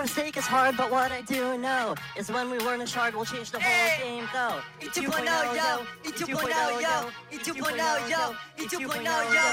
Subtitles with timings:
[0.00, 3.14] first take is hard, but what I do know is when we learn a shard,
[3.14, 4.48] we'll change the whole game, go.
[4.80, 5.28] E2.0,
[5.60, 5.70] yo!
[6.08, 6.96] E2.0, yo!
[7.36, 8.22] E2.0, yo!
[8.56, 9.04] E2.0,
[9.36, 9.46] yo!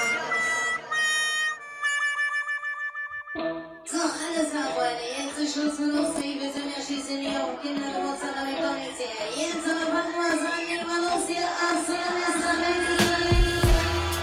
[3.84, 7.60] So, alles nach Freunde, jetzt ist Schluss mit lustig, wir sind ja schließlich nicht auf
[7.60, 9.28] Kindergeburtstag, aber ich komm jetzt her.
[9.36, 12.52] Jetzt aber packen wir's an, nehmen wir los hier, Austria, Mr.
[12.56, 13.52] Benny.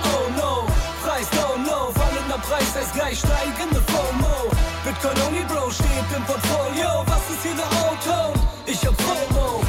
[0.09, 0.65] Oh no,
[1.03, 4.74] Preis down low, fallender Preis heißt gleich steigende FOMO.
[4.85, 8.39] Bitcoin only Bro steht im Portfolio, was ist hier eine Auto?
[8.67, 9.63] Ich hab FOMO.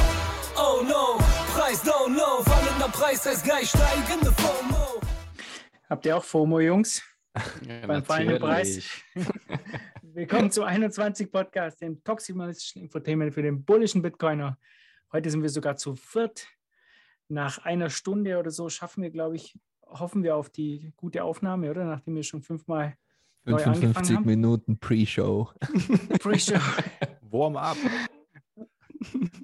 [0.55, 1.17] Oh no,
[1.55, 5.01] Preis down low, fallender Preis heißt gleich steigende FOMO.
[5.89, 7.01] Habt ihr auch FOMO, Jungs?
[7.67, 8.87] Ja, Beim fallenden Preis.
[10.03, 14.59] Willkommen zu 21 Podcast, dem toximalistischen Infotainment für den bullischen Bitcoiner.
[15.11, 16.47] Heute sind wir sogar zu viert.
[17.27, 21.71] Nach einer Stunde oder so schaffen wir, glaube ich, hoffen wir auf die gute Aufnahme,
[21.71, 21.85] oder?
[21.85, 22.95] Nachdem wir schon fünfmal
[23.47, 24.25] 55 haben.
[24.25, 25.49] Minuten Pre-Show.
[26.19, 26.59] Pre-Show,
[27.21, 27.77] Warm-up.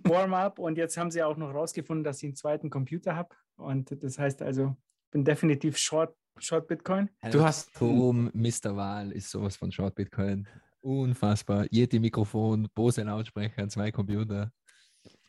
[0.04, 3.35] Warm-up und jetzt haben sie auch noch rausgefunden, dass ich einen zweiten Computer habe.
[3.55, 7.09] Und das heißt also, ich bin definitiv Short, Short Bitcoin.
[7.31, 8.76] Du hast- Tom, Mr.
[8.76, 10.48] Wahl ist sowas von Short Bitcoin.
[10.81, 11.65] Unfassbar.
[11.71, 14.51] Yeti Mikrofon, Bose Lautsprecher, zwei Computer.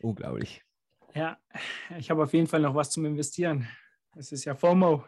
[0.01, 0.61] Unglaublich.
[1.13, 1.37] Ja,
[1.97, 3.67] ich habe auf jeden Fall noch was zum Investieren.
[4.15, 5.05] Das ist ja FOMO.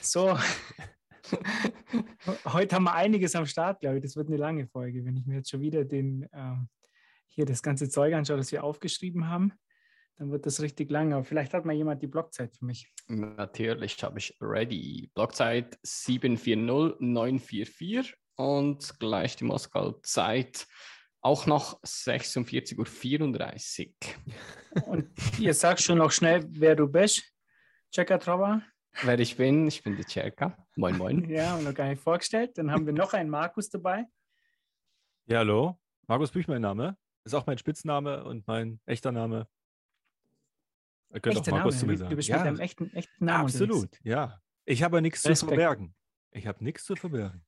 [0.00, 0.36] So,
[2.44, 4.02] heute haben wir einiges am Start, glaube ich.
[4.02, 6.68] Das wird eine lange Folge, wenn ich mir jetzt schon wieder den, ähm,
[7.28, 9.52] hier das ganze Zeug anschaue, das wir aufgeschrieben haben.
[10.16, 11.12] Dann wird das richtig lang.
[11.12, 12.88] Aber vielleicht hat mal jemand die Blockzeit für mich.
[13.08, 15.10] Natürlich habe ich ready.
[15.14, 20.66] Blockzeit 740944 und gleich die Moskau-Zeit
[21.22, 23.94] auch noch 46.34 Uhr.
[24.86, 27.22] Und ihr sagt schon noch schnell, wer du bist.
[27.92, 28.62] Checker Trauer.
[29.02, 30.56] Wer ich bin, ich bin der Cerka.
[30.76, 31.24] Moin, moin.
[31.30, 32.58] Ja, und noch gar nicht vorgestellt.
[32.58, 34.04] Dann haben wir noch einen Markus dabei.
[35.26, 35.78] Ja, hallo.
[36.06, 36.96] Markus Büch, mein Name.
[37.24, 39.46] Ist auch mein Spitzname und mein echter Name.
[41.14, 41.80] Ihr könnt Echter auch Markus Name.
[41.80, 42.16] zu mir Du sagen.
[42.16, 43.44] bist ja, mit deinem echten, echten Namen.
[43.46, 43.62] unterwegs.
[43.70, 44.40] absolut, ja.
[44.64, 45.50] Ich habe nichts zu Respekt.
[45.50, 45.94] verbergen.
[46.32, 47.44] Ich habe nichts zu verbergen.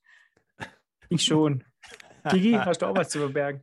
[1.08, 1.64] Ich schon.
[2.30, 3.62] Gigi, hast du auch was zu verbergen?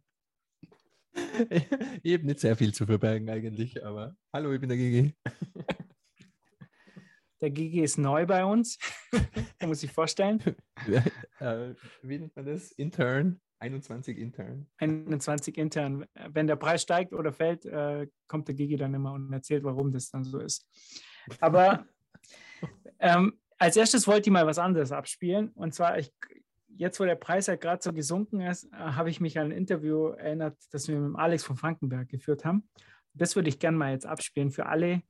[2.04, 5.16] ich habe nicht sehr viel zu verbergen eigentlich, aber hallo, ich bin der Gigi.
[7.42, 8.78] Der Gigi ist neu bei uns.
[9.60, 10.40] da muss ich vorstellen.
[11.40, 12.72] äh, wie nennt man das?
[12.74, 13.42] Intern.
[13.60, 14.68] 21 Intern.
[14.78, 16.06] 21 intern.
[16.30, 19.92] Wenn der Preis steigt oder fällt, äh, kommt der Gigi dann immer und erzählt, warum
[19.92, 20.68] das dann so ist.
[21.40, 21.86] Aber
[23.00, 25.50] ähm, als erstes wollte ich mal was anderes abspielen.
[25.50, 26.12] Und zwar, ich,
[26.68, 29.58] jetzt wo der Preis halt gerade so gesunken ist, äh, habe ich mich an ein
[29.58, 32.68] Interview erinnert, das wir mit dem Alex von Frankenberg geführt haben.
[33.14, 35.04] Das würde ich gerne mal jetzt abspielen für alle,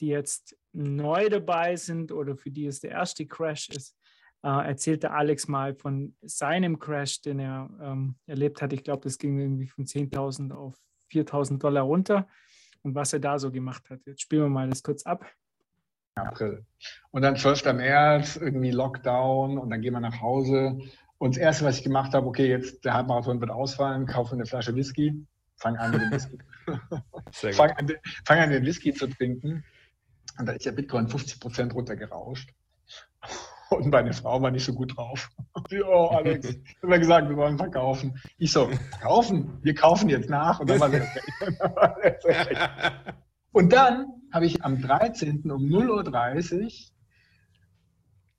[0.00, 3.96] die jetzt neu dabei sind oder für die es der erste Crash ist.
[4.42, 8.72] Äh, erzählt der Alex mal von seinem Crash, den er ähm, erlebt hat.
[8.72, 10.76] Ich glaube, das ging irgendwie von 10.000 auf
[11.10, 12.28] 4.000 Dollar runter
[12.82, 14.00] und was er da so gemacht hat.
[14.06, 15.26] Jetzt spielen wir mal das kurz ab.
[16.16, 16.64] April.
[17.10, 17.64] Und dann 12.
[17.74, 20.78] März, irgendwie Lockdown und dann gehen wir nach Hause.
[21.18, 24.46] Und das Erste, was ich gemacht habe, okay, jetzt der Halbmarathon wird ausfallen, kaufe eine
[24.46, 25.26] Flasche Whisky,
[25.56, 26.38] fang an mit dem Whisky.
[27.52, 27.92] Fang, an,
[28.24, 29.64] fang an, den Whisky zu trinken.
[30.38, 32.50] Und da ist der Bitcoin 50 Prozent runtergerauscht.
[33.70, 35.28] Und meine Frau war nicht so gut drauf.
[35.52, 38.20] Oh, Alex, ich habe ja gesagt, wir wollen verkaufen.
[38.38, 38.70] Ich so,
[39.00, 39.58] kaufen?
[39.62, 40.60] Wir kaufen jetzt nach.
[40.60, 42.56] Und dann war sie okay.
[43.52, 45.50] Und dann habe ich am 13.
[45.50, 46.70] um 0.30 Uhr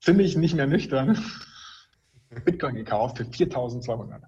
[0.00, 1.22] ziemlich nicht mehr nüchtern
[2.44, 4.22] Bitcoin gekauft für 4.200.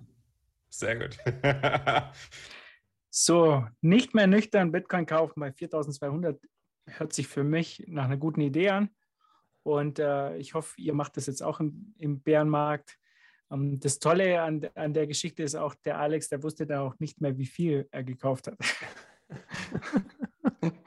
[0.69, 1.17] Sehr gut.
[3.13, 6.39] So, nicht mehr nüchtern Bitcoin kaufen bei 4.200
[6.99, 8.91] hört sich für mich nach einer guten Idee an.
[9.63, 12.99] Und äh, ich hoffe, ihr macht das jetzt auch im, im Bärenmarkt.
[13.51, 16.99] Ähm, das Tolle an, an der Geschichte ist auch, der Alex, der wusste da auch
[16.99, 18.59] nicht mehr, wie viel er gekauft hat.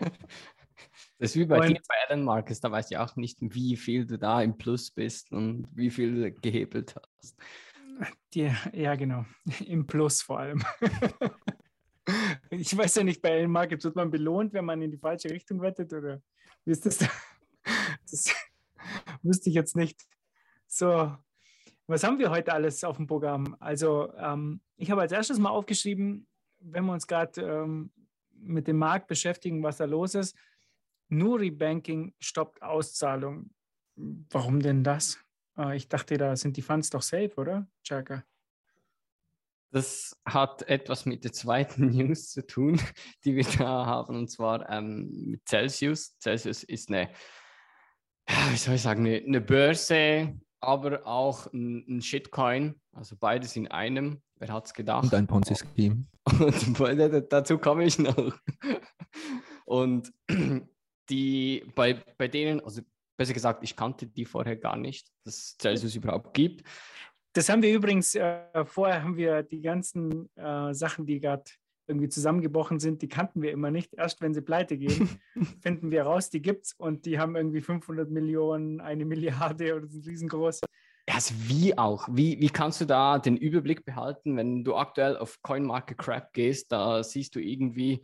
[1.19, 3.77] Das ist wie bei Und- dir bei Alan Marcus, da weißt du auch nicht, wie
[3.77, 7.37] viel du da im Plus bist und wie viel du gehebelt hast.
[8.33, 9.25] Die, ja, genau.
[9.65, 10.61] Im Plus vor allem.
[12.59, 15.29] ich weiß ja nicht, bei Elon Market wird man belohnt, wenn man in die falsche
[15.29, 16.21] Richtung wettet oder
[16.65, 16.97] wie ist das?
[16.99, 17.07] da?
[18.09, 18.31] Das
[19.21, 20.05] wüsste ich jetzt nicht.
[20.67, 21.15] So,
[21.87, 23.55] was haben wir heute alles auf dem Programm?
[23.59, 26.27] Also, ähm, ich habe als erstes mal aufgeschrieben,
[26.59, 27.91] wenn wir uns gerade ähm,
[28.31, 30.35] mit dem Markt beschäftigen, was da los ist.
[31.09, 33.51] Nuri Banking stoppt Auszahlung.
[33.95, 35.17] Warum denn das?
[35.57, 38.23] Äh, ich dachte, da sind die Funds doch safe, oder, Chaka?
[39.73, 42.79] Das hat etwas mit der zweiten News zu tun,
[43.25, 46.15] die wir da haben, und zwar ähm, mit Celsius.
[46.21, 47.09] Celsius ist eine,
[48.51, 53.67] wie soll ich sagen, eine, eine Börse aber auch ein, ein Shitcoin, also beides in
[53.67, 54.21] einem.
[54.37, 55.03] Wer hat es gedacht?
[55.03, 56.05] Und ein Ponzi-Scheme.
[56.39, 58.33] Und dazu komme ich noch.
[59.65, 60.13] Und
[61.09, 62.81] die bei, bei denen, also
[63.17, 66.63] besser gesagt, ich kannte die vorher gar nicht, dass Celsius überhaupt gibt.
[67.33, 71.43] Das haben wir übrigens, äh, vorher haben wir die ganzen äh, Sachen, die gerade
[71.87, 73.93] irgendwie zusammengebrochen sind, die kannten wir immer nicht.
[73.93, 75.19] Erst wenn sie pleite gehen,
[75.61, 79.87] finden wir raus, die gibt es und die haben irgendwie 500 Millionen, eine Milliarde oder
[79.87, 80.61] sind riesengroß.
[81.11, 82.07] Also wie auch?
[82.09, 87.03] Wie, wie kannst du da den Überblick behalten, wenn du aktuell auf CoinMarketCap gehst, da
[87.03, 88.01] siehst du irgendwie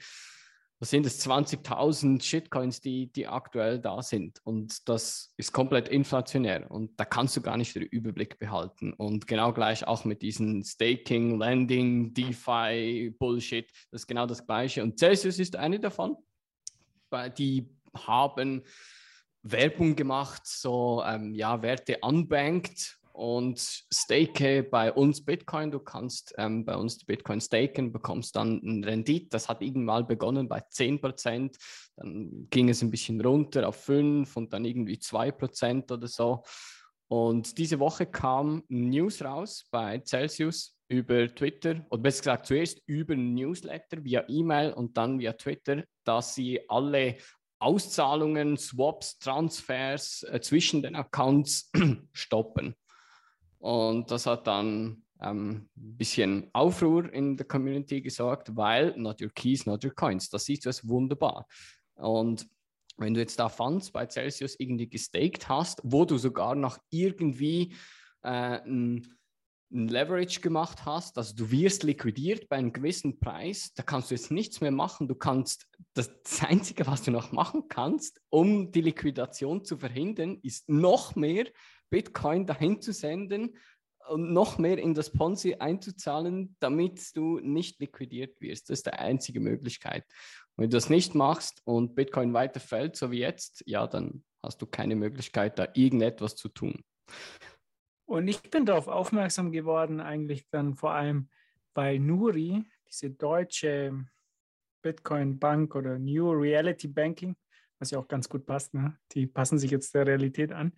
[0.79, 4.39] was sind es, 20.000 Shitcoins, die, die aktuell da sind.
[4.43, 8.93] Und das ist komplett inflationär und da kannst du gar nicht den Überblick behalten.
[8.93, 14.81] Und genau gleich auch mit diesen Staking, Landing, DeFi, Bullshit, das ist genau das Gleiche.
[14.81, 16.15] Und Celsius ist eine davon.
[17.37, 18.63] Die haben
[19.41, 25.71] Werbung gemacht, so ähm, ja, Werte unbanked und stake bei uns Bitcoin.
[25.71, 29.33] Du kannst ähm, bei uns die Bitcoin staken, bekommst dann ein Rendit.
[29.33, 31.57] Das hat irgendwann begonnen bei 10%,
[31.97, 36.43] dann ging es ein bisschen runter auf 5 und dann irgendwie 2% oder so.
[37.09, 43.17] Und diese Woche kam News raus bei Celsius über Twitter, oder besser gesagt zuerst über
[43.17, 47.17] Newsletter via E-Mail und dann via Twitter, dass sie alle
[47.59, 51.69] Auszahlungen, Swaps, Transfers äh, zwischen den Accounts
[52.13, 52.75] stoppen.
[53.59, 59.29] Und das hat dann ähm, ein bisschen Aufruhr in der Community gesorgt, weil not your
[59.29, 60.29] keys, not your coins.
[60.29, 61.45] Das siehst du als wunderbar.
[61.95, 62.47] Und
[62.97, 67.73] wenn du jetzt da Funds bei Celsius irgendwie gestaked hast, wo du sogar noch irgendwie
[68.23, 69.07] äh, ein,
[69.71, 74.15] ein Leverage gemacht hast, also du wirst liquidiert bei einem gewissen Preis, da kannst du
[74.15, 75.07] jetzt nichts mehr machen.
[75.07, 80.39] Du kannst, das, das Einzige, was du noch machen kannst, um die Liquidation zu verhindern,
[80.43, 81.45] ist noch mehr
[81.89, 83.57] Bitcoin dahin zu senden
[84.09, 88.69] und noch mehr in das Ponzi einzuzahlen, damit du nicht liquidiert wirst.
[88.69, 90.05] Das ist die einzige Möglichkeit.
[90.55, 94.61] Wenn du das nicht machst und Bitcoin weiter fällt, so wie jetzt, ja, dann hast
[94.61, 96.83] du keine Möglichkeit, da irgendetwas zu tun.
[98.05, 101.29] Und ich bin darauf aufmerksam geworden, eigentlich dann vor allem,
[101.75, 104.05] weil Nuri, diese deutsche
[104.81, 107.35] Bitcoin-Bank oder New Reality Banking,
[107.77, 108.97] was ja auch ganz gut passt, ne?
[109.11, 110.73] die passen sich jetzt der Realität an,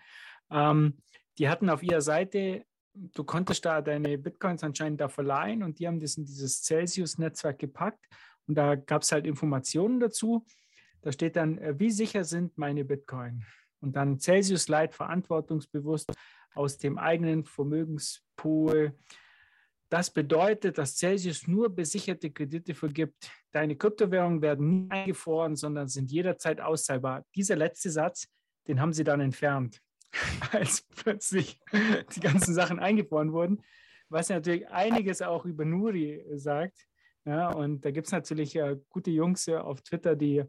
[0.51, 0.97] ähm,
[1.37, 5.87] die hatten auf ihrer Seite, du konntest da deine Bitcoins anscheinend da verleihen und die
[5.87, 8.05] haben das in dieses Celsius-Netzwerk gepackt
[8.47, 10.45] und da gab es halt Informationen dazu.
[11.01, 13.43] Da steht dann, äh, wie sicher sind meine Bitcoin?
[13.79, 16.11] Und dann Celsius leiht verantwortungsbewusst
[16.53, 18.95] aus dem eigenen Vermögenspool.
[19.89, 23.31] Das bedeutet, dass Celsius nur besicherte Kredite vergibt.
[23.51, 27.25] Deine Kryptowährungen werden nie eingefroren, sondern sind jederzeit auszahlbar.
[27.35, 28.27] Dieser letzte Satz,
[28.67, 29.81] den haben sie dann entfernt.
[30.51, 31.59] als plötzlich
[32.15, 33.61] die ganzen Sachen eingefroren wurden,
[34.09, 36.87] was natürlich einiges auch über Nuri sagt.
[37.25, 40.43] Ja, und da gibt es natürlich äh, gute Jungs äh, auf Twitter, die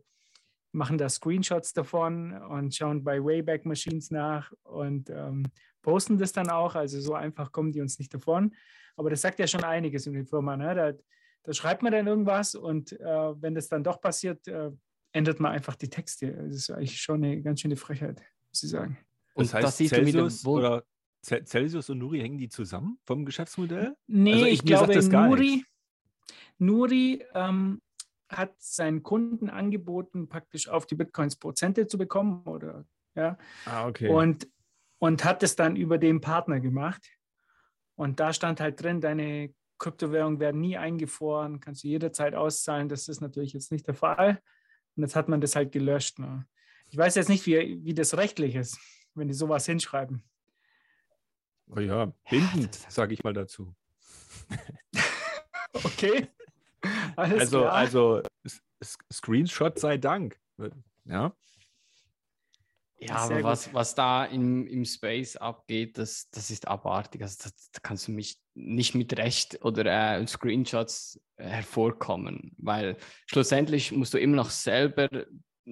[0.72, 5.44] machen da Screenshots davon und schauen bei Wayback Machines nach und ähm,
[5.82, 6.74] posten das dann auch.
[6.74, 8.54] Also so einfach kommen die uns nicht davon.
[8.96, 10.56] Aber das sagt ja schon einiges in der Firma.
[10.56, 10.74] Ne?
[10.74, 10.92] Da,
[11.42, 14.70] da, schreibt man dann irgendwas und äh, wenn das dann doch passiert, äh,
[15.12, 16.32] ändert man einfach die Texte.
[16.32, 18.98] Das ist eigentlich schon eine ganz schöne Frechheit, muss ich sagen.
[19.34, 20.84] Und das heißt, Celsius, oder
[21.24, 23.96] Celsius und Nuri hängen die zusammen vom Geschäftsmodell?
[24.06, 25.64] Nee, also ich, ich glaube, Nuri,
[26.58, 27.80] Nuri ähm,
[28.28, 32.42] hat seinen Kunden angeboten, praktisch auf die Bitcoins Prozente zu bekommen.
[32.44, 32.84] Oder,
[33.14, 33.38] ja.
[33.66, 34.08] Ah, okay.
[34.08, 34.48] Und,
[34.98, 37.06] und hat es dann über den Partner gemacht.
[37.94, 42.88] Und da stand halt drin, deine Kryptowährungen werden nie eingefroren, kannst du jederzeit auszahlen.
[42.88, 44.40] Das ist natürlich jetzt nicht der Fall.
[44.96, 46.18] Und jetzt hat man das halt gelöscht.
[46.18, 46.46] Ne?
[46.90, 48.78] Ich weiß jetzt nicht, wie, wie das rechtlich ist
[49.14, 50.22] wenn die sowas hinschreiben.
[51.68, 53.74] Oh ja, bindend, sage ich mal dazu.
[55.72, 56.28] okay.
[57.16, 57.72] Alles also, klar.
[57.72, 58.22] also
[59.12, 60.38] Screenshot sei Dank.
[61.04, 61.34] Ja.
[62.98, 67.22] Ja, aber was, was da im, im Space abgeht, das, das ist abartig.
[67.22, 73.90] Also das, da kannst du mich nicht mit Recht oder äh, Screenshots hervorkommen, weil schlussendlich
[73.90, 75.08] musst du immer noch selber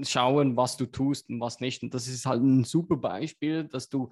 [0.02, 1.82] schauen, was du tust und was nicht.
[1.82, 4.11] Und das ist halt ein super Beispiel, dass du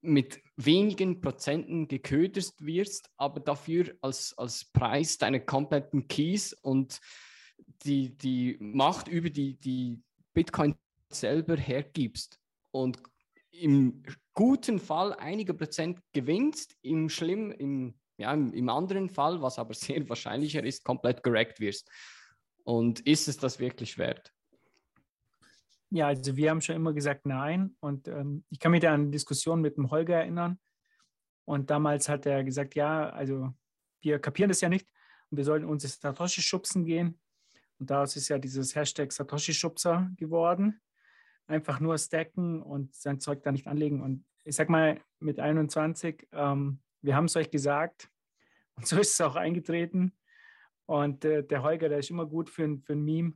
[0.00, 7.00] mit wenigen Prozenten geködert wirst, aber dafür als, als Preis deine kompletten Keys und
[7.82, 10.00] die, die Macht über die, die
[10.34, 10.76] Bitcoin
[11.10, 12.38] selber hergibst
[12.70, 13.02] und
[13.50, 14.02] im
[14.34, 20.08] guten Fall einige Prozent gewinnst, im schlimm, im, ja, im, anderen Fall, was aber sehr
[20.08, 21.90] wahrscheinlicher ist, komplett gerekt wirst.
[22.64, 24.32] Und ist es das wirklich wert?
[25.90, 27.76] Ja, also wir haben schon immer gesagt nein.
[27.80, 30.58] Und ähm, ich kann mich da an eine Diskussion mit dem Holger erinnern.
[31.44, 33.54] Und damals hat er gesagt, ja, also
[34.00, 34.86] wir kapieren das ja nicht
[35.30, 37.18] und wir sollten uns Satoshi schubsen gehen.
[37.78, 40.80] Und daraus ist ja dieses Hashtag Satoshi Schubser geworden.
[41.46, 44.02] Einfach nur stacken und sein Zeug da nicht anlegen.
[44.02, 48.10] Und ich sag mal, mit 21, ähm, wir haben es euch gesagt
[48.74, 50.12] und so ist es auch eingetreten.
[50.86, 53.34] Und äh, der Holger, der ist immer gut für, für ein Meme.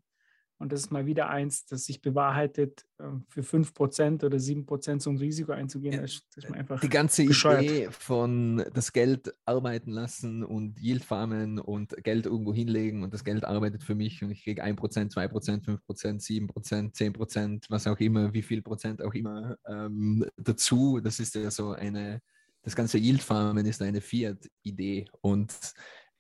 [0.62, 5.10] Und das ist mal wieder eins, das sich bewahrheitet, äh, für 5% oder 7% so
[5.10, 6.00] ein Risiko einzugehen.
[6.00, 7.64] Das ist, ist einfach Die ganze bescheuert.
[7.64, 13.24] Idee von das Geld arbeiten lassen und Yield farmen und Geld irgendwo hinlegen und das
[13.24, 18.32] Geld arbeitet für mich und ich kriege 1%, 2%, 5%, 7%, 10%, was auch immer,
[18.32, 21.00] wie viel Prozent auch immer ähm, dazu.
[21.02, 22.22] Das ist ja so eine,
[22.62, 25.52] das ganze Yield farmen ist eine Fiat-Idee und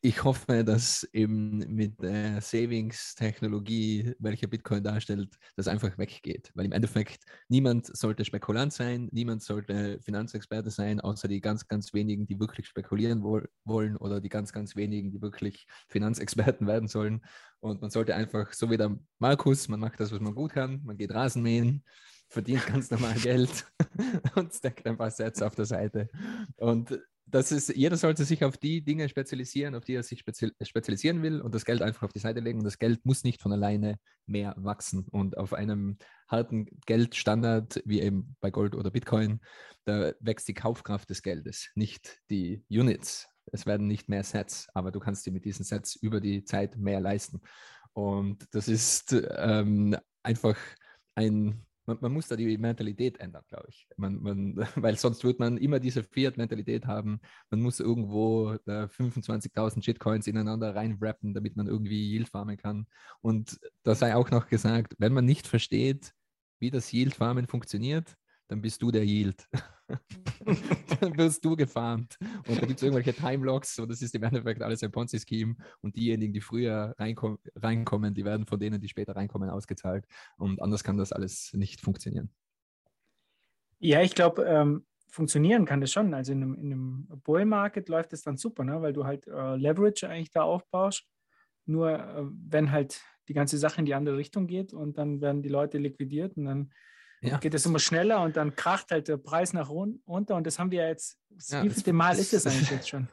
[0.04, 6.50] ich hoffe, dass eben mit der Savings-Technologie, welche Bitcoin darstellt, das einfach weggeht.
[6.54, 11.94] Weil im Endeffekt niemand sollte Spekulant sein, niemand sollte Finanzexperte sein, außer die ganz, ganz
[11.94, 16.88] wenigen, die wirklich spekulieren woll wollen oder die ganz, ganz wenigen, die wirklich Finanzexperten werden
[16.88, 17.24] sollen.
[17.60, 20.80] Und man sollte einfach, so wie der Markus, man macht das, was man gut kann,
[20.82, 21.84] man geht Rasen mähen,
[22.28, 23.66] verdient ganz normal Geld
[24.34, 26.08] und stackt ein paar Sets auf der Seite.
[26.56, 26.98] Und
[27.32, 31.22] das ist, jeder sollte sich auf die Dinge spezialisieren, auf die er sich spezi spezialisieren
[31.22, 32.58] will und das Geld einfach auf die Seite legen.
[32.58, 35.06] Und das Geld muss nicht von alleine mehr wachsen.
[35.10, 35.96] Und auf einem
[36.28, 39.40] harten Geldstandard, wie eben bei Gold oder Bitcoin,
[39.84, 43.28] da wächst die Kaufkraft des Geldes, nicht die Units.
[43.46, 46.76] Es werden nicht mehr Sets, aber du kannst dir mit diesen Sets über die Zeit
[46.76, 47.40] mehr leisten.
[47.94, 50.56] Und das ist ähm, einfach
[51.14, 53.88] ein man, man, muss da die Mentalität ändern, glaube ich.
[53.96, 57.20] Man, man, weil sonst wird man immer diese Fiat-Mentalität haben.
[57.50, 62.86] Man muss irgendwo äh, 25.000 Shitcoins ineinander reinwrappen, damit man irgendwie Yield farmen kann.
[63.20, 66.12] Und da sei auch noch gesagt, wenn man nicht versteht,
[66.58, 68.16] wie das Yield farmen funktioniert,
[68.52, 69.48] dann bist du der Yield.
[71.00, 72.18] dann wirst du gefarmt.
[72.46, 75.56] Und da gibt es irgendwelche Timelocks und das ist im Endeffekt alles ein Ponzi-Scheme.
[75.80, 80.04] Und diejenigen, die früher reinkom reinkommen, die werden von denen, die später reinkommen, ausgezahlt.
[80.36, 82.30] Und anders kann das alles nicht funktionieren.
[83.78, 86.12] Ja, ich glaube, ähm, funktionieren kann das schon.
[86.12, 88.82] Also in einem, in einem Bull-Market läuft es dann super, ne?
[88.82, 91.06] weil du halt äh, Leverage eigentlich da aufbaust.
[91.64, 95.42] Nur äh, wenn halt die ganze Sache in die andere Richtung geht und dann werden
[95.42, 96.70] die Leute liquidiert und dann
[97.30, 97.38] ja.
[97.38, 100.70] geht es immer schneller und dann kracht halt der Preis nach runter und das haben
[100.70, 103.08] wir jetzt, Ja, wie viel Mal ist das eigentlich jetzt schon?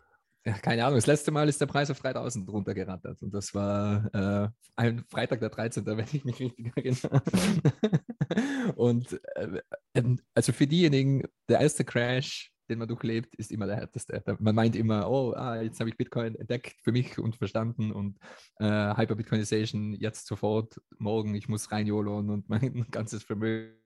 [0.45, 0.97] Ja, keine Ahnung.
[0.97, 5.41] Das letzte Mal ist der Preis auf 3000 runtergerattert und das war äh, ein Freitag
[5.41, 7.21] der 13., wenn ich mich richtig erinnere.
[8.75, 9.61] und äh,
[9.93, 14.23] ähm, also für diejenigen, der erste Crash, den man durchlebt, ist immer der härteste.
[14.39, 18.17] Man meint immer, oh, ah, jetzt habe ich Bitcoin entdeckt für mich und verstanden und
[18.59, 23.78] äh, Hyper-Bitcoinization jetzt sofort, morgen, ich muss rein YOLOen und mein ganzes Vermögen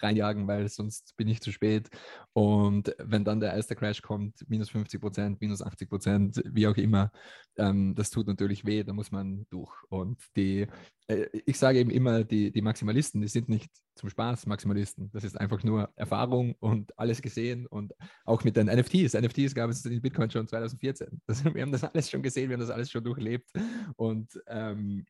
[0.00, 1.88] reinjagen, weil sonst bin ich zu spät.
[2.32, 6.76] Und wenn dann der erste Crash kommt, minus 50 Prozent, minus 80 Prozent, wie auch
[6.76, 7.10] immer,
[7.56, 9.72] ähm, das tut natürlich weh, da muss man durch.
[9.88, 10.66] Und die,
[11.08, 15.10] äh, ich sage eben immer, die, die Maximalisten, die sind nicht zum Spaß Maximalisten.
[15.12, 17.92] Das ist einfach nur Erfahrung und alles gesehen und
[18.24, 19.14] auch mit den NFTs.
[19.14, 21.20] NFTs gab es in Bitcoin schon 2014.
[21.26, 23.50] Das, wir haben das alles schon gesehen, wir haben das alles schon durchlebt.
[23.96, 25.04] Und ähm,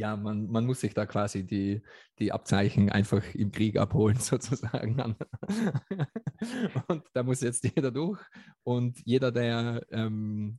[0.00, 1.82] ja, man, man muss sich da quasi die,
[2.18, 4.98] die Abzeichen einfach im Krieg abholen, sozusagen.
[6.88, 8.18] und da muss jetzt jeder durch.
[8.62, 10.58] Und jeder, der ähm,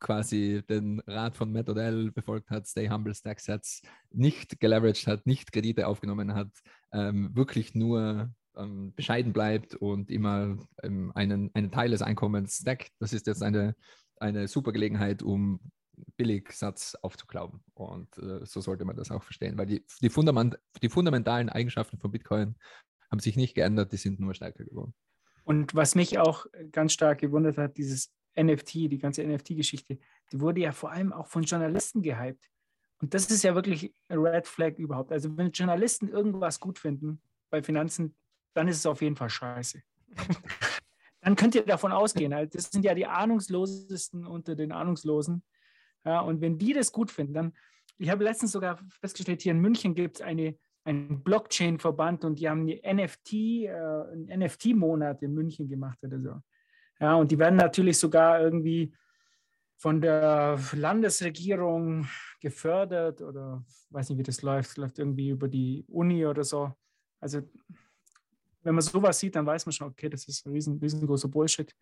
[0.00, 5.26] quasi den Rat von Matt Odell befolgt hat, Stay Humble, Stack Sets, nicht geleveraged hat,
[5.26, 6.50] nicht Kredite aufgenommen hat,
[6.92, 12.92] ähm, wirklich nur ähm, bescheiden bleibt und immer ähm, einen, einen Teil des Einkommens stackt.
[13.00, 13.76] Das ist jetzt eine,
[14.16, 15.60] eine super Gelegenheit, um
[16.16, 17.62] Billigsatz aufzuklauben.
[17.74, 21.98] Und äh, so sollte man das auch verstehen, weil die, die, Fundament, die fundamentalen Eigenschaften
[21.98, 22.56] von Bitcoin
[23.10, 24.94] haben sich nicht geändert, die sind nur stärker geworden.
[25.44, 29.98] Und was mich auch ganz stark gewundert hat, dieses NFT, die ganze NFT-Geschichte,
[30.30, 32.50] die wurde ja vor allem auch von Journalisten gehypt.
[33.00, 35.12] Und das ist ja wirklich ein Red Flag überhaupt.
[35.12, 38.16] Also wenn Journalisten irgendwas gut finden bei Finanzen,
[38.54, 39.82] dann ist es auf jeden Fall scheiße.
[41.20, 42.32] dann könnt ihr davon ausgehen.
[42.32, 45.42] Also das sind ja die Ahnungslosesten unter den Ahnungslosen.
[46.04, 47.52] Ja, und wenn die das gut finden, dann,
[47.98, 52.48] ich habe letztens sogar festgestellt, hier in München gibt es eine, einen Blockchain-Verband und die
[52.48, 56.40] haben eine NFT, äh, einen NFT-Monat in München gemacht oder so.
[57.00, 58.92] Ja, und die werden natürlich sogar irgendwie
[59.76, 62.08] von der Landesregierung
[62.40, 66.72] gefördert oder weiß nicht, wie das läuft, läuft irgendwie über die Uni oder so.
[67.20, 67.42] Also
[68.62, 71.74] wenn man sowas sieht, dann weiß man schon, okay, das ist ein riesen, riesengroßer Bullshit.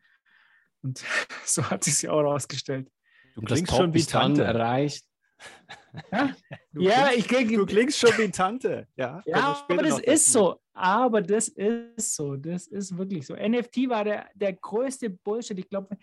[0.82, 1.02] Und
[1.44, 2.90] so hat sich ja auch herausgestellt.
[3.36, 4.42] Du Das klingst schon wie Tante.
[4.44, 5.06] erreicht.
[6.12, 6.34] Ja,
[6.72, 8.86] Du ja klingst, ich krieg, Du klingst schon wie Tante.
[8.96, 10.38] Ja, Ja, aber das ist dazu.
[10.38, 10.60] so.
[10.74, 12.36] Aber das ist so.
[12.36, 13.34] Das ist wirklich so.
[13.34, 15.58] NFT war der, der größte Bullshit.
[15.58, 15.96] Ich glaube,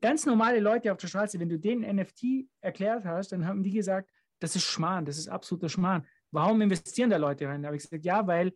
[0.00, 3.72] ganz normale Leute auf der Straße, wenn du denen NFT erklärt hast, dann haben die
[3.72, 4.08] gesagt,
[4.40, 6.06] das ist Schmarrn, das ist absoluter Schmarrn.
[6.30, 7.62] Warum investieren da Leute rein?
[7.62, 8.52] Da habe ich gesagt, ja, weil,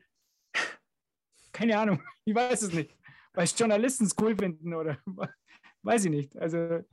[1.53, 2.97] keine Ahnung, ich weiß es nicht.
[3.33, 4.97] Weil Journalisten es cool finden oder
[5.83, 6.37] weiß ich nicht.
[6.37, 6.85] Also,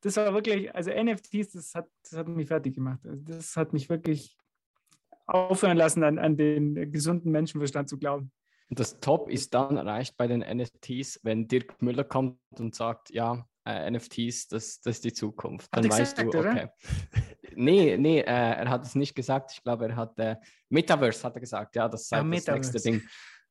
[0.00, 3.00] das war wirklich, also NFTs, das hat, das hat mich fertig gemacht.
[3.04, 4.36] Also das hat mich wirklich
[5.26, 8.30] aufhören lassen, an, an den gesunden Menschenverstand zu glauben.
[8.68, 13.10] Und das Top ist dann erreicht bei den NFTs, wenn Dirk Müller kommt und sagt,
[13.10, 15.68] ja, äh, NFTs, das, das ist die Zukunft.
[15.72, 16.50] Dann weißt gesagt, du, oder?
[16.50, 16.68] okay.
[17.54, 19.52] Nee, nee, äh, er hat es nicht gesagt.
[19.52, 20.36] Ich glaube, er hat äh,
[20.68, 21.74] Metaverse, hat er gesagt.
[21.74, 22.82] Ja, das sei Ah, das nächste Metaverse.
[22.82, 23.02] Ding.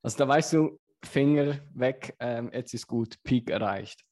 [0.01, 4.03] Also da weißt du, Finger weg, ähm, jetzt ist gut, Peak erreicht.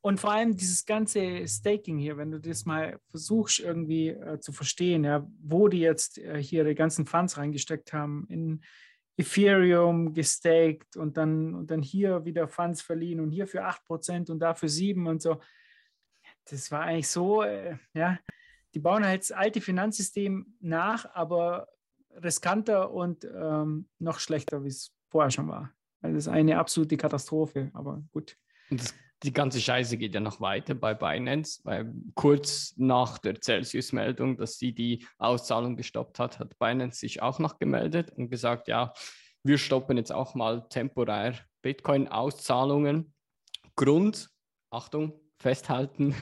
[0.00, 4.52] Und vor allem dieses ganze Staking hier, wenn du das mal versuchst irgendwie äh, zu
[4.52, 8.60] verstehen, ja, wo die jetzt äh, hier die ganzen Funds reingesteckt haben, in
[9.16, 14.38] Ethereum gestaked und dann, und dann hier wieder Funds verliehen und hier für 8% und
[14.38, 15.40] da für 7 und so.
[16.44, 18.18] Das war eigentlich so, äh, ja,
[18.74, 21.68] die bauen halt das alte Finanzsystem nach, aber
[22.22, 25.72] riskanter und ähm, noch schlechter, wie es vorher schon war.
[26.00, 28.36] Also das ist eine absolute Katastrophe, aber gut.
[28.70, 33.40] Und das, die ganze Scheiße geht ja noch weiter bei Binance, weil kurz nach der
[33.40, 38.68] Celsius-Meldung, dass sie die Auszahlung gestoppt hat, hat Binance sich auch noch gemeldet und gesagt,
[38.68, 38.92] ja,
[39.42, 43.12] wir stoppen jetzt auch mal temporär Bitcoin-Auszahlungen.
[43.76, 44.30] Grund,
[44.70, 46.14] Achtung, festhalten,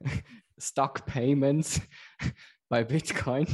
[0.58, 1.80] Stuck Payments
[2.70, 3.46] bei Bitcoin.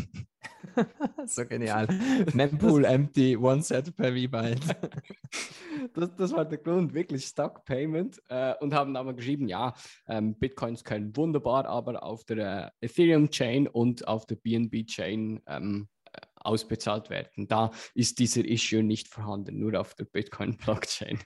[1.27, 1.89] so genial.
[2.35, 4.77] Mempool empty, one set per V-Byte.
[5.93, 8.21] Das, das war der Grund, wirklich Stock Payment.
[8.29, 9.75] Äh, und haben aber geschrieben, ja,
[10.09, 16.21] ähm, Bitcoins können wunderbar aber auf der äh, Ethereum-Chain und auf der BNB-Chain ähm, äh,
[16.37, 17.47] ausbezahlt werden.
[17.47, 21.19] Da ist dieser Issue nicht vorhanden, nur auf der Bitcoin-Blockchain.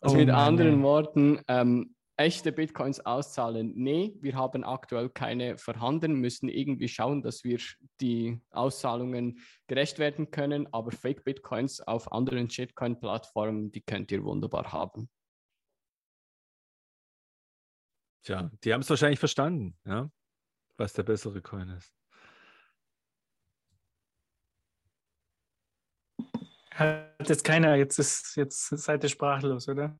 [0.00, 0.82] Also Oh mit anderen.
[0.82, 7.42] Worten, ähm, echte Bitcoins auszahlen, nee, wir haben aktuell keine vorhanden, müssen irgendwie schauen, dass
[7.42, 7.58] wir
[8.00, 15.10] die Auszahlungen gerecht werden können, aber Fake-Bitcoins auf anderen Shitcoin-Plattformen, die könnt ihr wunderbar haben.
[18.22, 20.08] Tja, die haben es wahrscheinlich verstanden, ja,
[20.76, 21.92] was der bessere Coin ist.
[26.70, 29.98] Hat jetzt keiner, jetzt ist jetzt seid ihr sprachlos, oder?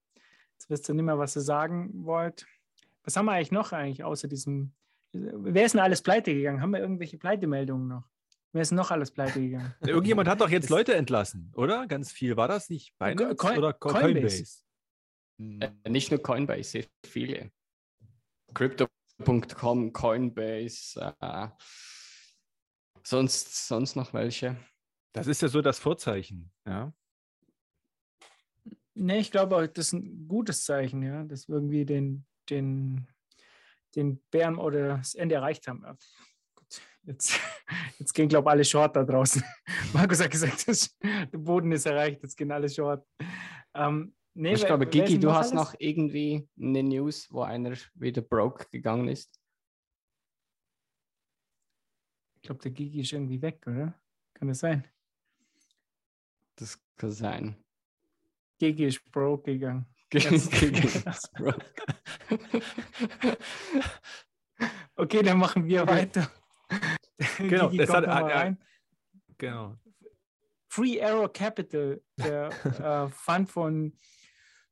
[0.62, 2.46] Jetzt wisst ihr nicht mehr, was ihr sagen wollt.
[3.02, 4.72] Was haben wir eigentlich noch eigentlich außer diesem?
[5.12, 6.62] Wer ist denn alles pleite gegangen?
[6.62, 8.04] Haben wir irgendwelche Pleitemeldungen noch?
[8.52, 9.74] Wer ist denn noch alles pleite gegangen?
[9.80, 11.88] Irgendjemand hat doch jetzt Leute entlassen, oder?
[11.88, 12.36] Ganz viel.
[12.36, 14.44] War das nicht Binance Coin- oder Co- Coinbase.
[15.38, 15.72] Coinbase?
[15.84, 17.50] Äh, nicht nur Coinbase, sehr viele.
[18.54, 21.48] Crypto.com, Coinbase, äh,
[23.02, 24.56] sonst, sonst noch welche.
[25.12, 26.92] Das ist ja so das Vorzeichen, ja.
[28.94, 33.06] Nee, ich glaube, das ist ein gutes Zeichen, ja, dass wir irgendwie den, den,
[33.94, 35.82] den Bären oder das Ende erreicht haben.
[35.82, 35.96] Ja,
[36.54, 37.40] gut, jetzt,
[37.98, 39.42] jetzt gehen, glaube ich, alle Short da draußen.
[39.94, 43.06] Markus hat gesagt, das, der Boden ist erreicht, jetzt gehen alle Short.
[43.74, 45.54] Ähm, nee, ich glaube, Gigi, du hast alles?
[45.54, 49.40] noch irgendwie eine News, wo einer wieder broke gegangen ist.
[52.36, 53.98] Ich glaube, der Gigi ist irgendwie weg, oder?
[54.34, 54.86] Kann das sein?
[56.56, 57.56] Das kann sein.
[58.62, 59.86] Gigi ist broke gegangen.
[60.10, 61.64] Gigi ist broke.
[64.94, 66.30] Okay, dann machen wir weiter.
[67.38, 68.56] Genau, Gigi das hat- hat-.
[69.38, 69.76] Genau.
[70.68, 73.98] Free Arrow Capital, der äh, Fund von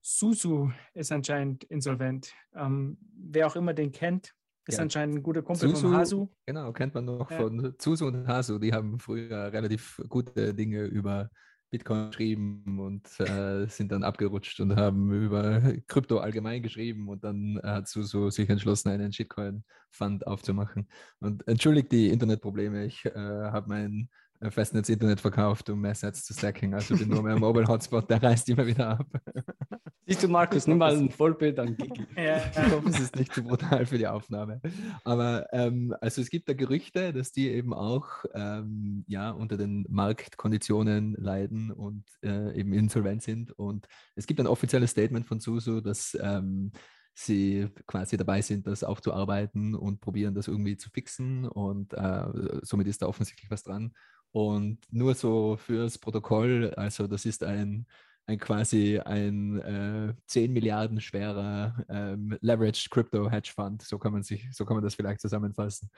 [0.00, 2.32] Susu, ist anscheinend insolvent.
[2.54, 4.34] Ähm, wer auch immer den kennt,
[4.66, 4.82] ist Ja.
[4.82, 6.28] anscheinend ein guter Kumpel von Susu, Hasu.
[6.46, 7.36] genau, kennt man noch Ja.
[7.38, 8.58] von Zusu und Hasu.
[8.58, 11.28] Die haben früher relativ gute Dinge über
[11.70, 17.60] Bitcoin geschrieben und äh, sind dann abgerutscht und haben über Krypto allgemein geschrieben und dann
[17.62, 20.88] hat Susu sich entschlossen, einen Shitcoin-Fund aufzumachen.
[21.20, 26.32] Und entschuldigt die Internetprobleme, ich äh, habe mein äh, Festnetz-Internet verkauft, um mehr Sets zu
[26.32, 26.72] stacken.
[26.74, 29.06] Also bin nur mehr Mobile Hotspot, der reißt immer wieder ab.
[30.06, 32.04] Siehst du, Markus, nimm mal ein Vorbild an Gigi.
[32.16, 34.60] Ja, Ich hoffe, es ist nicht zu brutal für die Aufnahme.
[35.04, 39.86] Aber ähm, also es gibt da Gerüchte, dass die eben auch ähm, ja, unter den
[39.88, 43.52] Marktkonditionen leiden und äh, eben insolvent sind.
[43.52, 46.72] Und es gibt ein offizielles Statement von Susu, dass ähm,
[47.14, 51.46] sie quasi dabei sind, das aufzuarbeiten und probieren, das irgendwie zu fixen.
[51.46, 52.24] Und äh,
[52.62, 53.92] somit ist da offensichtlich was dran.
[54.32, 57.86] Und nur so fürs Protokoll, also das ist ein
[58.30, 63.82] ein quasi ein äh, 10 Milliarden schwerer ähm, Leveraged Crypto Hedge Fund.
[63.82, 65.90] So kann man sich, so kann man das vielleicht zusammenfassen.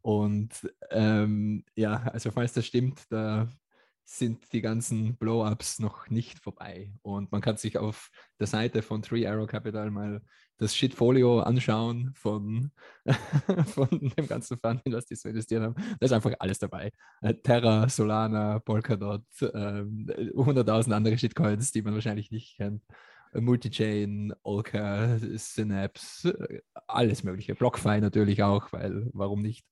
[0.00, 0.50] Und
[0.90, 3.48] ähm, ja, also falls das stimmt, da
[4.04, 6.92] sind die ganzen Blow-ups noch nicht vorbei.
[7.02, 10.20] Und man kann sich auf der Seite von Three Arrow Capital mal
[10.60, 12.70] das Shitfolio anschauen von,
[13.66, 15.74] von dem ganzen Fund, in das die so investiert haben.
[15.74, 16.92] Da ist einfach alles dabei.
[17.22, 22.82] Äh, Terra, Solana, Polkadot, ähm, 100.000 andere Shitcoins, die man wahrscheinlich nicht kennt.
[23.32, 27.54] Multichain, Olka, Synapse, alles Mögliche.
[27.54, 29.64] BlockFi natürlich auch, weil warum nicht?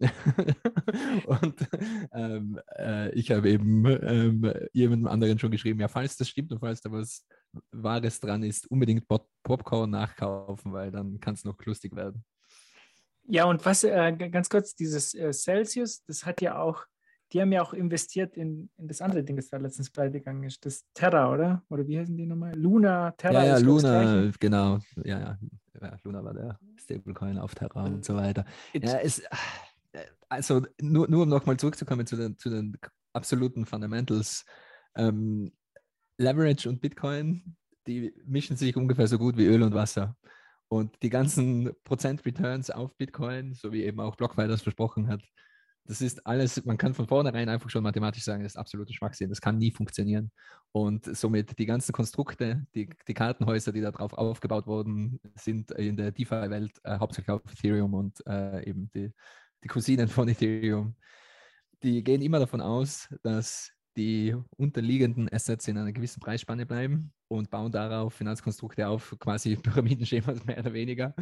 [1.26, 1.68] und
[2.12, 6.60] ähm, äh, ich habe eben ähm, jemandem anderen schon geschrieben, ja, falls das stimmt und
[6.60, 7.26] falls da was
[7.70, 12.24] Wahres dran ist, unbedingt Pop Popcorn nachkaufen, weil dann kann es noch lustig werden.
[13.28, 16.84] Ja, und was, äh, ganz kurz, dieses äh, Celsius, das hat ja auch
[17.32, 20.44] die haben ja auch investiert in, in das andere Ding, das da letztens pleite gegangen
[20.44, 21.62] ist, das Terra, oder?
[21.68, 22.54] Oder wie heißen die nochmal?
[22.54, 23.44] Luna, Terra.
[23.44, 24.78] Ja, ja, Luna, genau.
[25.04, 25.38] Ja, ja,
[25.80, 28.44] ja, Luna war der Stablecoin auf Terra und so weiter.
[28.74, 32.76] Ja, es, äh, also nur, nur um nochmal zurückzukommen zu den, zu den
[33.12, 34.44] absoluten Fundamentals.
[34.94, 35.52] Ähm,
[36.18, 40.16] Leverage und Bitcoin, die mischen sich ungefähr so gut wie Öl und Wasser.
[40.68, 45.22] Und die ganzen Prozent-Returns auf Bitcoin, so wie eben auch BlockFi das versprochen hat,
[45.86, 49.28] das ist alles, man kann von vornherein einfach schon mathematisch sagen, das ist absolute Schwachsinn.
[49.28, 50.30] Das kann nie funktionieren.
[50.72, 56.12] Und somit die ganzen Konstrukte, die, die Kartenhäuser, die darauf aufgebaut wurden, sind in der
[56.12, 59.12] DeFi-Welt äh, hauptsächlich auf Ethereum und äh, eben die,
[59.64, 60.96] die Cousinen von Ethereum.
[61.82, 67.50] Die gehen immer davon aus, dass die unterliegenden Assets in einer gewissen Preisspanne bleiben und
[67.50, 71.14] bauen darauf Finanzkonstrukte auf, quasi Pyramidenschemas mehr oder weniger.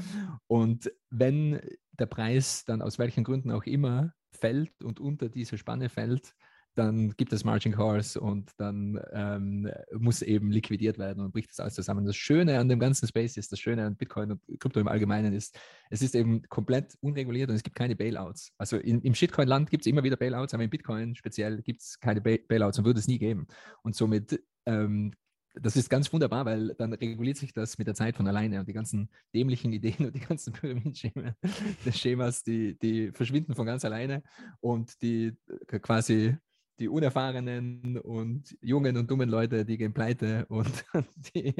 [0.47, 1.61] Und wenn
[1.93, 6.35] der Preis dann aus welchen Gründen auch immer fällt und unter diese Spanne fällt,
[6.75, 11.61] dann gibt es Margin Calls und dann ähm, muss eben liquidiert werden und bricht das
[11.61, 12.05] alles zusammen.
[12.05, 15.33] Das Schöne an dem ganzen Space ist, das Schöne an Bitcoin und Krypto im Allgemeinen
[15.33, 15.59] ist,
[15.91, 18.53] es ist eben komplett unreguliert und es gibt keine Bailouts.
[18.59, 22.01] Also in, im Shitcoin-Land gibt es immer wieder Bailouts, aber in Bitcoin speziell gibt es
[22.01, 23.47] keine Bailouts und würde es nie geben.
[23.83, 25.13] Und somit ähm,
[25.55, 28.69] das ist ganz wunderbar, weil dann reguliert sich das mit der Zeit von alleine und
[28.69, 34.23] die ganzen dämlichen Ideen und die ganzen Pyramidenschemas, die, die verschwinden von ganz alleine
[34.61, 35.33] und die
[35.69, 36.37] äh, quasi
[36.81, 40.85] die unerfahrenen und jungen und dummen Leute, die gehen pleite und
[41.35, 41.55] die,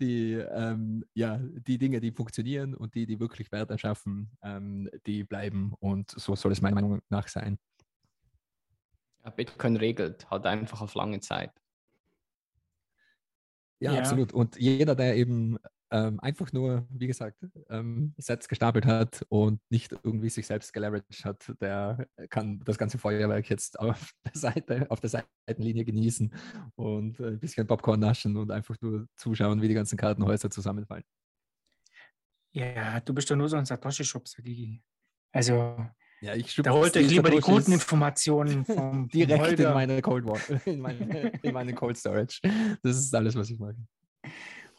[0.00, 5.24] die, ähm, ja, die Dinge, die funktionieren und die, die wirklich Wert erschaffen, ähm, die
[5.24, 7.58] bleiben und so soll es meiner Meinung nach sein.
[9.36, 11.52] Bitcoin regelt halt einfach auf lange Zeit.
[13.80, 14.32] Ja, ja, absolut.
[14.32, 15.58] Und jeder, der eben
[15.90, 21.24] ähm, einfach nur, wie gesagt, ähm, Sets gestapelt hat und nicht irgendwie sich selbst geleveraged
[21.24, 26.32] hat, der kann das ganze Feuerwerk jetzt auf der Seite, auf der Seitenlinie genießen
[26.76, 31.04] und ein bisschen Popcorn naschen und einfach nur zuschauen, wie die ganzen Kartenhäuser zusammenfallen.
[32.52, 34.82] Ja, du bist doch nur so ein Satoshi-Shop, Gigi.
[35.32, 35.86] Also,
[36.20, 39.68] ja, ich da holt euch lieber die guten Informationen vom direkt Holger.
[39.68, 42.40] in meine Cold War, in meine, in meine Cold Storage.
[42.82, 43.76] Das ist alles, was ich mache.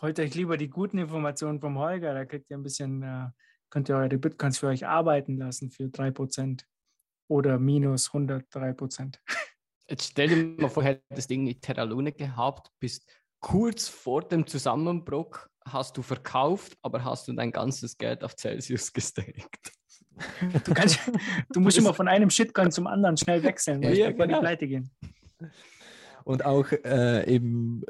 [0.01, 2.13] Holt euch lieber die guten Informationen vom Holger.
[2.13, 3.27] Da kriegt ihr ein bisschen, äh,
[3.69, 6.63] könnt ihr eure Bitcoins für euch arbeiten lassen für 3%
[7.27, 9.19] oder minus 103%.
[9.87, 13.05] Jetzt stell dir mal vor, das Ding in Terra Luna gehabt, bist
[13.39, 18.93] kurz vor dem Zusammenbruch, hast du verkauft, aber hast du dein ganzes Geld auf Celsius
[18.93, 19.71] gestaked.
[20.65, 20.99] Du, kannst,
[21.51, 24.35] du musst immer von einem Shitcoin zum anderen schnell wechseln, weil ja, ich genau.
[24.35, 24.91] die Pleite gehen.
[26.23, 27.83] Und auch äh, eben,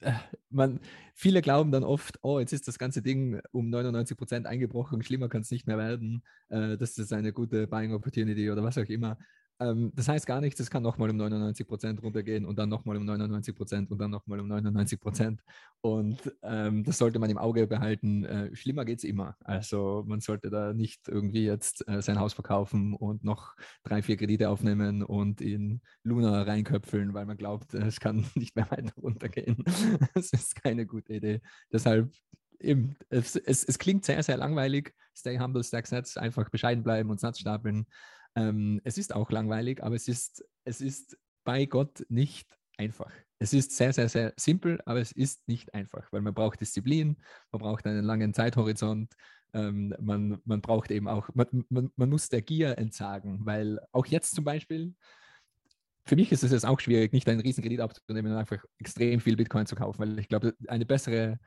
[0.00, 0.12] äh,
[0.50, 0.80] man,
[1.14, 5.28] viele glauben dann oft, oh, jetzt ist das ganze Ding um 99 Prozent eingebrochen, schlimmer
[5.28, 6.22] kann es nicht mehr werden.
[6.48, 9.18] Äh, das ist eine gute Buying Opportunity oder was auch immer.
[9.60, 12.96] Ähm, das heißt gar nichts, es kann nochmal um 99 Prozent runtergehen und dann nochmal
[12.96, 15.42] um 99 Prozent und dann nochmal um 99 Prozent.
[15.80, 18.24] Und ähm, das sollte man im Auge behalten.
[18.24, 19.36] Äh, schlimmer geht es immer.
[19.40, 24.16] Also man sollte da nicht irgendwie jetzt äh, sein Haus verkaufen und noch drei, vier
[24.16, 29.64] Kredite aufnehmen und in Luna reinköpfeln, weil man glaubt, es kann nicht mehr weiter runtergehen.
[30.14, 31.40] das ist keine gute Idee.
[31.72, 32.12] Deshalb
[32.60, 34.92] Eben, es, es, es, klingt sehr, sehr langweilig.
[35.16, 37.86] Stay humble, stack sets, einfach bescheiden bleiben und Satz stapeln.
[38.38, 43.10] Ähm, es ist auch langweilig, aber es ist, es ist bei Gott nicht einfach.
[43.40, 47.16] Es ist sehr, sehr, sehr simpel, aber es ist nicht einfach, weil man braucht Disziplin,
[47.50, 49.14] man braucht einen langen Zeithorizont,
[49.54, 54.06] ähm, man, man braucht eben auch, man, man, man muss der Gier entsagen, weil auch
[54.06, 54.94] jetzt zum Beispiel,
[56.04, 59.20] für mich ist es jetzt auch schwierig, nicht einen riesen Kredit abzunehmen und einfach extrem
[59.20, 61.38] viel Bitcoin zu kaufen, weil ich glaube, eine bessere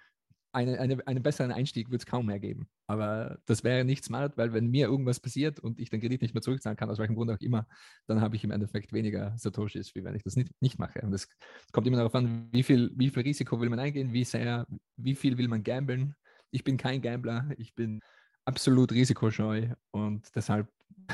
[0.53, 2.67] eine, eine, einen besseren Einstieg wird es kaum mehr geben.
[2.87, 6.33] Aber das wäre nicht smart, weil wenn mir irgendwas passiert und ich den Kredit nicht
[6.33, 7.67] mehr zurückzahlen kann, aus welchem Grund auch immer,
[8.07, 11.01] dann habe ich im Endeffekt weniger Satoshis, wie wenn ich das nicht, nicht mache.
[11.01, 11.29] Und es
[11.71, 15.15] kommt immer darauf an, wie viel, wie viel Risiko will man eingehen, wie sehr, wie
[15.15, 16.15] viel will man gamblen.
[16.51, 18.01] Ich bin kein Gambler, ich bin
[18.43, 20.67] absolut risikoscheu und deshalb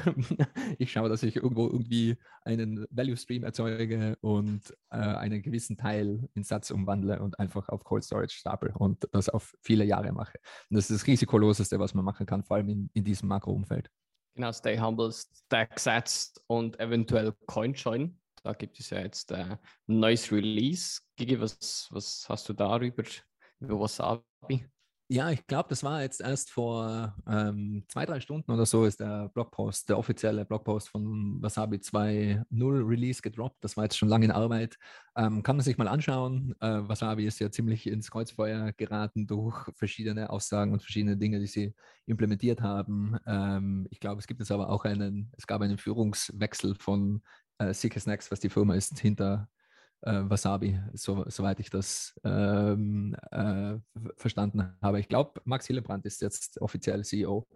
[0.78, 6.30] ich schaue, dass ich irgendwo irgendwie einen Value Stream erzeuge und äh, einen gewissen Teil
[6.34, 10.40] in Satz umwandle und einfach auf Cold Storage stapel und das auf viele Jahre mache.
[10.70, 13.90] Und das ist das Risikoloseste, was man machen kann, vor allem in, in diesem Makroumfeld.
[14.36, 18.20] Genau, Stay Humble, Stack Sats und eventuell CoinJoin.
[18.44, 21.02] Da gibt es ja jetzt äh, ein neues Release.
[21.16, 23.04] Gigi, was, was hast du darüber,
[23.60, 24.68] über Wasabi?
[25.10, 29.00] Ja, ich glaube, das war jetzt erst vor ähm, zwei, drei Stunden oder so ist
[29.00, 32.46] der Blogpost, der offizielle Blogpost von Wasabi 2.0
[32.86, 33.64] Release gedroppt.
[33.64, 34.78] Das war jetzt schon lange in Arbeit.
[35.16, 36.56] Ähm, kann man sich mal anschauen.
[36.60, 41.48] Äh, Wasabi ist ja ziemlich ins Kreuzfeuer geraten durch verschiedene Aussagen und verschiedene Dinge, die
[41.48, 41.74] sie
[42.06, 43.16] implementiert haben.
[43.26, 47.22] Ähm, ich glaube, es gibt jetzt aber auch einen, es gab einen Führungswechsel von
[47.60, 49.48] äh, CK Snacks, was die Firma ist, hinter
[50.02, 53.76] äh, Wasabi, so, soweit ich das ähm, äh,
[54.16, 55.00] verstanden habe.
[55.00, 57.48] Ich glaube, Max Hillebrand ist jetzt offiziell CEO.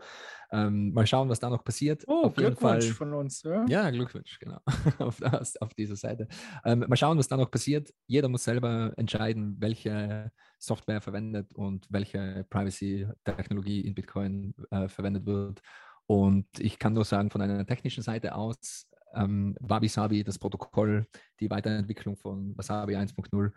[0.52, 2.04] Ähm, mal schauen, was da noch passiert.
[2.08, 3.44] Oh, auf Glückwunsch Fall, von uns.
[3.44, 4.60] Ja, ja Glückwunsch, genau,
[5.00, 5.22] auf,
[5.60, 6.28] auf, dieser Seite.
[6.66, 7.94] Ähm, mal schauen, was da noch passiert.
[8.08, 15.62] Jeder muss selber entscheiden, welche Software verwendet und welche Privacy-Technologie in Bitcoin äh, verwendet wird.
[16.06, 21.08] Und ich kann nur sagen, von einer technischen Seite aus, ähm, Wabi-Sabi, das Protokoll,
[21.40, 23.52] die Weiterentwicklung von Wasabi 1.0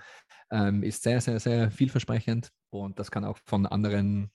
[0.51, 4.31] ähm, ist sehr, sehr, sehr vielversprechend und das kann auch von anderen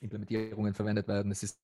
[0.00, 1.32] Implementierungen verwendet werden.
[1.32, 1.60] Es ist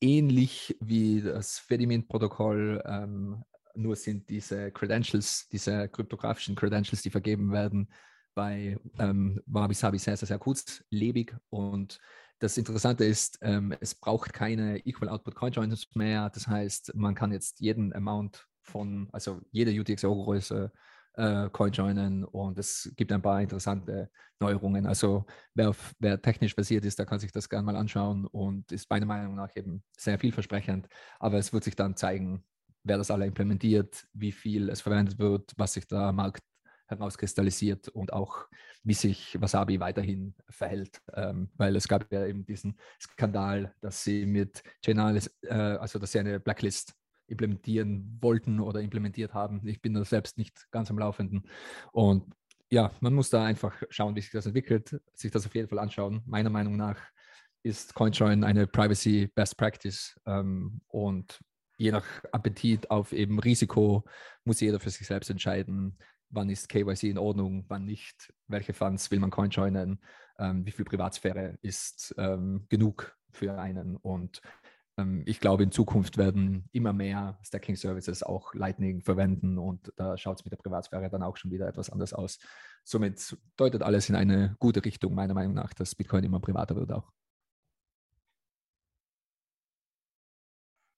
[0.00, 3.44] ähnlich wie das Fedimint-Protokoll, ähm,
[3.74, 7.88] nur sind diese Credentials, diese kryptografischen Credentials, die vergeben werden,
[8.34, 12.00] bei ähm, Wabi-Sabi sehr, sehr, sehr kurzlebig und
[12.38, 16.30] das Interessante ist, ähm, es braucht keine Equal Output Coin Joins mehr.
[16.30, 20.70] Das heißt, man kann jetzt jeden Amount von, also jede UTXO-Größe
[21.18, 24.86] äh, Coin joinen und es gibt ein paar interessante Neuerungen.
[24.86, 28.70] Also wer, auf, wer technisch basiert ist, der kann sich das gerne mal anschauen und
[28.70, 30.88] ist meiner Meinung nach eben sehr vielversprechend.
[31.18, 32.44] Aber es wird sich dann zeigen,
[32.84, 36.42] wer das alle implementiert, wie viel es verwendet wird, was sich der Markt
[36.88, 38.46] herauskristallisiert und auch,
[38.82, 41.00] wie sich Wasabi weiterhin verhält.
[41.14, 46.12] Ähm, weil es gab ja eben diesen Skandal, dass sie mit Chainalis, äh, also dass
[46.12, 46.94] sie eine Blacklist
[47.26, 49.66] implementieren wollten oder implementiert haben.
[49.66, 51.48] Ich bin da selbst nicht ganz am Laufenden.
[51.92, 52.24] Und
[52.70, 55.78] ja, man muss da einfach schauen, wie sich das entwickelt, sich das auf jeden Fall
[55.78, 56.22] anschauen.
[56.26, 56.98] Meiner Meinung nach
[57.62, 61.40] ist CoinJoin eine Privacy Best Practice ähm, und
[61.76, 64.04] je nach Appetit auf eben Risiko
[64.44, 65.96] muss jeder für sich selbst entscheiden,
[66.30, 70.00] wann ist KYC in Ordnung, wann nicht, welche Funds will man coinjoinen,
[70.38, 73.96] ähm, wie viel Privatsphäre ist ähm, genug für einen.
[73.96, 74.40] Und
[74.98, 80.16] ähm, ich glaube, in Zukunft werden immer mehr Stacking Services auch Lightning verwenden und da
[80.16, 82.38] schaut es mit der Privatsphäre dann auch schon wieder etwas anders aus.
[82.84, 86.92] Somit deutet alles in eine gute Richtung, meiner Meinung nach, dass Bitcoin immer privater wird
[86.92, 87.10] auch.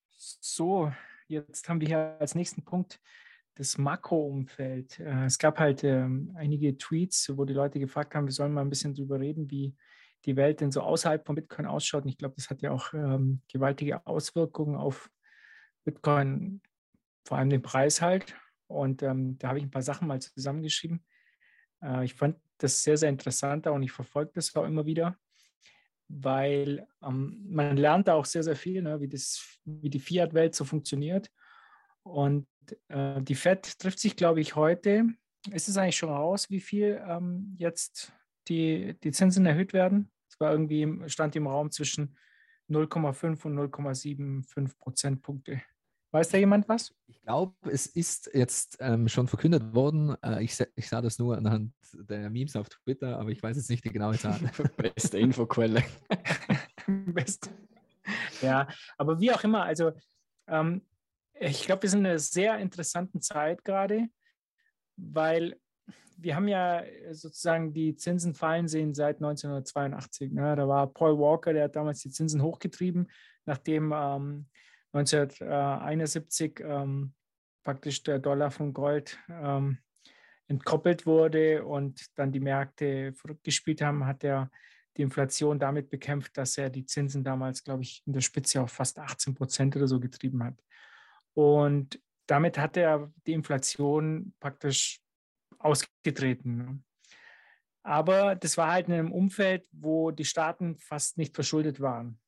[0.09, 0.91] So,
[1.27, 2.99] jetzt haben wir hier als nächsten Punkt
[3.55, 4.99] das Makroumfeld.
[4.99, 8.61] Äh, es gab halt ähm, einige Tweets, wo die Leute gefragt haben, wir sollen mal
[8.61, 9.75] ein bisschen drüber reden, wie
[10.25, 12.03] die Welt denn so außerhalb von Bitcoin ausschaut.
[12.03, 15.09] Und ich glaube, das hat ja auch ähm, gewaltige Auswirkungen auf
[15.83, 16.61] Bitcoin,
[17.25, 18.35] vor allem den Preis halt.
[18.67, 21.03] Und ähm, da habe ich ein paar Sachen mal zusammengeschrieben.
[21.83, 25.17] Äh, ich fand das sehr, sehr interessant und ich verfolge das auch immer wieder,
[26.07, 30.63] weil man lernt da auch sehr, sehr viel, ne, wie, das, wie die Fiat-Welt so
[30.63, 31.31] funktioniert.
[32.03, 32.47] Und
[32.87, 35.07] äh, die FED trifft sich, glaube ich, heute.
[35.51, 38.13] Ist es eigentlich schon raus, wie viel ähm, jetzt
[38.47, 40.11] die, die Zinsen erhöht werden?
[40.29, 42.15] Es war irgendwie, stand im Raum zwischen
[42.69, 45.61] 0,5 und 0,75 Prozentpunkte.
[46.11, 46.93] Weiß da jemand was?
[47.07, 50.15] Ich glaube, es ist jetzt ähm, schon verkündet worden.
[50.21, 53.69] Äh, ich, ich, sah das nur anhand der Memes auf Twitter, aber ich weiß jetzt
[53.69, 54.37] nicht die genaue Zahl.
[54.77, 55.83] Beste Infoquelle.
[56.87, 57.49] Best.
[58.41, 59.93] Ja, aber wie auch immer, also
[60.47, 60.81] ähm,
[61.41, 64.07] ich glaube, wir sind in einer sehr interessanten Zeit gerade,
[64.95, 65.59] weil
[66.17, 70.31] wir haben ja sozusagen die Zinsen fallen sehen seit 1982.
[70.31, 70.55] Ne?
[70.55, 73.09] Da war Paul Walker, der hat damals die Zinsen hochgetrieben,
[73.45, 74.47] nachdem ähm,
[74.93, 77.13] 1971 ähm,
[77.63, 79.79] praktisch der Dollar von Gold ähm,
[80.47, 84.51] entkoppelt wurde und dann die Märkte gespielt haben, hat er
[84.97, 88.71] die Inflation damit bekämpft, dass er die Zinsen damals, glaube ich, in der Spitze auf
[88.71, 90.61] fast 18 Prozent oder so getrieben hat.
[91.33, 95.01] Und damit hat er die Inflation praktisch
[95.59, 96.83] ausgetreten.
[97.83, 102.19] Aber das war halt in einem Umfeld, wo die Staaten fast nicht verschuldet waren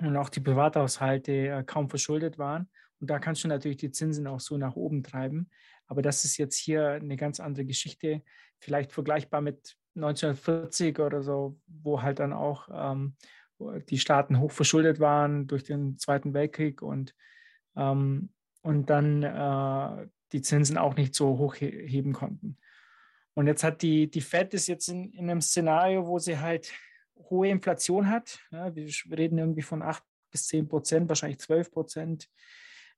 [0.00, 2.68] und auch die Privathaushalte äh, kaum verschuldet waren.
[3.00, 5.50] Und da kannst du natürlich die Zinsen auch so nach oben treiben.
[5.86, 8.22] Aber das ist jetzt hier eine ganz andere Geschichte,
[8.58, 13.16] vielleicht vergleichbar mit 1940 oder so, wo halt dann auch ähm,
[13.88, 17.14] die Staaten hoch verschuldet waren durch den Zweiten Weltkrieg und,
[17.76, 18.30] ähm,
[18.62, 22.58] und dann äh, die Zinsen auch nicht so hoch heben konnten.
[23.34, 26.72] Und jetzt hat die, die Fed ist jetzt in, in einem Szenario, wo sie halt
[27.30, 28.38] hohe Inflation hat.
[28.50, 32.28] Ja, wir reden irgendwie von 8 bis 10 Prozent, wahrscheinlich 12 Prozent,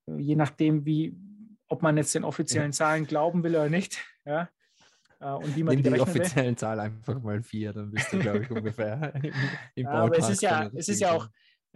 [0.07, 1.17] äh, je nachdem, wie,
[1.67, 2.77] ob man jetzt den offiziellen ja.
[2.77, 3.99] Zahlen glauben will oder nicht.
[4.25, 4.49] Ja.
[5.21, 8.19] Äh, und wie man Nimm die, die offiziellen Zahlen einfach mal vier, dann bist du,
[8.19, 9.23] glaube ich, ungefähr im,
[9.75, 11.29] im ja, Aber es ist ja, es ist ja auch,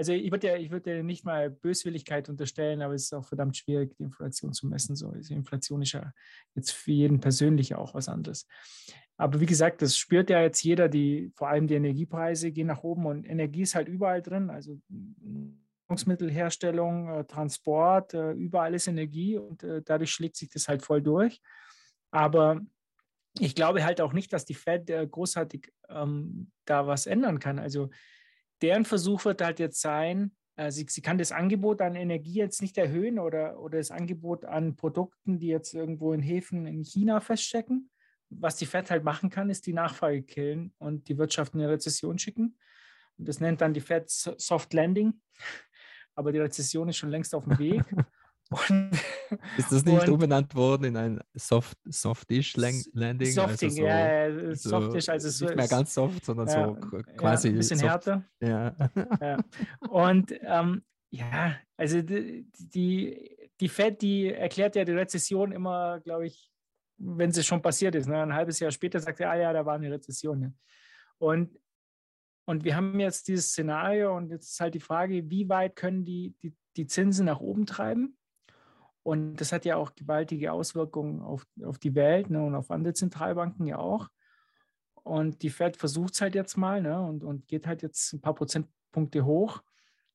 [0.02, 3.56] also ich würde ja, ich würde nicht mal Böswilligkeit unterstellen, aber es ist auch verdammt
[3.56, 4.96] schwierig, die Inflation zu messen.
[4.96, 6.12] So, also Inflation ist ja
[6.56, 8.48] jetzt für jeden persönlich auch was anderes.
[9.16, 12.82] Aber wie gesagt, das spürt ja jetzt jeder, die, vor allem die Energiepreise gehen nach
[12.82, 14.50] oben und Energie ist halt überall drin.
[14.50, 14.80] Also
[15.86, 21.00] Nahrungsmittelherstellung, äh, Transport, äh, überall ist Energie und äh, dadurch schlägt sich das halt voll
[21.00, 21.40] durch.
[22.10, 22.60] Aber
[23.38, 27.60] ich glaube halt auch nicht, dass die Fed großartig ähm, da was ändern kann.
[27.60, 27.90] Also
[28.62, 32.62] deren Versuch wird halt jetzt sein, äh, sie, sie kann das Angebot an Energie jetzt
[32.62, 37.20] nicht erhöhen oder, oder das Angebot an Produkten, die jetzt irgendwo in Häfen in China
[37.20, 37.90] feststecken.
[38.30, 41.70] Was die Fed halt machen kann, ist die Nachfrage killen und die Wirtschaft in eine
[41.70, 42.56] Rezession schicken.
[43.18, 45.20] Und das nennt dann die Fed Soft Landing.
[46.14, 47.82] Aber die Rezession ist schon längst auf dem Weg.
[48.52, 48.90] Und,
[49.56, 53.32] ist das nicht und, umbenannt worden in ein Soft, Softish Landing?
[53.32, 56.74] Softing, also so, ja, ja, Softish, also so, nicht mehr ganz soft, sondern ja, so
[57.16, 57.48] quasi.
[57.48, 57.90] Ja, ein bisschen soft.
[57.90, 58.24] härter.
[58.40, 58.74] Ja.
[59.20, 59.38] ja.
[59.88, 66.26] Und ähm, ja, also die, die, die Fed, die erklärt ja die Rezession immer, glaube
[66.26, 66.50] ich,
[66.96, 68.08] wenn sie schon passiert ist.
[68.08, 68.22] Ne?
[68.22, 70.40] Ein halbes Jahr später sagt er, ah ja, da war eine Rezession.
[70.40, 70.54] Ne?
[71.18, 71.58] Und,
[72.46, 76.04] und wir haben jetzt dieses Szenario und jetzt ist halt die Frage, wie weit können
[76.04, 78.16] die, die, die Zinsen nach oben treiben?
[79.02, 82.94] Und das hat ja auch gewaltige Auswirkungen auf, auf die Welt ne, und auf andere
[82.94, 84.08] Zentralbanken ja auch.
[84.94, 88.20] Und die Fed versucht es halt jetzt mal ne, und, und geht halt jetzt ein
[88.20, 89.62] paar Prozentpunkte hoch.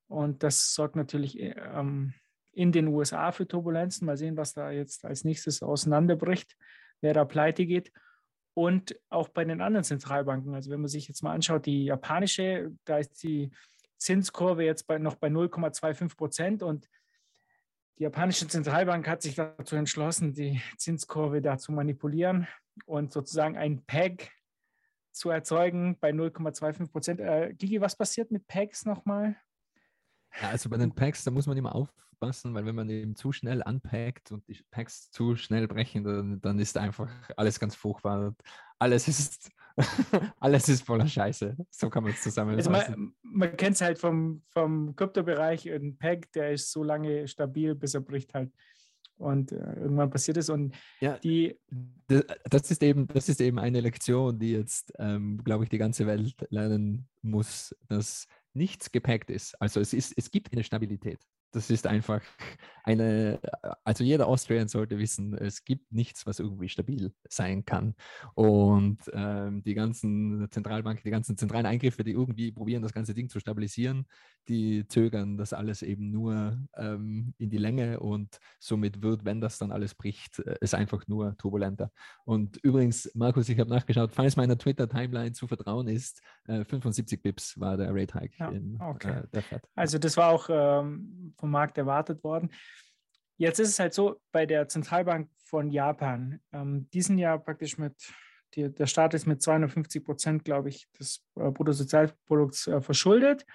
[0.07, 2.13] Und das sorgt natürlich ähm,
[2.53, 4.05] in den USA für Turbulenzen.
[4.05, 6.55] Mal sehen, was da jetzt als nächstes auseinanderbricht,
[7.01, 7.91] wer da pleite geht.
[8.53, 10.55] Und auch bei den anderen Zentralbanken.
[10.55, 13.51] Also wenn man sich jetzt mal anschaut, die japanische, da ist die
[13.97, 16.87] Zinskurve jetzt bei, noch bei 0,25 Prozent und
[17.97, 22.47] die japanische Zentralbank hat sich dazu entschlossen, die Zinskurve da zu manipulieren
[22.85, 24.31] und sozusagen ein Peg
[25.11, 27.19] zu erzeugen bei 0,25 Prozent.
[27.19, 29.35] Äh, Gigi, was passiert mit Pegs nochmal?
[30.41, 33.31] Ja, also bei den Packs, da muss man immer aufpassen, weil wenn man eben zu
[33.31, 38.35] schnell anpackt und die Packs zu schnell brechen, dann, dann ist einfach alles ganz furchtbar.
[38.77, 39.49] Alles ist
[40.39, 41.55] Alles ist voller Scheiße.
[41.69, 42.73] So kann man es zusammenfassen.
[42.73, 45.69] Also man, man kennt es halt vom, vom Kryptobereich.
[45.71, 48.51] Ein Peg, der ist so lange stabil, bis er bricht halt.
[49.17, 50.49] Und äh, irgendwann passiert es.
[50.49, 51.59] Und ja, die.
[52.07, 56.07] Das ist, eben, das ist eben eine Lektion, die jetzt, ähm, glaube ich, die ganze
[56.07, 59.59] Welt lernen muss, dass nichts gepackt ist.
[59.61, 61.19] Also es, ist, es gibt eine Stabilität.
[61.51, 62.21] Das ist einfach
[62.87, 63.39] eine,
[63.83, 67.95] also jeder Austrian sollte wissen, es gibt nichts, was irgendwie stabil sein kann.
[68.33, 73.27] Und ähm, die ganzen Zentralbanken, die ganzen zentralen Eingriffe, die irgendwie probieren, das ganze Ding
[73.27, 74.05] zu stabilisieren,
[74.47, 79.57] die zögern das alles eben nur ähm, in die Länge und somit wird, wenn das
[79.57, 81.91] dann alles bricht, äh, es einfach nur turbulenter.
[82.23, 87.59] Und übrigens, Markus, ich habe nachgeschaut, falls meiner Twitter-Timeline zu vertrauen ist, äh, 75 Bips
[87.59, 89.19] war der Rate Hike ja, in okay.
[89.19, 89.61] äh, der Fed.
[89.75, 92.49] Also das war auch ähm, vom Markt erwartet worden.
[93.37, 97.93] Jetzt ist es halt so, bei der Zentralbank von Japan, ähm, diesen Jahr praktisch mit,
[98.55, 103.45] die, der Staat ist mit 250 Prozent, glaube ich, des äh, Bruttosozialprodukts äh, verschuldet.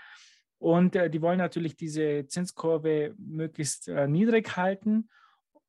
[0.59, 5.09] Und äh, die wollen natürlich diese Zinskurve möglichst äh, niedrig halten.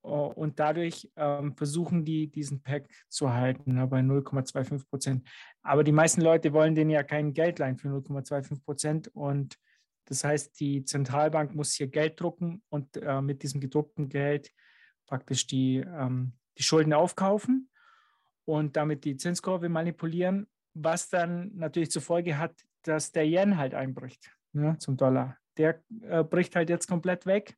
[0.06, 5.30] Uh, und dadurch ähm, versuchen die, diesen Pack zu halten ne, bei 0,25 Prozent.
[5.62, 9.08] Aber die meisten Leute wollen denen ja kein Geld leihen für 0,25 Prozent.
[9.14, 9.58] Und
[10.06, 14.52] das heißt, die Zentralbank muss hier Geld drucken und äh, mit diesem gedruckten Geld
[15.08, 17.70] praktisch die, ähm, die Schulden aufkaufen
[18.46, 23.74] und damit die Zinskurve manipulieren, was dann natürlich zur Folge hat, dass der Yen halt
[23.74, 25.38] einbricht ne, zum Dollar.
[25.58, 27.56] Der äh, bricht halt jetzt komplett weg.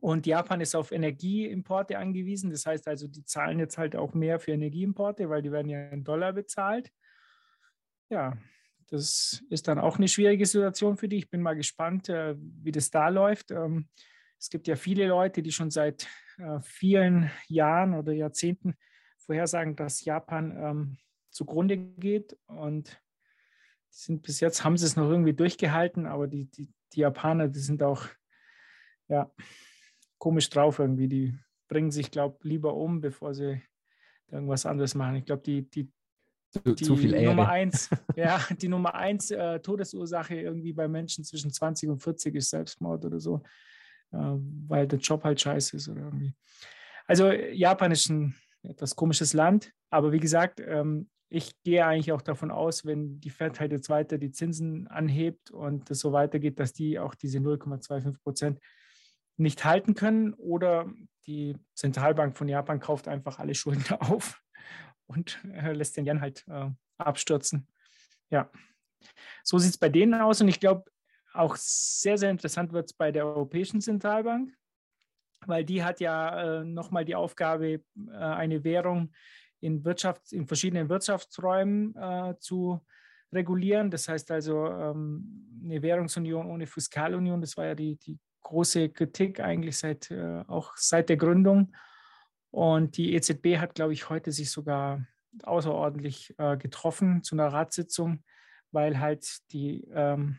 [0.00, 2.50] Und Japan ist auf Energieimporte angewiesen.
[2.50, 5.88] Das heißt also, die zahlen jetzt halt auch mehr für Energieimporte, weil die werden ja
[5.88, 6.90] in Dollar bezahlt.
[8.10, 8.36] Ja,
[8.90, 11.18] das ist dann auch eine schwierige Situation für die.
[11.18, 13.50] Ich bin mal gespannt, äh, wie das da läuft.
[13.50, 13.88] Ähm,
[14.38, 16.08] es gibt ja viele Leute, die schon seit
[16.38, 18.74] äh, vielen Jahren oder Jahrzehnten
[19.18, 20.98] vorhersagen, dass Japan ähm,
[21.30, 22.36] zugrunde geht.
[22.46, 23.00] Und
[23.90, 27.60] sind bis jetzt haben sie es noch irgendwie durchgehalten, aber die, die, die Japaner, die
[27.60, 28.06] sind auch
[29.08, 29.32] ja,
[30.18, 31.08] komisch drauf irgendwie.
[31.08, 33.62] Die bringen sich, glaube ich, lieber um, bevor sie
[34.30, 35.16] irgendwas anderes machen.
[35.16, 35.92] Ich glaube, die, die,
[36.54, 37.34] Zu, die zu viel Ehre.
[37.34, 42.34] Nummer eins, ja, die Nummer eins äh, Todesursache irgendwie bei Menschen zwischen 20 und 40
[42.36, 43.42] ist Selbstmord oder so,
[44.12, 44.18] äh,
[44.68, 46.32] weil der Job halt scheiße ist oder irgendwie.
[47.06, 52.22] Also Japan ist ein etwas komisches Land, aber wie gesagt, ähm, ich gehe eigentlich auch
[52.22, 56.60] davon aus, wenn die Fed halt jetzt weiter die Zinsen anhebt und das so weitergeht,
[56.60, 58.60] dass die auch diese 0,25 Prozent
[59.36, 60.88] nicht halten können oder
[61.26, 64.43] die Zentralbank von Japan kauft einfach alle Schulden auf
[65.06, 67.66] und äh, lässt den Yen halt äh, abstürzen.
[68.30, 68.50] Ja,
[69.42, 70.90] so sieht es bei denen aus und ich glaube,
[71.32, 74.56] auch sehr, sehr interessant wird es bei der Europäischen Zentralbank,
[75.46, 77.82] weil die hat ja äh, nochmal die Aufgabe, äh,
[78.12, 79.12] eine Währung
[79.60, 82.80] in, Wirtschafts-, in verschiedenen Wirtschaftsräumen äh, zu
[83.32, 83.90] regulieren.
[83.90, 89.40] Das heißt also ähm, eine Währungsunion ohne Fiskalunion, das war ja die, die große Kritik
[89.40, 91.74] eigentlich seit, äh, auch seit der Gründung.
[92.54, 95.04] Und die EZB hat, glaube ich, heute sich sogar
[95.42, 98.22] außerordentlich äh, getroffen zu einer Ratssitzung,
[98.70, 100.38] weil halt die ähm,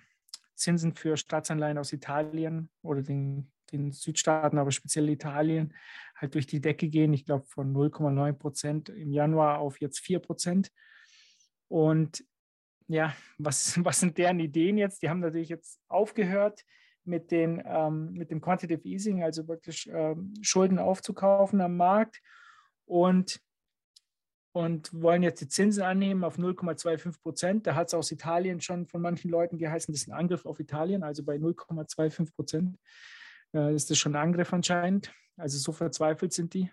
[0.53, 5.73] Zinsen für Staatsanleihen aus Italien oder den, den Südstaaten, aber speziell Italien,
[6.15, 7.13] halt durch die Decke gehen.
[7.13, 10.71] Ich glaube, von 0,9 Prozent im Januar auf jetzt 4 Prozent.
[11.67, 12.23] Und
[12.87, 15.01] ja, was, was sind deren Ideen jetzt?
[15.01, 16.63] Die haben natürlich jetzt aufgehört,
[17.05, 22.21] mit, den, ähm, mit dem Quantitative Easing, also wirklich ähm, Schulden aufzukaufen am Markt
[22.85, 23.39] und,
[24.53, 27.67] und wollen jetzt die Zinsen annehmen auf 0,25 Prozent.
[27.67, 30.59] Da hat es aus Italien schon von manchen Leuten geheißen, das ist ein Angriff auf
[30.59, 32.77] Italien, also bei 0,25 Prozent
[33.53, 35.13] äh, ist das schon ein Angriff anscheinend.
[35.37, 36.71] Also so verzweifelt sind die.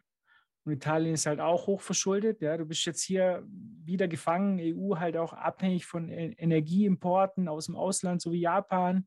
[0.64, 2.40] Und Italien ist halt auch hoch verschuldet.
[2.40, 7.66] Ja, du bist jetzt hier wieder gefangen, EU halt auch abhängig von E- Energieimporten aus
[7.66, 9.06] dem Ausland, so wie Japan.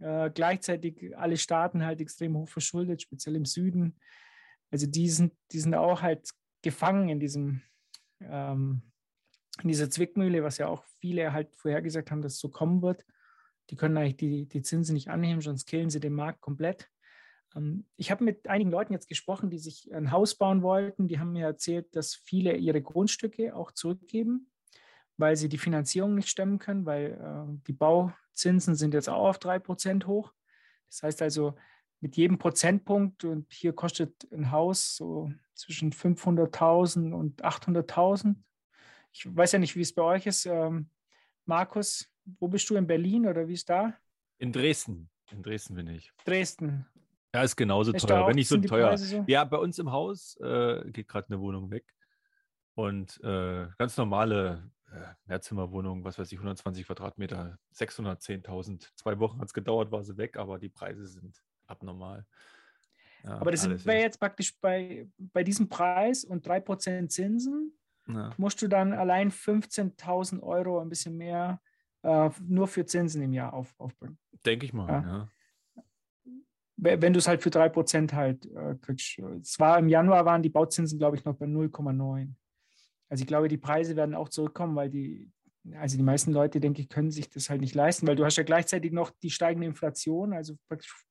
[0.00, 3.98] Äh, gleichzeitig alle Staaten halt extrem hoch verschuldet, speziell im Süden.
[4.70, 6.30] Also die sind, die sind auch halt
[6.62, 7.62] gefangen in diesem,
[8.20, 8.82] ähm,
[9.62, 13.04] in dieser Zwickmühle, was ja auch viele halt vorhergesagt haben, dass es so kommen wird.
[13.70, 16.88] Die können eigentlich die, die Zinsen nicht annehmen, sonst killen sie den Markt komplett.
[17.56, 21.08] Ähm, ich habe mit einigen Leuten jetzt gesprochen, die sich ein Haus bauen wollten.
[21.08, 24.50] Die haben mir erzählt, dass viele ihre Grundstücke auch zurückgeben,
[25.18, 29.38] weil sie die Finanzierung nicht stemmen können, weil äh, die Bauzinsen sind jetzt auch auf
[29.38, 30.32] 3% hoch.
[30.88, 31.54] Das heißt also,
[32.00, 38.36] mit jedem Prozentpunkt, und hier kostet ein Haus so zwischen 500.000 und 800.000.
[39.12, 40.46] Ich weiß ja nicht, wie es bei euch ist.
[40.46, 40.88] Ähm,
[41.44, 42.08] Markus,
[42.38, 43.94] wo bist du in Berlin oder wie ist da?
[44.38, 45.10] In Dresden.
[45.32, 46.12] In Dresden bin ich.
[46.24, 46.86] Dresden.
[47.34, 48.96] Ja, ist genauso Ist teuer, wenn nicht so teuer.
[48.96, 49.24] So?
[49.26, 51.84] Ja, bei uns im Haus äh, geht gerade eine Wohnung weg.
[52.74, 54.70] Und äh, ganz normale
[55.26, 58.88] Mehrzimmerwohnung, was weiß ich, 120 Quadratmeter, 610.000.
[58.96, 62.24] Zwei Wochen hat es gedauert, war sie weg, aber die Preise sind abnormal.
[63.24, 67.72] Ja, Aber das wäre ist- jetzt praktisch bei, bei diesem Preis und 3% Zinsen,
[68.06, 68.30] Ja.
[68.38, 71.60] musst du dann allein 15.000 Euro, ein bisschen mehr,
[72.02, 74.18] äh, nur für Zinsen im Jahr auf, aufbringen.
[74.46, 75.02] Denke ich mal, Ja.
[75.02, 75.28] ja.
[76.80, 79.18] We- Wenn du es halt für 3% halt äh, kriegst.
[79.42, 82.36] Es war im Januar waren die Bauzinsen, glaube ich, noch bei 0,9.
[83.08, 85.30] Also ich glaube, die Preise werden auch zurückkommen, weil die,
[85.74, 88.36] also die meisten Leute, denke ich, können sich das halt nicht leisten, weil du hast
[88.36, 90.56] ja gleichzeitig noch die steigende Inflation, also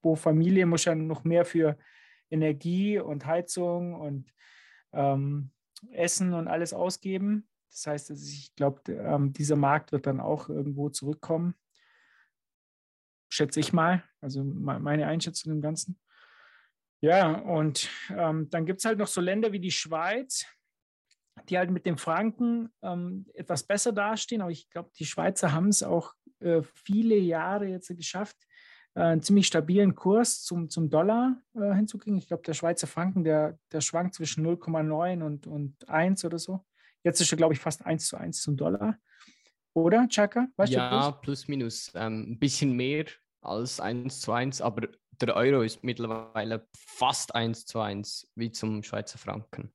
[0.02, 1.78] pro Familie muss ja noch mehr für
[2.30, 4.34] Energie und Heizung und
[4.93, 5.52] ähm,
[5.91, 7.48] Essen und alles ausgeben.
[7.70, 11.54] Das heißt, also ich glaube, ähm, dieser Markt wird dann auch irgendwo zurückkommen.
[13.30, 14.04] Schätze ich mal.
[14.22, 16.00] Also me- meine Einschätzung im Ganzen.
[17.02, 20.45] Ja, und ähm, dann gibt es halt noch so Länder wie die Schweiz,
[21.50, 24.42] die halt mit dem Franken ähm, etwas besser dastehen.
[24.42, 28.38] Aber ich glaube, die Schweizer haben es auch äh, viele Jahre jetzt geschafft,
[28.96, 32.18] äh, einen ziemlich stabilen Kurs zum, zum Dollar äh, hinzukriegen.
[32.18, 36.66] Ich glaube, der Schweizer Franken, der, der schwankt zwischen 0,9 und, und 1 oder so.
[37.04, 38.98] Jetzt ist er, glaube ich, fast 1 zu 1 zum Dollar.
[39.74, 40.48] Oder, Chaka?
[40.58, 41.92] Weißt ja, plus minus.
[41.94, 43.06] Ähm, ein bisschen mehr
[43.42, 44.88] als 1 zu 1, aber
[45.22, 49.72] der Euro ist mittlerweile fast 1 zu 1 wie zum Schweizer Franken.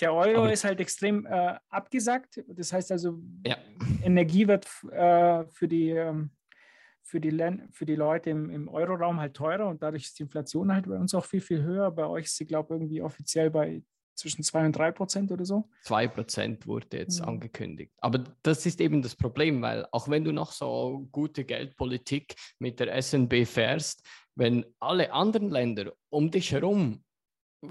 [0.00, 2.42] Der Euro Aber- ist halt extrem äh, abgesackt.
[2.48, 3.56] Das heißt also, Ja.
[4.02, 6.30] Energie wird äh, für, die, ähm,
[7.02, 7.30] für, die
[7.72, 10.96] für die Leute im, im Euroraum halt teurer und dadurch ist die Inflation halt bei
[10.96, 11.90] uns auch viel, viel höher.
[11.90, 13.82] Bei euch ist sie, glaube ich, irgendwie offiziell bei
[14.14, 15.68] zwischen 2 und 3 Prozent oder so.
[15.84, 17.28] 2% wurde jetzt Mhm.
[17.28, 17.92] angekündigt.
[17.98, 22.80] Aber das ist eben das Problem, weil auch wenn du noch so gute Geldpolitik mit
[22.80, 27.04] der SNB fährst, wenn alle anderen Länder um dich herum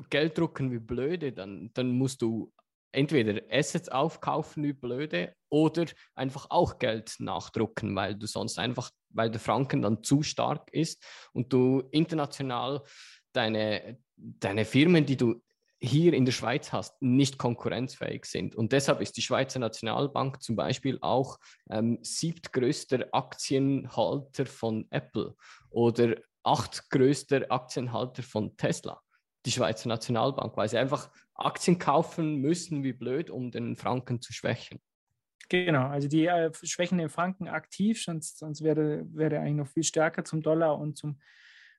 [0.10, 2.52] Geld drucken wie blöde, dann, dann musst du
[2.92, 5.86] entweder Assets aufkaufen wie blöde oder
[6.16, 11.04] einfach auch Geld nachdrucken, weil du sonst einfach, weil der Franken dann zu stark ist
[11.34, 12.84] und du international
[13.34, 15.42] deine, deine Firmen, die du
[15.80, 18.56] hier in der Schweiz hast, nicht konkurrenzfähig sind.
[18.56, 21.38] Und deshalb ist die Schweizer Nationalbank zum Beispiel auch
[21.70, 25.36] ähm, siebtgrößter Aktienhalter von Apple
[25.70, 29.00] oder achtgrößter Aktienhalter von Tesla,
[29.48, 34.34] die Schweizer Nationalbank, weil sie einfach Aktien kaufen müssen wie blöd, um den Franken zu
[34.34, 34.80] schwächen.
[35.50, 39.84] Genau, also die äh, schwächen den Franken aktiv, sonst, sonst wäre, wäre eigentlich noch viel
[39.84, 41.22] stärker zum Dollar und zum,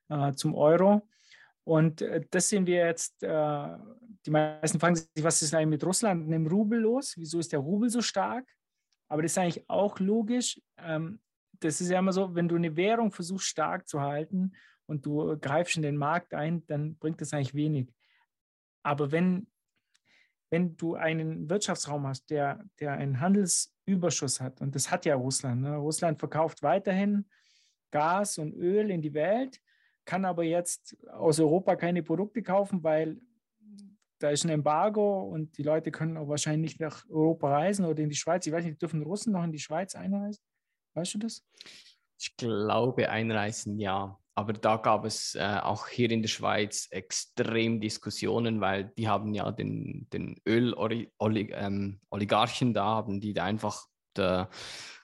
[0.09, 1.07] äh, zum Euro.
[1.63, 3.77] Und äh, das sehen wir jetzt, äh,
[4.25, 7.13] die meisten fragen sich, was ist eigentlich mit Russland und dem Rubel los?
[7.17, 8.47] Wieso ist der Rubel so stark?
[9.07, 10.59] Aber das ist eigentlich auch logisch.
[10.79, 11.21] Ähm,
[11.59, 14.53] das ist ja immer so, wenn du eine Währung versuchst stark zu halten
[14.89, 17.93] und du greifst in den Markt ein, dann bringt das eigentlich wenig.
[18.83, 19.47] Aber wenn,
[20.49, 25.61] wenn du einen Wirtschaftsraum hast, der, der einen Handelsüberschuss hat, und das hat ja Russland,
[25.61, 25.75] ne?
[25.77, 27.29] Russland verkauft weiterhin
[27.91, 29.61] Gas und Öl in die Welt,
[30.05, 33.21] kann aber jetzt aus Europa keine Produkte kaufen, weil
[34.17, 38.01] da ist ein Embargo und die Leute können auch wahrscheinlich nicht nach Europa reisen oder
[38.01, 38.45] in die Schweiz.
[38.45, 40.43] Ich weiß nicht, dürfen Russen noch in die Schweiz einreisen?
[40.95, 41.45] Weißt du das?
[42.19, 44.19] Ich glaube, einreisen ja.
[44.39, 49.33] Aber da gab es äh, auch hier in der Schweiz extrem Diskussionen, weil die haben
[49.33, 51.99] ja den, den Öl-Oligarchen
[52.69, 53.85] ähm, da, haben die da einfach
[54.15, 54.49] der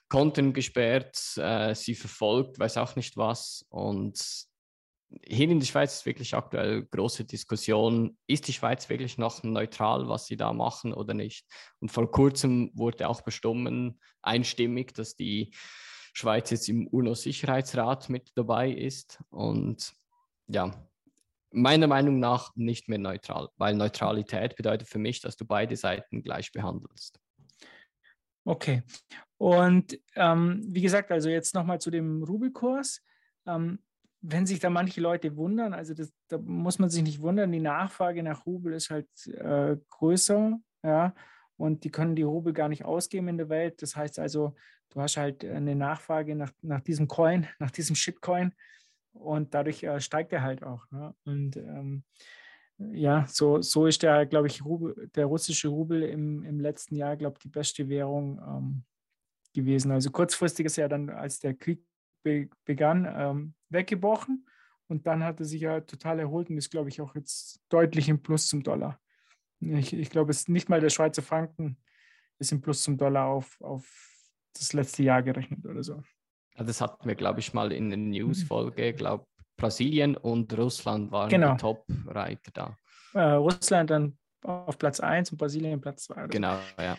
[0.08, 3.66] Konten gesperrt, äh, sie verfolgt, weiß auch nicht was.
[3.68, 4.18] Und
[5.22, 10.08] hier in der Schweiz ist wirklich aktuell große Diskussion, ist die Schweiz wirklich noch neutral,
[10.08, 11.44] was sie da machen oder nicht?
[11.80, 15.52] Und vor kurzem wurde auch bestimmt einstimmig, dass die
[16.16, 19.22] Schweiz jetzt im UNO-Sicherheitsrat mit dabei ist.
[19.28, 19.92] Und
[20.46, 20.72] ja,
[21.50, 26.22] meiner Meinung nach nicht mehr neutral, weil Neutralität bedeutet für mich, dass du beide Seiten
[26.22, 27.20] gleich behandelst.
[28.46, 28.82] Okay.
[29.36, 33.02] Und ähm, wie gesagt, also jetzt nochmal zu dem Rubelkurs.
[33.46, 33.80] Ähm,
[34.22, 37.60] wenn sich da manche Leute wundern, also das, da muss man sich nicht wundern, die
[37.60, 41.14] Nachfrage nach Rubel ist halt äh, größer, ja,
[41.56, 43.82] und die können die Rubel gar nicht ausgeben in der Welt.
[43.82, 44.54] Das heißt also,
[44.90, 48.52] du hast halt eine Nachfrage nach, nach diesem Coin, nach diesem Shitcoin
[49.12, 50.90] und dadurch äh, steigt er halt auch.
[50.90, 51.14] Ne?
[51.24, 52.04] Und ähm,
[52.78, 57.16] ja, so, so ist der, glaube ich, Rubel, der russische Rubel im, im letzten Jahr,
[57.16, 58.84] glaube ich, die beste Währung ähm,
[59.54, 59.90] gewesen.
[59.90, 61.82] Also kurzfristig ist er dann, als der Krieg
[62.22, 64.46] be begann, ähm, weggebrochen.
[64.88, 68.08] Und dann hat er sich ja total erholt und ist, glaube ich, auch jetzt deutlich
[68.08, 69.00] im Plus zum Dollar.
[69.60, 71.78] Ich, ich glaube, es ist nicht mal der Schweizer Franken
[72.38, 73.86] ist im Plus zum Dollar auf, auf
[74.54, 76.02] das letzte Jahr gerechnet oder so.
[76.56, 78.90] Ja, das hatten wir, glaube ich, mal in der News-Folge.
[78.90, 79.26] Ich glaube,
[79.56, 81.52] Brasilien und Russland waren genau.
[81.52, 82.76] die Top-Reiter da.
[83.14, 86.28] Äh, Russland dann auf Platz 1 und Brasilien Platz 2.
[86.28, 86.96] Genau, ja.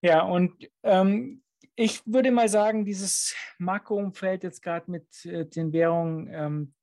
[0.00, 1.42] Ja, und ähm,
[1.74, 6.74] ich würde mal sagen, dieses Makroumfeld jetzt gerade mit äh, den Währungen, ähm,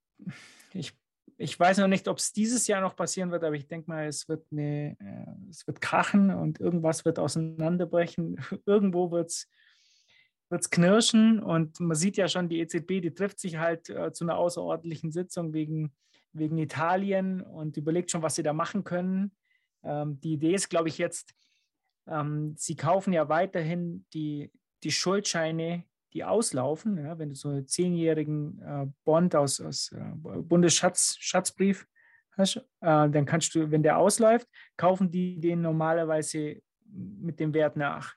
[1.38, 4.06] ich, weiß noch nicht, ob es dieses Jahr noch passieren wird, aber ich denke mal,
[4.06, 8.38] es wird, eine, äh, es wird krachen und irgendwas wird auseinanderbrechen.
[8.66, 9.30] Irgendwo wird
[10.50, 14.24] es knirschen und man sieht ja schon, die EZB, die trifft sich halt äh, zu
[14.24, 15.92] einer außerordentlichen Sitzung wegen,
[16.32, 19.32] wegen Italien und überlegt schon, was sie da machen können.
[19.82, 21.34] Ähm, die Idee ist, glaube ich, jetzt,
[22.06, 24.50] ähm, sie kaufen ja weiterhin die,
[24.84, 25.84] die Schuldscheine,
[26.16, 31.86] die auslaufen, ja, wenn du so einen zehnjährigen äh, Bond aus, aus äh, Bundesschatzbrief
[32.38, 34.48] hast, äh, dann kannst du, wenn der ausläuft,
[34.78, 38.14] kaufen die den normalerweise mit dem Wert nach.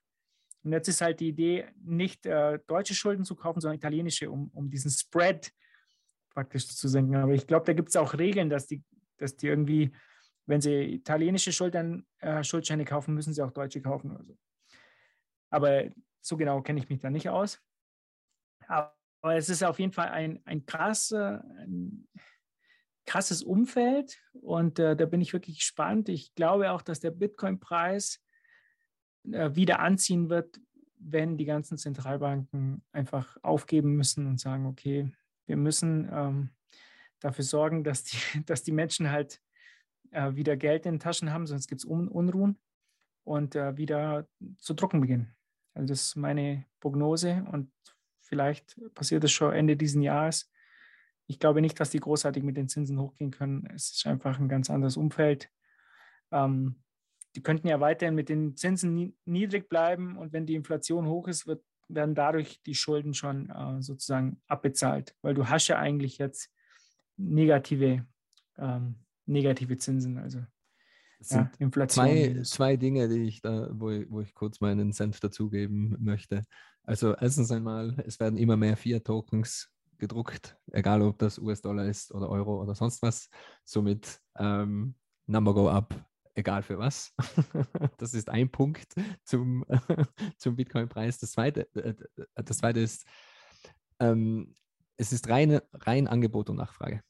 [0.64, 4.50] Und jetzt ist halt die Idee, nicht äh, deutsche Schulden zu kaufen, sondern italienische, um,
[4.54, 5.52] um diesen Spread
[6.30, 7.16] praktisch zu senken.
[7.18, 8.82] Aber ich glaube, da gibt es auch Regeln, dass die,
[9.18, 9.92] dass die irgendwie,
[10.46, 14.38] wenn sie italienische Schulden, äh, Schuldscheine kaufen, müssen sie auch deutsche kaufen oder so.
[15.50, 15.90] Aber
[16.22, 17.62] so genau kenne ich mich da nicht aus.
[18.70, 18.94] Aber
[19.36, 22.08] es ist auf jeden Fall ein, ein, krasse, ein
[23.06, 26.10] krasses Umfeld und äh, da bin ich wirklich gespannt.
[26.10, 28.22] Ich glaube auch, dass der Bitcoin-Preis
[29.32, 30.62] äh, wieder anziehen wird,
[31.00, 35.12] wenn die ganzen Zentralbanken einfach aufgeben müssen und sagen, okay,
[35.48, 36.50] wir müssen ähm,
[37.20, 39.42] dafür sorgen, dass die, dass die Menschen halt
[40.12, 42.60] äh, wieder Geld in den Taschen haben, sonst gibt es Un Unruhen
[43.24, 45.36] und äh, wieder zu drucken beginnen.
[45.74, 47.72] Also das ist meine Prognose und
[48.30, 50.52] vielleicht passiert es schon Ende dieses Jahres.
[51.28, 53.68] Ich glaube nicht, dass die großartig mit den Zinsen hochgehen können.
[53.76, 55.50] Es ist einfach ein ganz anderes Umfeld.
[56.32, 56.76] Ähm,
[57.36, 61.46] die könnten ja weiterhin mit den Zinsen niedrig bleiben und wenn die Inflation hoch ist,
[61.46, 66.52] wird, werden dadurch die Schulden schon äh, sozusagen abbezahlt, weil du hast ja eigentlich jetzt
[67.18, 68.06] negative,
[68.58, 70.18] ähm, negative Zinsen.
[70.18, 70.44] Also
[71.20, 72.06] sind Ja, Inflation.
[72.06, 76.44] zwei, zwei Dinge, die ich da, wo ich, wo ich kurz meinen Senf dazugeben möchte.
[76.84, 82.30] Also erstens einmal, es werden immer mehr Fiat-Tokens gedruckt, egal ob das US-Dollar ist oder
[82.30, 83.30] Euro oder sonst was.
[83.64, 84.96] Somit ähm,
[85.28, 85.94] Number go up,
[86.34, 87.14] egal für was.
[87.98, 89.66] das ist ein Punkt zum,
[90.38, 91.20] zum Bitcoin-Preis.
[91.20, 91.94] Das zweite, äh,
[92.36, 93.06] das zweite ist,
[94.00, 94.56] ähm,
[94.98, 97.02] es ist reine, rein Angebot und Nachfrage.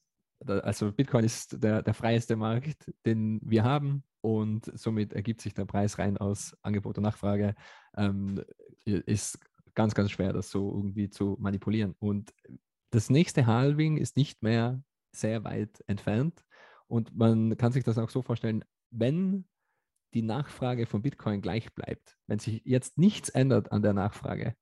[0.46, 5.66] Also Bitcoin ist der, der freieste Markt, den wir haben und somit ergibt sich der
[5.66, 7.56] Preis rein aus Angebot und Nachfrage.
[7.96, 8.42] Ähm,
[8.86, 9.40] ist
[9.80, 11.96] ganz, ganz schwer, das so irgendwie zu manipulieren.
[12.00, 12.34] Und
[12.90, 14.84] das nächste Halving ist nicht mehr
[15.16, 16.44] sehr weit entfernt.
[16.88, 19.46] Und man kann sich das auch so vorstellen, wenn
[20.14, 24.54] die Nachfrage von Bitcoin gleich bleibt, wenn sich jetzt nichts ändert an der Nachfrage,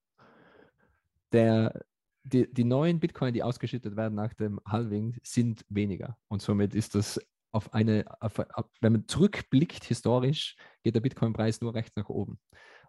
[1.31, 1.83] der,
[2.21, 6.15] die, die neuen Bitcoin, die ausgeschüttet werden nach dem Halving, sind weniger.
[6.27, 7.19] Und somit ist das
[7.51, 8.37] auf eine, auf,
[8.81, 12.39] wenn man zurückblickt historisch, geht der Bitcoin-Preis nur rechts nach oben.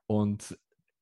[0.05, 0.59] Und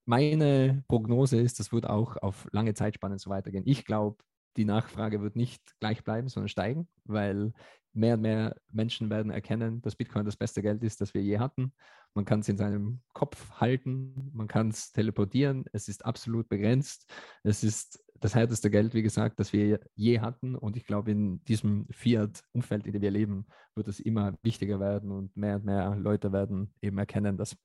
[0.07, 3.65] meine Prognose ist, das wird auch auf lange Zeitspannen so weitergehen.
[3.67, 4.23] Ich glaube,
[4.57, 7.53] die Nachfrage wird nicht gleich bleiben, sondern steigen, weil
[7.93, 11.39] mehr und mehr Menschen werden erkennen, dass Bitcoin das beste Geld ist, das wir je
[11.39, 11.73] hatten.
[12.15, 17.11] Man kann es in seinem Kopf halten, man kann es teleportieren, es ist absolut begrenzt.
[17.43, 20.57] Es ist das härteste Geld, wie gesagt, das wir je hatten.
[20.57, 25.11] Und ich glaube, in diesem Fiat-Umfeld, in dem wir leben, wird es immer wichtiger werden
[25.11, 27.57] und mehr und mehr Leute werden eben erkennen, dass,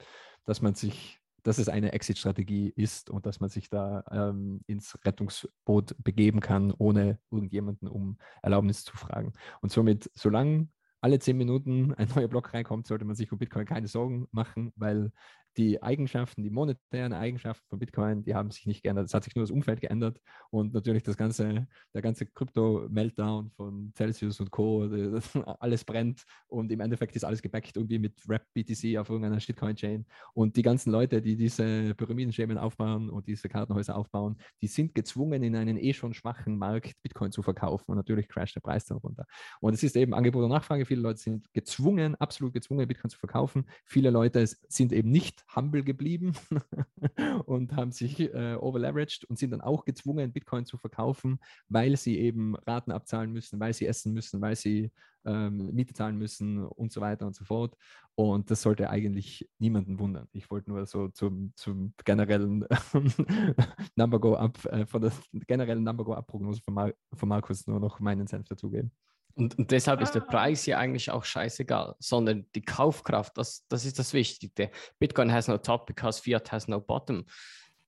[0.45, 4.97] dass man sich dass es eine Exit-Strategie ist und dass man sich da ähm, ins
[5.03, 9.33] Rettungsboot begeben kann, ohne irgendjemanden um Erlaubnis zu fragen.
[9.61, 10.69] Und somit, solange
[11.01, 14.71] alle zehn Minuten ein neuer Block reinkommt, sollte man sich um Bitcoin keine Sorgen machen,
[14.75, 15.11] weil
[15.57, 19.07] die Eigenschaften, die monetären Eigenschaften von Bitcoin, die haben sich nicht geändert.
[19.07, 23.91] Es hat sich nur das Umfeld geändert und natürlich das ganze, der ganze Krypto-Meltdown von
[23.95, 24.83] Celsius und Co.,
[25.59, 30.05] alles brennt und im Endeffekt ist alles gebackt irgendwie mit Rap BTC auf irgendeiner Shitcoin-Chain
[30.33, 35.43] und die ganzen Leute, die diese Pyramidenschemen aufbauen und diese Kartenhäuser aufbauen, die sind gezwungen,
[35.43, 38.97] in einen eh schon schwachen Markt Bitcoin zu verkaufen und natürlich crasht der Preis dann
[38.97, 39.25] runter.
[39.59, 40.85] Und es ist eben Angebot und Nachfrage.
[40.85, 43.65] Viele Leute sind gezwungen, absolut gezwungen, Bitcoin zu verkaufen.
[43.85, 46.33] Viele Leute sind eben nicht humble geblieben
[47.45, 51.39] und haben sich äh, overleveraged und sind dann auch gezwungen, Bitcoin zu verkaufen,
[51.69, 54.91] weil sie eben Raten abzahlen müssen, weil sie essen müssen, weil sie
[55.25, 57.75] ähm, Miete zahlen müssen und so weiter und so fort.
[58.15, 60.27] Und das sollte eigentlich niemanden wundern.
[60.31, 62.65] Ich wollte nur so zum, zum generellen
[63.95, 65.11] Number Go Up, äh, von der
[65.47, 68.91] generellen Number Go Up Prognose von, Mar von Markus nur noch meinen Senf dazugeben.
[69.35, 73.85] Und, und, deshalb ist der Preis hier eigentlich auch scheißegal, sondern die Kaufkraft, das, das
[73.85, 74.71] ist das Wichtige.
[74.99, 77.25] Bitcoin has no top because Fiat has no bottom.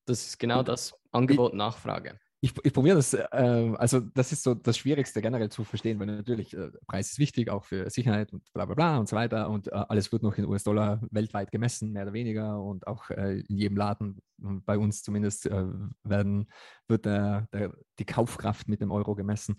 [0.05, 2.19] Das ist genau das Angebot, Nachfrage.
[2.41, 6.07] Ich, ich probiere das, äh, also das ist so das Schwierigste generell zu verstehen, weil
[6.07, 9.49] natürlich äh, Preis ist wichtig, auch für Sicherheit und bla bla bla und so weiter.
[9.49, 12.61] Und äh, alles wird noch in US-Dollar weltweit gemessen, mehr oder weniger.
[12.61, 15.63] Und auch äh, in jedem Laden, bei uns zumindest, äh,
[16.03, 16.49] werden,
[16.89, 19.55] wird die Kaufkraft mit dem Euro gemessen.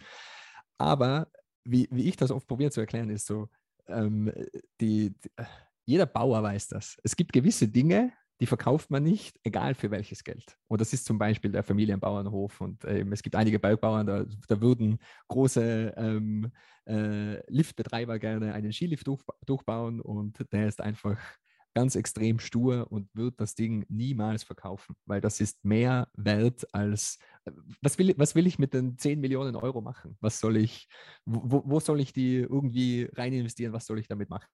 [0.77, 1.29] Aber
[1.65, 3.49] wie, wie ich das oft probiere zu erklären, ist so,
[3.89, 4.33] ähm,
[4.81, 5.31] die, die,
[5.87, 6.99] jeder Bauer weiß das.
[7.03, 10.59] Es gibt gewisse Dinge, die verkauft man nicht, egal für welches Geld.
[10.67, 12.61] Und das ist zum Beispiel der Familienbauernhof.
[12.61, 14.99] Und ähm, es gibt einige Bergbauern, da, da würden
[15.29, 16.51] große ähm,
[16.87, 21.19] äh, Liftbetreiber gerne einen Skilift durch, durchbauen und der ist einfach
[21.75, 27.19] ganz extrem stur und wird das Ding niemals verkaufen, weil das ist mehr wert als,
[27.83, 30.17] was will, was will ich mit den 10 Millionen Euro machen?
[30.21, 30.89] Was soll ich,
[31.25, 33.73] wo, wo soll ich die irgendwie rein investieren?
[33.73, 34.47] Was soll ich damit machen?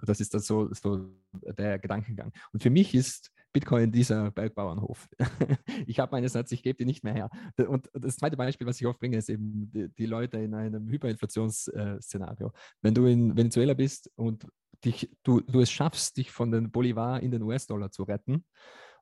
[0.00, 2.32] Das ist das so, so der Gedankengang.
[2.52, 5.08] Und für mich ist Bitcoin dieser Bergbauernhof.
[5.86, 7.30] ich habe meinen Satz, ich gebe die nicht mehr her.
[7.68, 10.88] Und das zweite Beispiel, was ich oft bringe, ist eben die, die Leute in einem
[10.88, 12.52] Hyperinflationsszenario.
[12.82, 14.46] Wenn du in Venezuela bist und
[14.84, 18.44] dich, du, du es schaffst, dich von den Bolivar in den US-Dollar zu retten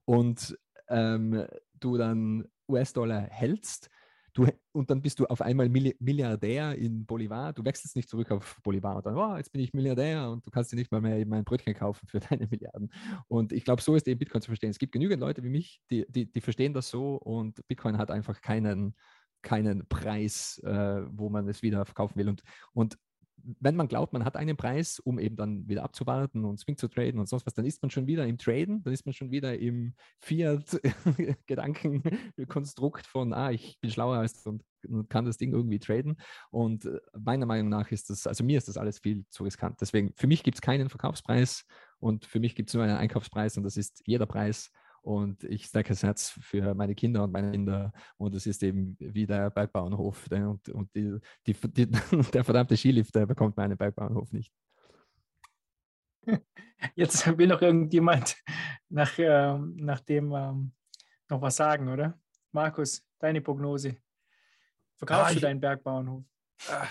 [0.04, 0.58] und
[0.88, 3.90] ähm, du dann US-Dollar hältst,
[4.34, 7.52] Du, und dann bist du auf einmal Milliardär in Bolivar.
[7.52, 10.50] Du wechselst nicht zurück auf Bolivar und dann, oh, jetzt bin ich Milliardär und du
[10.50, 12.92] kannst dir nicht mal mehr eben ein Brötchen kaufen für deine Milliarden.
[13.28, 14.70] Und ich glaube, so ist eben Bitcoin zu verstehen.
[14.70, 18.10] Es gibt genügend Leute wie mich, die, die, die verstehen das so und Bitcoin hat
[18.10, 18.96] einfach keinen,
[19.42, 22.28] keinen Preis, äh, wo man es wieder verkaufen will.
[22.28, 22.98] Und, und
[23.36, 26.88] wenn man glaubt, man hat einen Preis, um eben dann wieder abzuwarten und Swing zu
[26.88, 29.30] traden und sonst was, dann ist man schon wieder im Traden, dann ist man schon
[29.30, 34.62] wieder im Fiat-Gedankenkonstrukt von, ah, ich bin schlauer als und,
[35.08, 36.18] kann das Ding irgendwie traden.
[36.50, 36.86] Und
[37.18, 39.80] meiner Meinung nach ist das, also mir ist das alles viel zu riskant.
[39.80, 41.64] Deswegen, für mich gibt es keinen Verkaufspreis
[42.00, 44.70] und für mich gibt es nur einen Einkaufspreis und das ist jeder Preis.
[45.04, 47.92] Und ich stecke das Herz für meine Kinder und meine Kinder.
[48.16, 50.26] Und es ist eben wie der Bergbauernhof.
[50.30, 54.50] Und, und die, die, die, der verdammte Skilift, der bekommt meinen Bergbauernhof nicht.
[56.94, 58.36] Jetzt will noch irgendjemand
[58.88, 60.72] nach, äh, nach dem ähm,
[61.28, 62.18] noch was sagen, oder?
[62.52, 63.96] Markus, deine Prognose.
[64.96, 66.24] Verkaufst Ah, du ich- deinen Bergbauernhof?
[66.68, 66.86] Ah,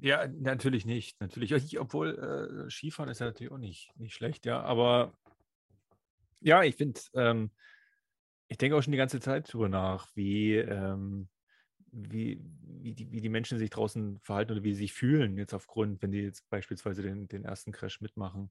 [0.00, 1.20] Ja, natürlich nicht.
[1.20, 4.60] Natürlich, ich- obwohl äh, Skifahren ist ja natürlich auch nicht, nicht schlecht, ja.
[4.62, 5.14] Aber
[6.42, 7.50] ja, ich finde, ähm,
[8.48, 11.28] ich denke auch schon die ganze Zeit drüber nach, wie, ähm,
[11.90, 15.54] wie, wie, die, wie die Menschen sich draußen verhalten oder wie sie sich fühlen, jetzt
[15.54, 18.50] aufgrund, wenn die jetzt beispielsweise den, den ersten Crash mitmachen.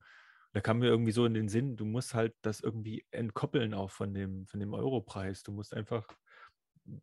[0.53, 3.89] Da kam mir irgendwie so in den Sinn, du musst halt das irgendwie entkoppeln auch
[3.89, 5.43] von dem, von dem Europreis.
[5.43, 6.07] Du musst einfach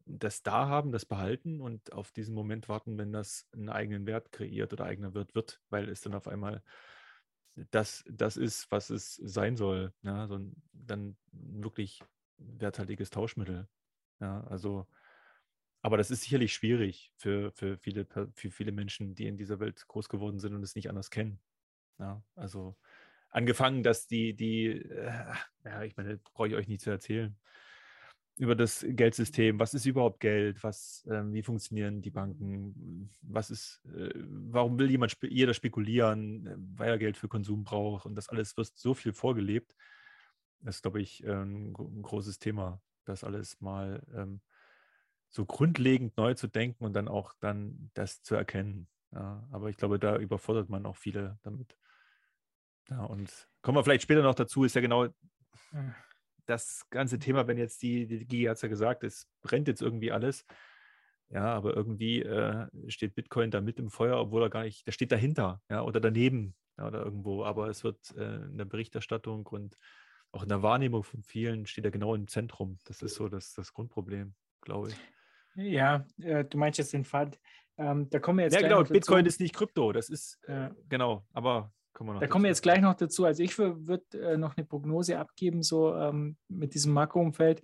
[0.07, 4.32] das da haben, das behalten und auf diesen Moment warten, wenn das einen eigenen Wert
[4.32, 6.62] kreiert oder eigener Wert wird, weil es dann auf einmal
[7.70, 9.92] das, das ist, was es sein soll.
[10.02, 12.00] Ja, so ein, dann wirklich
[12.38, 13.68] werthaltiges Tauschmittel.
[14.20, 14.86] Ja, also,
[15.82, 19.86] aber das ist sicherlich schwierig für, für, viele, für viele Menschen, die in dieser Welt
[19.86, 21.40] groß geworden sind und es nicht anders kennen.
[21.98, 22.76] Ja, also
[23.30, 25.34] angefangen, dass die, die, äh,
[25.64, 27.36] ja, ich meine, brauche ich euch nicht zu erzählen
[28.39, 29.59] über das Geldsystem.
[29.59, 30.62] Was ist überhaupt Geld?
[30.62, 33.14] Was, ähm, wie funktionieren die Banken?
[33.22, 37.64] Was ist, äh, warum will jemand, spe jeder spekulieren, äh, weil er Geld für Konsum
[37.64, 38.07] braucht?
[38.07, 39.74] Und das alles wird so viel vorgelebt.
[40.61, 44.41] Das ist, glaube ich, äh, ein, gro- ein großes Thema, das alles mal ähm,
[45.28, 48.89] so grundlegend neu zu denken und dann auch dann das zu erkennen.
[49.12, 51.76] Ja, aber ich glaube, da überfordert man auch viele damit.
[52.89, 55.05] Ja, und kommen wir vielleicht später noch dazu, ist ja genau
[55.72, 55.95] Ja.
[56.49, 59.82] Das ganze Thema, wenn jetzt die, die Gigi hat es ja gesagt, es brennt jetzt
[59.82, 60.44] irgendwie alles.
[61.30, 64.92] Ja, aber irgendwie äh, steht Bitcoin da mit im Feuer, obwohl er gar nicht, der
[64.92, 67.44] steht dahinter, ja, oder daneben, ja, oder irgendwo.
[67.44, 69.76] Aber es wird äh, in der Berichterstattung und
[70.32, 72.78] auch in der Wahrnehmung von vielen steht er genau im Zentrum.
[72.84, 74.96] Das ist so das, das Grundproblem, glaube ich.
[75.55, 77.30] Ja, äh, du meinst jetzt den Fall.
[77.76, 78.94] Ähm, da kommen wir jetzt Ja, genau, noch dazu.
[78.94, 80.76] Bitcoin ist nicht Krypto, das ist, äh, Ja.
[80.88, 83.24] genau, aber kommen Da kommen wir jetzt gleich noch dazu.
[83.24, 87.62] Also ich würde äh, noch eine Prognose abgeben, so ähm, mit diesem Makroumfeld.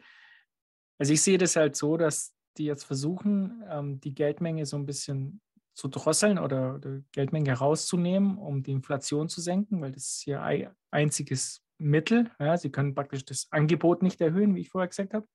[0.99, 4.87] Also ich sehe das halt so, dass die jetzt versuchen, ähm, die Geldmenge so ein
[4.87, 5.41] bisschen
[5.75, 10.41] zu drosseln oder, oder Geldmenge rauszunehmen, um die Inflation zu senken, weil das ist ihr
[10.41, 12.31] ei- einziges Mittel.
[12.39, 15.27] Ja, sie können praktisch das Angebot nicht erhöhen, wie ich vorher gesagt habe.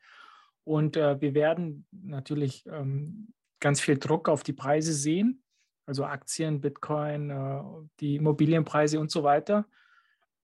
[0.64, 5.44] Und äh, wir werden natürlich ähm, ganz viel Druck auf die Preise sehen,
[5.90, 7.62] also Aktien, Bitcoin, äh,
[8.00, 9.66] die Immobilienpreise und so weiter.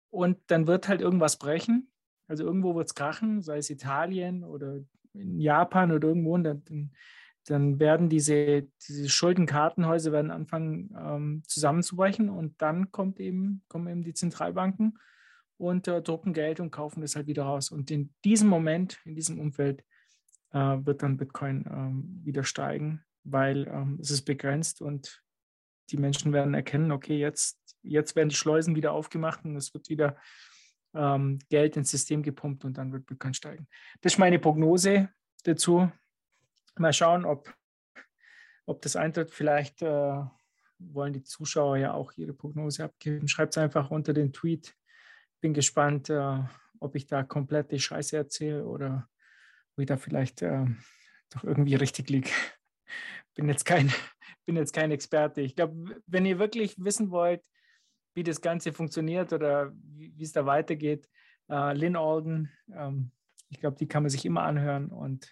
[0.10, 1.92] Und dann wird halt irgendwas brechen.
[2.28, 4.80] Also irgendwo wird es krachen, sei es Italien oder
[5.14, 6.34] in Japan oder irgendwo.
[6.34, 6.92] Und dann,
[7.46, 14.04] dann werden diese, diese Schuldenkartenhäuser werden anfangen ähm, zusammenzubrechen und dann kommt eben, kommen eben
[14.04, 14.98] die Zentralbanken
[15.58, 17.70] und äh, drucken Geld und kaufen das halt wieder raus.
[17.70, 19.84] Und in diesem Moment, in diesem Umfeld,
[20.54, 25.22] äh, wird dann Bitcoin ähm, wieder steigen, weil ähm, es ist begrenzt und
[25.92, 29.90] die Menschen werden erkennen, okay, jetzt, jetzt werden die Schleusen wieder aufgemacht und es wird
[29.90, 30.18] wieder
[30.94, 33.68] ähm, Geld ins System gepumpt und dann wird Bitcoin steigen.
[34.02, 35.10] Das ist meine Prognose
[35.44, 35.92] dazu.
[36.78, 37.54] Mal schauen, ob,
[38.66, 39.32] ob das eintritt.
[39.32, 40.24] Vielleicht äh,
[40.80, 43.28] wollen die Zuschauer ja auch ihre Prognose abgeben.
[43.28, 44.76] Schreibt es einfach unter den Tweet.
[45.42, 46.40] Bin gespannt, äh,
[46.80, 49.08] ob ich da komplett die Scheiße erzähle oder
[49.78, 50.66] da vielleicht äh,
[51.30, 52.30] doch irgendwie richtig liege.
[53.36, 53.92] Bin jetzt kein,
[54.46, 55.42] bin jetzt kein Experte.
[55.42, 57.44] Ich glaube, wenn ihr wirklich wissen wollt,
[58.14, 61.10] wie das Ganze funktioniert oder wie es da weitergeht,
[61.50, 63.12] äh, Lynn Alden, ähm,
[63.50, 65.30] ich glaube, die kann man sich immer anhören und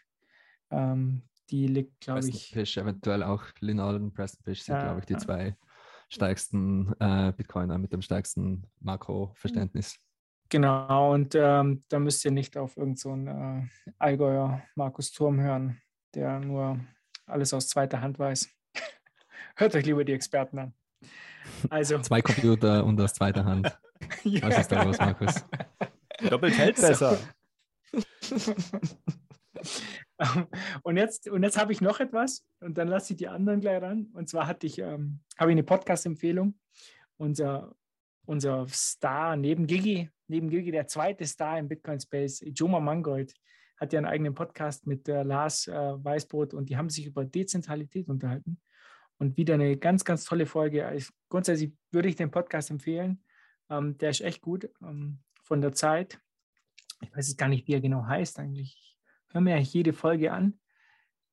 [0.70, 5.00] ähm, die liegt, glaube ich, Fish, eventuell auch Lynn Alden, Preston Fish sind, Ja, glaube
[5.00, 5.20] ich, die ja.
[5.20, 5.56] zwei
[6.10, 9.98] stärksten äh, Bitcoiner mit dem stärksten Makroverständnis.
[10.50, 11.14] genau.
[11.14, 15.82] Und ähm, da müsst ihr nicht auf irgendeinen so einen, äh, Allgäuer Markus Turm hören,
[16.14, 16.80] der nur
[17.26, 18.50] alles aus zweiter Hand weiß.
[19.56, 20.74] Hört euch lieber die Experten an.
[21.70, 23.78] Also, Zwei Computer und aus zweiter Hand.
[24.42, 25.46] Was ist da los, Markus?
[26.30, 27.20] Doppelt hält besser.
[30.84, 33.82] und jetzt, und jetzt habe ich noch etwas und dann lasse ich die anderen gleich
[33.82, 34.08] ran.
[34.14, 36.58] Und zwar hatte ich, ähm, habe ich eine Podcast-Empfehlung.
[37.18, 37.76] Unser,
[38.26, 43.34] unser Star neben Gigi, neben Gigi, der zweite Star im Bitcoin-Space, Joma Mangold,
[43.78, 47.26] hat ja einen eigenen Podcast mit äh, Lars äh, Weißbrot und die haben sich über
[47.26, 48.60] Dezentralität unterhalten.
[49.24, 50.92] Und wieder eine ganz, ganz tolle Folge.
[50.96, 53.24] Ich, grundsätzlich würde ich den Podcast empfehlen.
[53.70, 56.20] Ähm, der ist echt gut ähm, von der Zeit.
[57.00, 58.76] Ich weiß jetzt gar nicht, wie er genau heißt eigentlich.
[58.76, 60.60] Ich höre mir eigentlich jede Folge an.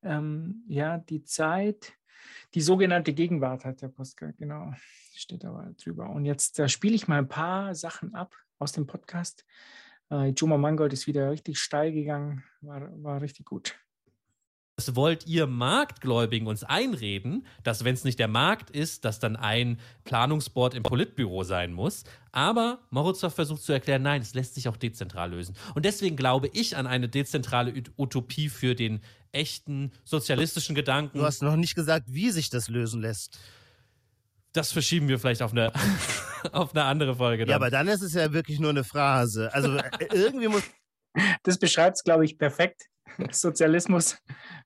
[0.05, 1.93] Ähm, ja, die Zeit,
[2.55, 4.72] die sogenannte Gegenwart hat der Podcast, genau,
[5.12, 6.11] steht aber drüber.
[6.11, 9.45] Und jetzt äh, spiele ich mal ein paar Sachen ab aus dem Podcast.
[10.12, 13.74] Äh, Juma Mangold ist wieder richtig steil gegangen, war, war richtig gut.
[14.81, 19.37] Das wollt ihr Marktgläubigen uns einreden, dass wenn es nicht der Markt ist, dass dann
[19.37, 22.05] ein Planungsboard im Politbüro sein muss.
[22.33, 25.55] Aber Morozov versucht zu erklären, nein, es lässt sich auch dezentral lösen.
[25.74, 29.03] Und deswegen glaube ich an eine dezentrale Ut- Utopie für den
[29.33, 31.18] echten sozialistischen Gedanken.
[31.18, 33.39] Du hast noch nicht gesagt, wie sich das lösen lässt.
[34.55, 35.72] Das verschieben wir vielleicht auf eine,
[36.53, 37.45] auf eine andere Folge.
[37.45, 37.51] Dann.
[37.51, 39.53] Ja, aber dann ist es ja wirklich nur eine Phrase.
[39.53, 40.62] Also äh, irgendwie muss.
[41.43, 42.87] Das beschreibt es, glaube ich, perfekt.
[43.30, 44.18] Sozialismus.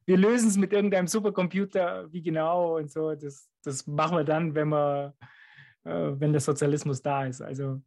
[0.07, 3.14] Wir lösen es mit irgendeinem Supercomputer, wie genau und so.
[3.14, 5.14] Das, das machen wir dann, wenn wir,
[5.84, 7.40] äh, wenn der Sozialismus da ist.
[7.40, 7.82] Also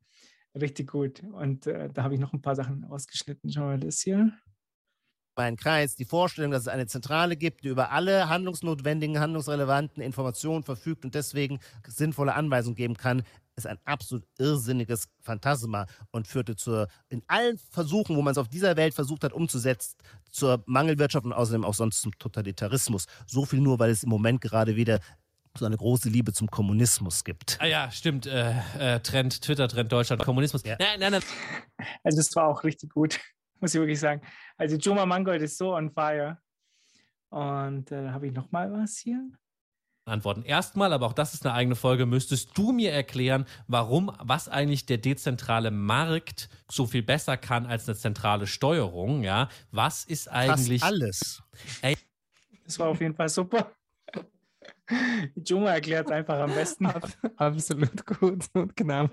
[0.55, 1.23] richtig gut.
[1.33, 3.51] Und äh, da habe ich noch ein paar Sachen ausgeschnitten.
[3.51, 4.31] Schauen wir das hier.
[5.35, 10.63] mein Kreis die Vorstellung, dass es eine Zentrale gibt, die über alle handlungsnotwendigen, handlungsrelevanten Informationen
[10.63, 13.23] verfügt und deswegen sinnvolle Anweisungen geben kann,
[13.57, 18.47] ist ein absolut irrsinniges Phantasma und führte zur, in allen Versuchen, wo man es auf
[18.47, 19.97] dieser Welt versucht hat umzusetzen,
[20.31, 23.07] zur Mangelwirtschaft und außerdem auch sonst zum Totalitarismus.
[23.25, 24.99] So viel nur, weil es im Moment gerade wieder
[25.57, 27.57] so eine große Liebe zum Kommunismus gibt.
[27.59, 28.27] Ah ja, stimmt.
[28.27, 30.63] Äh, äh, Trend, Twitter-Trend Deutschland, Kommunismus.
[30.63, 31.23] Nein, nein, nein.
[32.03, 33.19] Also das war auch richtig gut,
[33.59, 34.21] muss ich wirklich sagen.
[34.55, 36.37] Also Joma Mangold ist so on fire.
[37.29, 39.31] Und äh, habe ich noch mal was hier?
[40.07, 40.43] Antworten.
[40.43, 44.85] Erstmal, aber auch das ist eine eigene Folge, müsstest du mir erklären, warum, was eigentlich
[44.85, 49.49] der dezentrale Markt so viel besser kann als eine zentrale Steuerung, ja?
[49.71, 50.81] Was ist eigentlich.
[50.81, 51.43] Fast alles.
[51.81, 51.97] Ey,
[52.65, 53.71] Das war auf jeden Fall super.
[55.35, 56.87] Juma erklärt es einfach am besten.
[57.37, 59.09] Absolut gut und genau.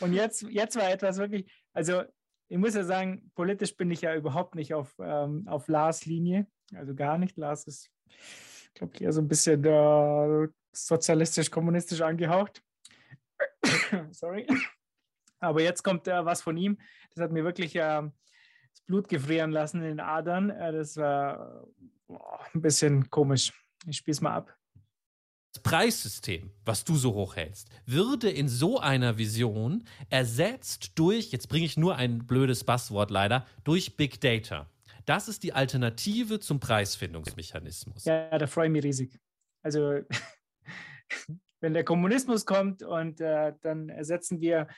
[0.00, 2.02] Und jetzt, jetzt war etwas wirklich, also
[2.48, 6.46] ich muss ja sagen, politisch bin ich ja überhaupt nicht auf, ähm, auf Lars Linie,
[6.74, 7.36] also gar nicht.
[7.36, 7.90] Lars ist,
[8.78, 12.62] glaube ich, eher so ein bisschen äh, sozialistisch-kommunistisch angehaucht.
[14.12, 14.46] Sorry.
[15.40, 16.78] Aber jetzt kommt äh, was von ihm.
[17.14, 20.50] Das hat mir wirklich äh, das Blut gefrieren lassen in den Adern.
[20.50, 21.66] Äh, das war
[22.06, 23.52] boah, ein bisschen komisch.
[23.86, 24.56] Ich spiele es mal ab.
[25.52, 31.48] das Preissystem, was du so hoch hältst, würde in so einer Vision ersetzt durch, jetzt
[31.48, 34.68] bringe ich nur ein blödes Buzzword leider, durch Big Data.
[35.08, 38.04] Das ist die Alternative zum Preisfindungsmechanismus.
[38.04, 39.18] Ja, da freue ich mich riesig.
[39.62, 40.00] Also,
[41.60, 44.68] wenn der Kommunismus kommt und äh, dann ersetzen wir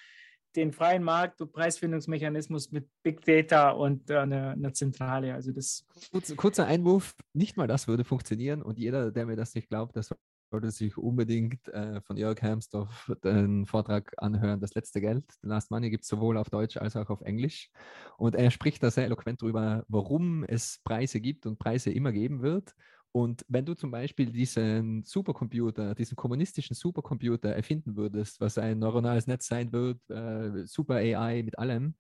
[0.55, 5.35] den freien Markt und Preisfindungsmechanismus mit Big Data und äh, einer eine Zentrale.
[5.35, 9.57] Also das Kurz, kurzer Einwurf, nicht mal das würde funktionieren und jeder, der mir das
[9.57, 10.15] nicht glaubt, das
[10.51, 15.25] sollte sich unbedingt äh, von Jörg Hermsdorf den Vortrag anhören, Das letzte Geld.
[15.43, 17.71] The Last Money gibt es sowohl auf Deutsch als auch auf Englisch.
[18.19, 22.43] Und er spricht da sehr eloquent darüber, warum es Preise gibt und Preise immer geben
[22.43, 22.75] wird.
[23.13, 29.27] Und wenn du zum Beispiel diesen Supercomputer, diesen kommunistischen Supercomputer erfinden würdest, was ein neuronales
[29.27, 31.95] Netz sein wird, äh, Super AI mit allem,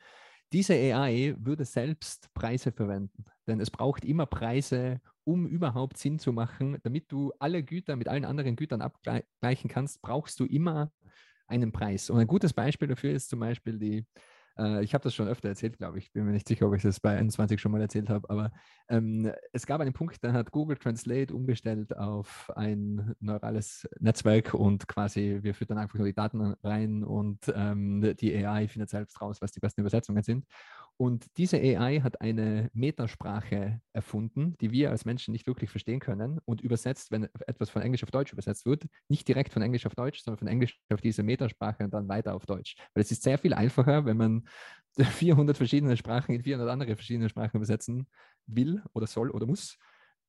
[0.52, 3.24] diese AI würde selbst Preise verwenden.
[3.46, 6.78] Denn es braucht immer Preise, um überhaupt Sinn zu machen.
[6.82, 10.92] Damit du alle Güter mit allen anderen Gütern abgleichen kannst, brauchst du immer
[11.46, 12.10] einen Preis.
[12.10, 14.06] Und ein gutes Beispiel dafür ist zum Beispiel die,
[14.60, 16.82] äh, ich habe das schon öfter erzählt, glaube ich, bin mir nicht sicher, ob ich
[16.82, 18.52] das bei 21 schon mal erzählt habe, aber
[18.88, 24.86] ähm, es gab einen Punkt, da hat Google Translate umgestellt auf ein neurales Netzwerk und
[24.86, 29.40] quasi wir füttern einfach nur die Daten rein und ähm, die AI findet selbst raus,
[29.40, 30.44] was die besten Übersetzungen sind.
[31.00, 36.40] Und diese AI hat eine Metasprache erfunden, die wir als Menschen nicht wirklich verstehen können
[36.44, 39.94] und übersetzt, wenn etwas von Englisch auf Deutsch übersetzt wird, nicht direkt von Englisch auf
[39.94, 42.76] Deutsch, sondern von Englisch auf diese Metasprache und dann weiter auf Deutsch.
[42.92, 44.46] Weil es ist sehr viel einfacher, wenn man
[44.98, 48.06] 400 verschiedene Sprachen in 400 andere verschiedene Sprachen übersetzen
[48.44, 49.78] will oder soll oder muss,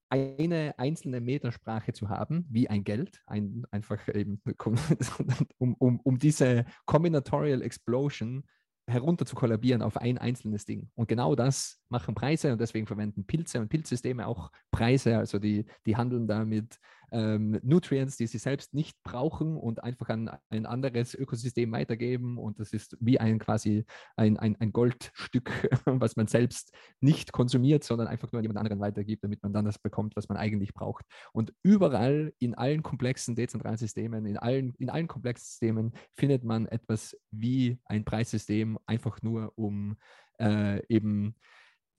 [0.09, 4.41] eine einzelne Metasprache zu haben, wie ein Geld, ein, einfach eben,
[5.57, 8.45] um, um, um diese Combinatorial Explosion
[8.91, 10.89] herunter zu kollabieren auf ein einzelnes Ding.
[10.95, 15.17] Und genau das machen Preise und deswegen verwenden Pilze und Pilzsysteme auch Preise.
[15.17, 16.79] Also die, die handeln da mit
[17.11, 22.37] ähm, Nutrients, die sie selbst nicht brauchen und einfach an ein anderes Ökosystem weitergeben.
[22.37, 23.85] Und das ist wie ein quasi
[24.15, 25.51] ein, ein, ein Goldstück,
[25.85, 29.65] was man selbst nicht konsumiert, sondern einfach nur an jemand anderen weitergibt, damit man dann
[29.65, 31.05] das bekommt, was man eigentlich braucht.
[31.33, 36.65] Und überall in allen komplexen dezentralen Systemen, in allen, in allen komplexen Systemen findet man
[36.67, 39.97] etwas wie ein Preissystem, einfach nur um
[40.39, 41.35] äh, eben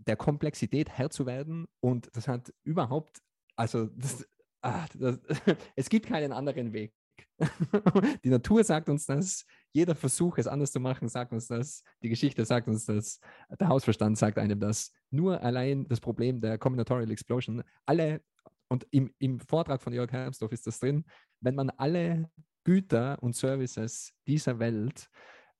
[0.06, 1.66] der Komplexität Herr zu werden.
[1.80, 3.22] Und das hat überhaupt,
[3.56, 4.26] also das,
[4.62, 5.18] ah, das,
[5.76, 6.94] es gibt keinen anderen Weg.
[8.24, 12.08] Die Natur sagt uns das, jeder Versuch, es anders zu machen, sagt uns das, die
[12.08, 13.20] Geschichte sagt uns das,
[13.58, 14.92] der Hausverstand sagt einem das.
[15.10, 18.22] Nur allein das Problem der Combinatorial Explosion, alle,
[18.68, 21.04] und im, im Vortrag von Jörg Hermsdorf ist das drin,
[21.40, 22.30] wenn man alle
[22.64, 25.08] Güter und Services dieser Welt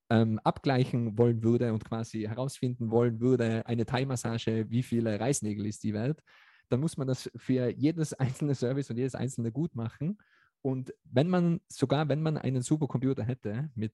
[0.09, 5.83] ähm, abgleichen wollen würde und quasi herausfinden wollen würde, eine Thai-Massage, wie viele Reißnägel ist
[5.83, 6.21] die wert,
[6.69, 10.17] dann muss man das für jedes einzelne Service und jedes einzelne gut machen.
[10.61, 13.93] Und wenn man, sogar wenn man einen Supercomputer hätte mit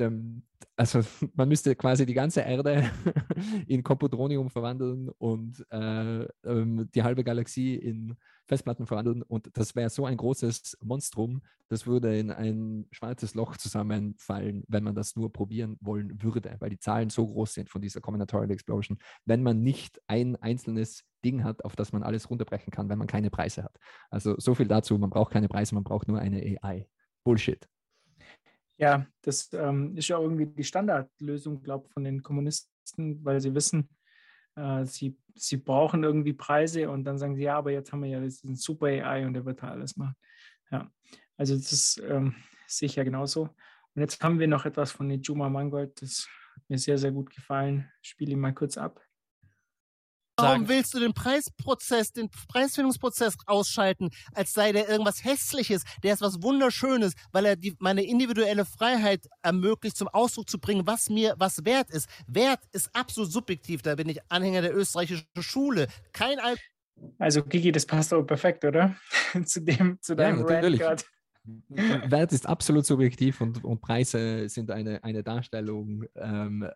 [0.00, 0.42] dem,
[0.76, 1.00] also
[1.34, 2.90] man müsste quasi die ganze Erde
[3.66, 9.22] in Computronium verwandeln und äh, ähm, die halbe Galaxie in Festplatten verwandeln.
[9.22, 14.82] Und das wäre so ein großes Monstrum, das würde in ein schwarzes Loch zusammenfallen, wenn
[14.82, 18.50] man das nur probieren wollen würde, weil die Zahlen so groß sind von dieser Combinatorial
[18.50, 22.98] Explosion, wenn man nicht ein einzelnes Ding hat, auf das man alles runterbrechen kann, wenn
[22.98, 23.76] man keine Preise hat.
[24.10, 26.88] Also so viel dazu, man braucht keine Preise, man braucht nur eine AI.
[27.22, 27.68] Bullshit.
[28.80, 33.54] Ja, das ähm, ist ja irgendwie die Standardlösung, glaube ich, von den Kommunisten, weil sie
[33.54, 33.90] wissen,
[34.56, 38.08] äh, sie, sie brauchen irgendwie Preise und dann sagen sie, ja, aber jetzt haben wir
[38.08, 40.16] ja diesen Super AI und der wird da alles machen.
[40.70, 40.90] Ja,
[41.36, 42.34] also das ähm,
[42.96, 43.50] ja genauso.
[43.94, 46.26] Und jetzt haben wir noch etwas von Juma Mangold, das
[46.56, 47.90] hat mir sehr, sehr gut gefallen.
[48.02, 48.98] Ich spiele ihn mal kurz ab.
[50.42, 55.82] Warum willst du den Preisprozess, den Preisfindungsprozess ausschalten, als sei der irgendwas Hässliches?
[56.02, 60.86] Der ist was Wunderschönes, weil er die, meine individuelle Freiheit ermöglicht, zum Ausdruck zu bringen,
[60.86, 62.08] was mir was wert ist.
[62.26, 63.82] Wert ist absolut subjektiv.
[63.82, 65.88] Da bin ich Anhänger der österreichischen Schule.
[66.12, 66.56] Kein Al
[67.18, 68.96] Also, Gigi, das passt aber perfekt, oder?
[69.44, 70.80] zu dem, zu deinem Ja, Rant natürlich.
[71.68, 76.68] Wert ist absolut subjektiv und, und Preise sind eine, eine Darstellung ähm,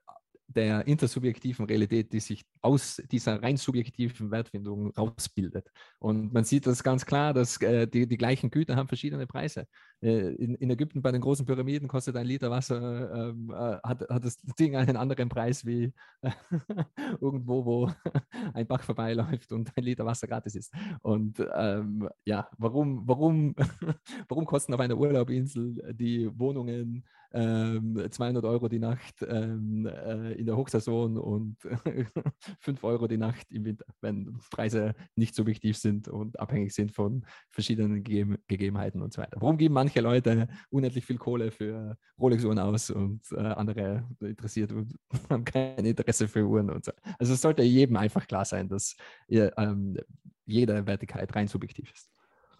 [0.46, 5.70] der intersubjektiven Realität, die sich aus dieser rein subjektiven Wertfindung rausbildet.
[5.98, 9.66] Und man sieht das ganz klar, dass äh, die, die gleichen Güter haben verschiedene Preise.
[10.02, 14.08] Äh, in, in Ägypten bei den großen Pyramiden kostet ein Liter Wasser, ähm, äh, hat,
[14.08, 15.92] hat das Ding einen anderen Preis wie
[16.22, 16.30] äh,
[17.20, 17.90] irgendwo, wo
[18.54, 20.72] ein Bach vorbeiläuft und ein Liter Wasser gratis ist.
[21.02, 23.54] Und ähm, ja, warum, warum,
[24.28, 27.04] warum kosten auf einer Urlaubinsel die Wohnungen
[27.34, 31.56] 200 Euro die Nacht ähm, äh, in der Hochsaison und
[32.60, 37.26] 5 Euro die Nacht im Winter, wenn Preise nicht subjektiv sind und abhängig sind von
[37.50, 39.36] verschiedenen Gegeben Gegebenheiten und so weiter.
[39.40, 44.94] Warum geben manche Leute unendlich viel Kohle für Rolex-Uhren aus und äh, andere interessiert und
[45.28, 46.92] haben kein Interesse für Uhren und so.
[47.18, 49.98] Also es sollte jedem einfach klar sein, dass ihr, ähm,
[50.46, 52.13] jede Wertigkeit rein subjektiv ist.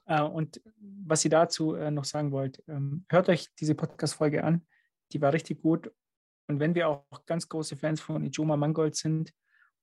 [0.06, 4.66] Äh, und was ihr dazu äh, noch sagen wollt, ähm, hört euch diese Podcast-Folge an.
[5.12, 5.90] Die war richtig gut.
[6.46, 9.32] Und wenn wir auch ganz große Fans von Ijoma Mangold sind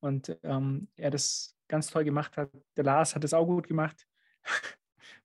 [0.00, 4.06] und ähm, er das ganz toll gemacht hat, der Lars hat es auch gut gemacht,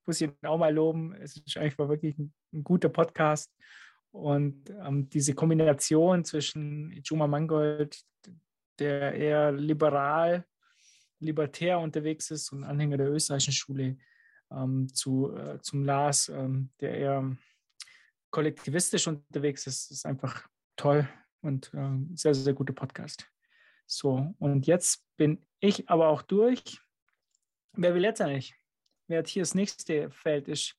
[0.05, 1.13] muss ich ihn auch mal loben.
[1.15, 3.53] Es ist eigentlich mal wirklich ein, ein guter Podcast.
[4.11, 8.01] Und ähm, diese Kombination zwischen Ijoma Mangold,
[8.79, 10.45] der eher liberal,
[11.19, 13.97] libertär unterwegs ist und Anhänger der österreichischen Schule,
[14.51, 17.37] ähm, zu, äh, zum Lars, ähm, der eher
[18.31, 21.07] kollektivistisch unterwegs ist, ist einfach toll
[21.41, 23.29] und ähm, sehr, sehr guter Podcast.
[23.85, 26.79] So, und jetzt bin ich aber auch durch.
[27.73, 28.55] Wer will jetzt eigentlich?
[29.07, 30.75] Wer hat hier das nächste Feld ist?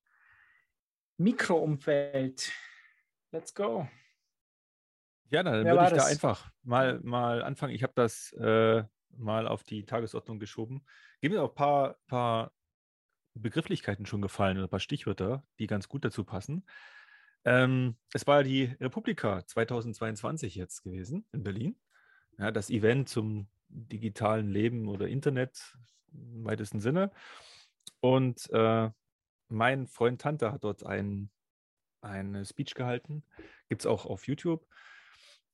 [1.17, 2.53] Mikroumfeld.
[3.33, 3.89] Let's go.
[5.31, 6.07] Ja, dann Wer würde ich da das?
[6.07, 7.75] einfach mal, mal anfangen.
[7.75, 8.85] Ich habe das äh,
[9.17, 10.85] mal auf die Tagesordnung geschoben.
[11.21, 12.53] Geben mir auch ein paar, paar
[13.43, 16.65] Begrifflichkeiten schon gefallen oder ein paar Stichwörter, die ganz gut dazu passen.
[17.45, 21.77] Ähm, es war die Republika 2022 jetzt gewesen in Berlin.
[22.39, 25.77] Ja, das Event zum digitalen Leben oder Internet
[26.13, 27.11] im weitesten Sinne.
[28.01, 28.91] Und äh,
[29.49, 31.31] mein Freund Tante hat dort ein,
[32.01, 33.25] eine Speech gehalten.
[33.69, 34.67] Gibt es auch auf YouTube.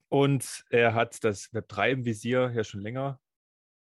[0.08, 3.20] Und er hat das Web 3 im Visier ja schon länger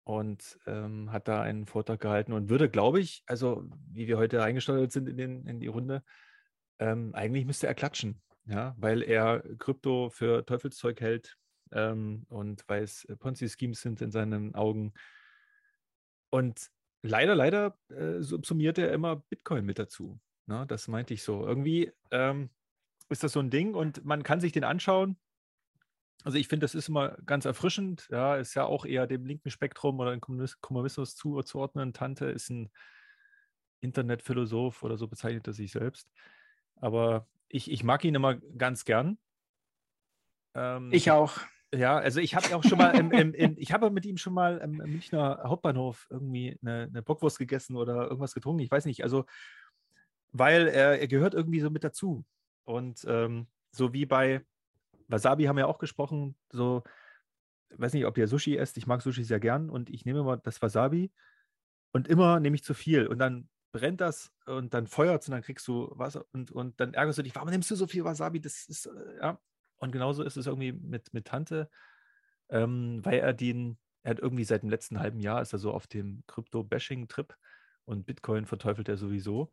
[0.04, 4.42] und ähm, hat da einen Vortrag gehalten und würde, glaube ich, also wie wir heute
[4.42, 6.02] eingesteuert sind in, den, in die Runde,
[6.78, 11.36] ähm, eigentlich müsste er klatschen, ja, weil er Krypto für Teufelszeug hält
[11.72, 14.92] ähm, und weil es äh, Ponzi-Schemes sind in seinen Augen.
[16.30, 16.70] Und
[17.02, 20.20] leider, leider äh, subsumiert er immer Bitcoin mit dazu.
[20.46, 20.64] Ne?
[20.66, 21.46] Das meinte ich so.
[21.46, 22.50] Irgendwie ähm,
[23.08, 25.18] ist das so ein Ding und man kann sich den anschauen.
[26.24, 28.06] Also ich finde, das ist immer ganz erfrischend.
[28.10, 31.92] Ja, ist ja auch eher dem linken Spektrum oder dem Kommunis- Kommunismus zuzuordnen.
[31.92, 32.70] Tante ist ein
[33.80, 36.10] Internetphilosoph oder so bezeichnet er sich selbst.
[36.76, 39.18] Aber ich, ich mag ihn immer ganz gern.
[40.54, 41.38] Ähm, Ich auch.
[41.74, 44.34] ja, also ich habe auch schon mal, im, im, in, ich habe mit ihm schon
[44.34, 48.60] mal im, im Münchner Hauptbahnhof irgendwie eine, eine Bockwurst gegessen oder irgendwas getrunken.
[48.60, 49.02] Ich weiß nicht.
[49.02, 49.24] Also,
[50.32, 52.24] weil er, er gehört irgendwie so mit dazu.
[52.64, 54.44] Und ähm, so wie bei
[55.10, 56.82] Wasabi haben wir auch gesprochen, so,
[57.76, 58.76] weiß nicht, ob ihr Sushi esst.
[58.76, 61.12] Ich mag Sushi sehr gern und ich nehme immer das Wasabi
[61.92, 63.06] und immer nehme ich zu viel.
[63.06, 66.80] Und dann brennt das und dann feuert es und dann kriegst du Wasser und, und
[66.80, 68.40] dann ärgerst du dich, warum nimmst du so viel Wasabi?
[68.40, 69.40] Das ist, äh, ja.
[69.76, 71.70] Und genauso ist es irgendwie mit, mit Tante,
[72.50, 75.72] ähm, weil er den, er hat irgendwie seit dem letzten halben Jahr ist er so
[75.72, 77.34] auf dem Krypto-Bashing-Trip
[77.86, 79.50] und Bitcoin verteufelt er sowieso.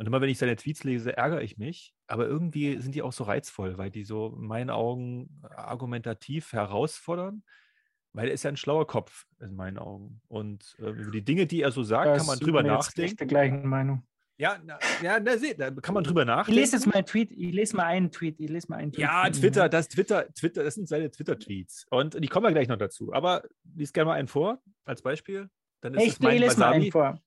[0.00, 1.92] Und immer wenn ich seine Tweets lese, ärgere ich mich.
[2.06, 7.42] Aber irgendwie sind die auch so reizvoll, weil die so in meinen Augen argumentativ herausfordern.
[8.14, 10.22] Weil er ist ja ein schlauer Kopf in meinen Augen.
[10.28, 13.02] Und äh, über die Dinge, die er so sagt, Da kann man drüber nachdenken.
[13.02, 14.02] nicht der gleichen Meinung.
[14.38, 16.58] Ja, na, ja na, seh, da kann man drüber Ich nachdenken.
[16.58, 19.02] lese jetzt mal einen Tweet, ich lese mal einen Tweet, ich lese mal einen Tweet.
[19.02, 21.88] Ja, ihm, Twitter, das Twitter, Twitter, das sind seine Twitter-Tweets.
[21.90, 23.12] Und die kommen wir gleich noch dazu.
[23.12, 23.42] Aber
[23.76, 25.50] lies gerne mal einen vor, als Beispiel.
[25.82, 27.20] Dann ist Ich, ich lese mal einen vor.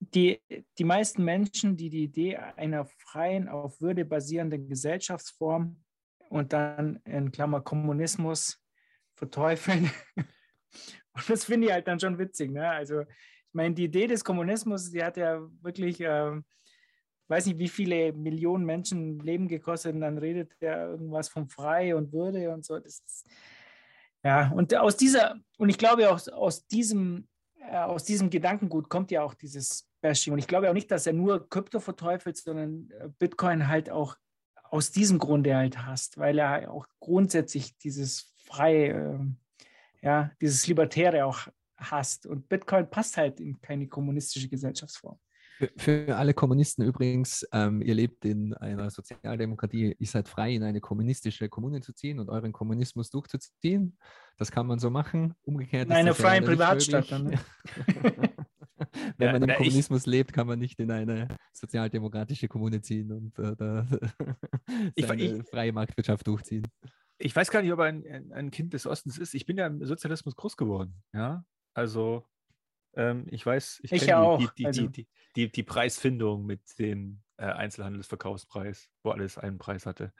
[0.00, 0.40] Die,
[0.78, 5.82] die meisten Menschen, die die Idee einer freien, auf Würde basierenden Gesellschaftsform
[6.30, 8.62] und dann in Klammer Kommunismus
[9.14, 9.90] verteufeln.
[11.14, 12.52] Und das finde ich halt dann schon witzig.
[12.52, 12.68] Ne?
[12.68, 16.44] Also, ich meine, die Idee des Kommunismus, die hat ja wirklich, ähm,
[17.28, 21.96] weiß nicht, wie viele Millionen Menschen Leben gekostet und dann redet er irgendwas von frei
[21.96, 22.78] und Würde und so.
[22.78, 23.26] Das ist,
[24.22, 27.28] ja, und aus dieser, und ich glaube auch aus diesem,
[27.60, 30.32] äh, aus diesem Gedankengut kommt ja auch dieses Bashing.
[30.32, 34.16] Und ich glaube auch nicht, dass er nur Krypto verteufelt, sondern äh, Bitcoin halt auch
[34.70, 39.36] aus diesem Grunde halt hasst, weil er auch grundsätzlich dieses freie, ähm,
[40.02, 42.26] ja, dieses Libertäre auch hasst.
[42.26, 45.18] Und Bitcoin passt halt in keine kommunistische Gesellschaftsform.
[45.58, 50.62] Für, für alle Kommunisten übrigens, ähm, ihr lebt in einer Sozialdemokratie, ihr seid frei, in
[50.62, 53.98] eine kommunistische Kommune zu ziehen und euren Kommunismus durchzuziehen.
[54.36, 55.34] Das kann man so machen.
[55.42, 57.40] Umgekehrt In einer freien Privatstadt dann, möglich.
[59.18, 62.80] Wenn Ja, man im na, ich- Kommunismus lebt, kann man nicht in eine sozialdemokratische Kommune
[62.80, 63.86] ziehen und äh, da
[64.94, 66.66] Ich- seine ich- freie Marktwirtschaft durchziehen.
[67.20, 69.34] Ich weiß gar nicht, ob er ein, ein, Kind des Ostens ist.
[69.34, 71.02] Ich bin ja im Sozialismus groß geworden.
[71.12, 71.44] Ja,
[71.74, 72.24] also
[72.94, 76.60] ähm, ich weiß, ich, Ich auch, Die, die, also- die, die, die, die Preisfindung mit
[76.78, 80.12] dem äh, Einzelhandelsverkaufspreis, wo alles einen Preis hatte.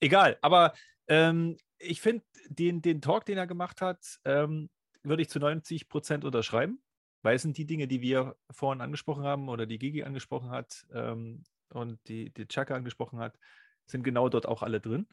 [0.00, 0.74] Egal, aber
[1.08, 4.68] ähm, ich finde den, den Talk, den er gemacht hat, ähm,
[5.04, 6.82] würde ich zu 90 Prozent unterschreiben,
[7.26, 10.86] weil es sind die Dinge, die wir vorhin angesprochen haben oder die Gigi angesprochen hat
[10.92, 13.36] ähm, und die, die Chaka angesprochen hat,
[13.84, 15.08] sind genau dort auch alle drin.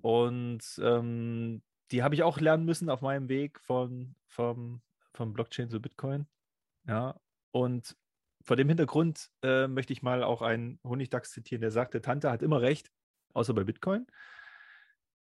[0.00, 4.80] Und ähm, die habe ich auch lernen müssen auf meinem Weg von, vom,
[5.12, 6.26] vom Blockchain zu Bitcoin.
[6.86, 7.94] Ja, und
[8.40, 12.40] vor dem Hintergrund äh, möchte ich mal auch einen Honigdachs zitieren, der sagte, Tante hat
[12.40, 12.90] immer recht,
[13.34, 14.06] außer bei Bitcoin.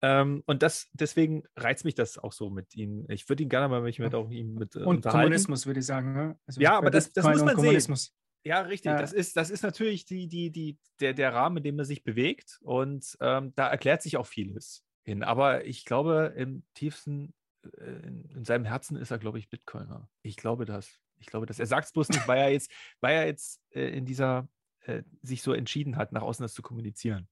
[0.02, 3.06] Ähm, und das, deswegen reizt mich das auch so mit ihm.
[3.10, 5.06] Ich würde ihn gerne mal mich mit, auch ihm mit äh, Und.
[5.06, 6.14] Kommunismus, würde ich sagen.
[6.14, 6.40] Ne?
[6.46, 7.98] Also Ja, aber das, das muss man sehen.
[8.46, 8.92] Ja, richtig.
[8.92, 8.98] Ja.
[9.00, 12.04] Das, ist, das ist natürlich die, die, die, der, der Rahmen, in dem er sich
[12.04, 12.60] bewegt.
[12.62, 15.24] Und ähm, da erklärt sich auch vieles hin.
[15.24, 17.34] Aber ich glaube, im tiefsten,
[17.78, 20.10] äh, in, in seinem Herzen ist er, glaube ich, Bitcoiner.
[20.22, 20.90] Ich glaube das.
[21.18, 21.60] Ich glaube das.
[21.60, 22.72] Er sagt es bloß nicht, weil er jetzt,
[23.02, 24.48] weil er jetzt äh, in dieser
[24.90, 27.28] äh, sich so entschieden hat, nach außen das zu kommunizieren.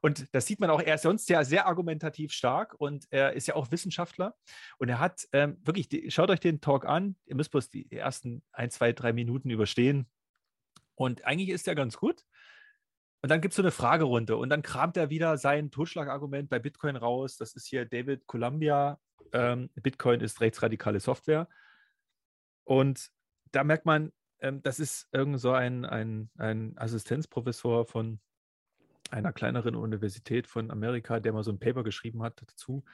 [0.00, 3.46] Und das sieht man auch, er ist sonst ja sehr argumentativ stark und er ist
[3.46, 4.34] ja auch Wissenschaftler.
[4.78, 7.90] Und er hat ähm, wirklich, die, schaut euch den Talk an, ihr müsst bloß die
[7.92, 10.08] ersten ein, zwei, drei Minuten überstehen.
[10.94, 12.24] Und eigentlich ist er ganz gut.
[13.22, 16.58] Und dann gibt es so eine Fragerunde und dann kramt er wieder sein Totschlagargument bei
[16.58, 17.36] Bitcoin raus.
[17.36, 18.98] Das ist hier David Columbia.
[19.32, 21.48] Ähm, Bitcoin ist rechtsradikale Software.
[22.64, 23.10] Und
[23.52, 28.20] da merkt man, ähm, das ist irgend so ein, ein, ein Assistenzprofessor von
[29.10, 32.84] einer kleineren Universität von Amerika, der mal so ein Paper geschrieben hat dazu.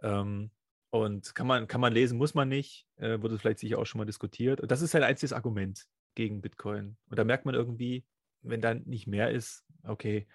[0.00, 0.50] Ähm,
[0.90, 2.86] und kann man, kann man lesen, muss man nicht.
[2.96, 4.60] Äh, wurde vielleicht sicher auch schon mal diskutiert.
[4.60, 6.96] Und das ist sein einziges Argument gegen Bitcoin.
[7.10, 8.06] Und da merkt man irgendwie,
[8.42, 10.26] wenn da nicht mehr ist, okay.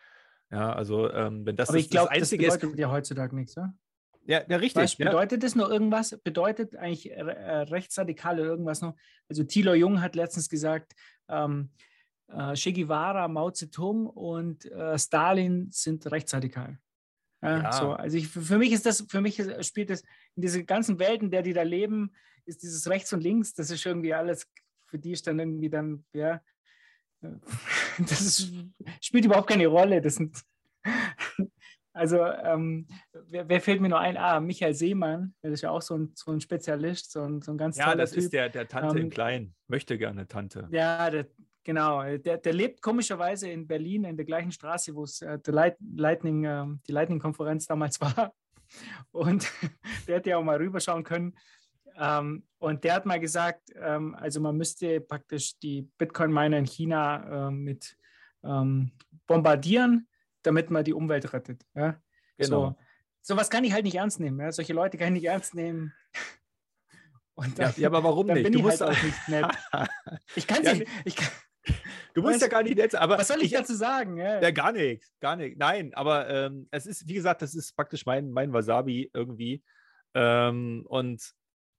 [0.51, 2.59] Ja, also ähm, wenn das, Aber das, ich glaube, das das Einzige ist.
[2.59, 3.73] bedeutet ja heutzutage nichts, oder?
[4.26, 4.97] Ja, ja richtig.
[4.97, 5.05] Ja.
[5.05, 6.17] bedeutet das nur irgendwas?
[6.24, 8.95] Bedeutet eigentlich äh, äh, rechtsradikal oder irgendwas noch?
[9.30, 10.93] Also Thilo Jung hat letztens gesagt,
[11.28, 11.72] ähm,
[12.28, 16.78] äh, Che Guevara, Mao Zedong und äh, Stalin sind rechtsradikal.
[17.41, 17.72] Ja, Ja.
[17.72, 20.01] So, also ich, für mich ist das, für mich spielt das
[20.36, 22.11] in diese ganzen Welten, in der die da leben,
[22.45, 24.47] ist dieses rechts und links, das ist irgendwie alles,
[24.88, 26.41] für die ist dann irgendwie dann, ja,
[27.22, 27.30] äh,
[27.97, 28.51] das ist,
[29.01, 30.01] spielt überhaupt keine Rolle.
[30.01, 30.38] Das sind,
[31.93, 32.88] also, ähm,
[33.30, 34.16] wer, wer fällt mir noch ein?
[34.18, 37.51] Ah, Michael Seemann, der ist ja auch so ein, so ein Spezialist, so ein, so
[37.51, 38.24] ein ganz Ja, das Typ.
[38.24, 39.54] ist der, der Tante Ähm, in Klein.
[39.68, 40.68] Möchte gerne Tante.
[40.72, 41.28] Ja, der,
[41.63, 42.04] genau.
[42.18, 46.46] Der, der lebt komischerweise in Berlin in der gleichen Straße, wo es äh, Light, Lightning,
[46.46, 48.34] ähm, die Lightning-Konferenz damals war.
[49.12, 49.51] Und
[50.08, 51.36] der hätte ja auch mal rüberschauen können.
[51.97, 57.50] Ähm, und der hat mal gesagt, ähm, also man müsste praktisch die Bitcoin-Miner in China
[57.50, 57.97] ähm, mit
[58.43, 58.92] ähm,
[59.28, 60.08] bombardieren,
[60.43, 61.66] damit man die Umwelt rettet.
[61.76, 62.01] Ja?
[62.38, 62.70] Genau.
[62.70, 62.76] So,
[63.36, 64.39] sowas kann ich halt nicht ernst nehmen.
[64.39, 64.51] Ja?
[64.51, 65.93] Solche Leute kann ich nicht ernst nehmen.
[67.34, 68.54] Und Ja, ja, aber warum dann nicht?
[68.54, 69.46] Du ich musst halt auch nicht nett.
[70.36, 70.88] Ich kann Ja, nicht.
[71.05, 71.30] Ich kann,
[72.13, 74.18] Du musst Was- ja gar nicht jetzt, aber was soll ich dazu sagen?
[74.18, 75.58] Ja, Ja, gar nichts, gar nicht.
[75.58, 79.63] Nein, aber ähm, es ist, wie gesagt, das ist praktisch mein, mein Wasabi irgendwie.
[80.13, 81.22] Ähm, und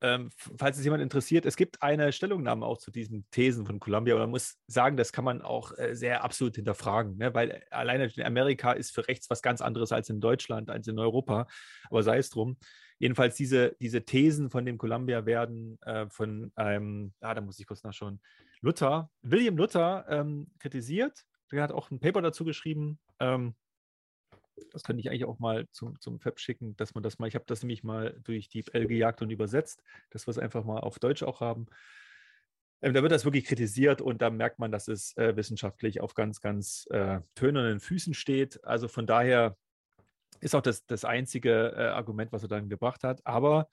[0.02, 4.14] ähm, falls es jemand interessiert, es gibt eine Stellungnahme auch zu diesen Thesen von Columbia.
[4.14, 7.32] Und man muss sagen, das kann man auch äh, sehr absolut hinterfragen, ne?
[7.34, 10.98] weil alleine in Amerika ist für rechts was ganz anderes als in Deutschland, als in
[10.98, 11.46] Europa.
[11.88, 12.56] Aber sei es drum.
[12.98, 17.66] Jedenfalls diese, diese Thesen von dem Columbia werden äh, von einem, ah, da muss ich
[17.66, 18.20] kurz nachschauen,
[18.60, 21.24] Luther, William Luther ähm, kritisiert.
[21.52, 22.98] Der hat auch ein Paper dazu geschrieben.
[23.20, 23.54] Ähm,
[24.70, 27.34] das könnte ich eigentlich auch mal zum, zum Fab schicken, dass man das mal, ich
[27.34, 30.98] habe das nämlich mal durch DeepL gejagt und übersetzt, dass wir es einfach mal auf
[30.98, 31.66] Deutsch auch haben.
[32.82, 36.14] Ähm, da wird das wirklich kritisiert und da merkt man, dass es äh, wissenschaftlich auf
[36.14, 38.62] ganz, ganz äh, tönernen Füßen steht.
[38.64, 39.56] Also von daher
[40.40, 43.24] ist auch das, das einzige äh, Argument, was er dann gebracht hat.
[43.24, 43.68] Aber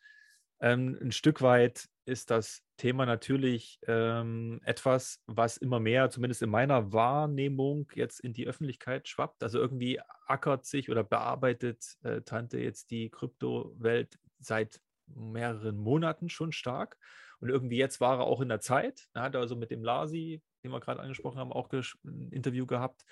[0.62, 6.50] ähm, ein Stück weit ist das Thema natürlich ähm, etwas, was immer mehr, zumindest in
[6.50, 9.44] meiner Wahrnehmung, jetzt in die Öffentlichkeit schwappt.
[9.44, 16.52] Also irgendwie ackert sich oder bearbeitet äh, Tante jetzt die Kryptowelt seit mehreren Monaten schon
[16.52, 16.98] stark.
[17.40, 19.08] Und irgendwie jetzt war er auch in der Zeit.
[19.14, 23.06] Er hat also mit dem Lasi, den wir gerade angesprochen haben, auch ein Interview gehabt.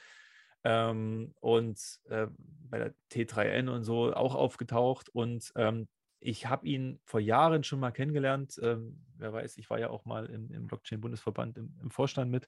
[0.63, 1.79] Ähm, und
[2.09, 2.27] äh,
[2.69, 5.09] bei der T3N und so auch aufgetaucht.
[5.09, 5.87] Und ähm,
[6.19, 8.59] ich habe ihn vor Jahren schon mal kennengelernt.
[8.61, 12.47] Ähm, wer weiß, ich war ja auch mal im, im Blockchain-Bundesverband im, im Vorstand mit.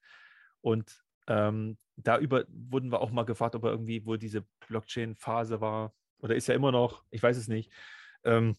[0.62, 5.94] Und ähm, da wurden wir auch mal gefragt, ob er irgendwie wohl diese Blockchain-Phase war
[6.20, 7.72] oder ist ja immer noch, ich weiß es nicht.
[8.24, 8.56] Ähm,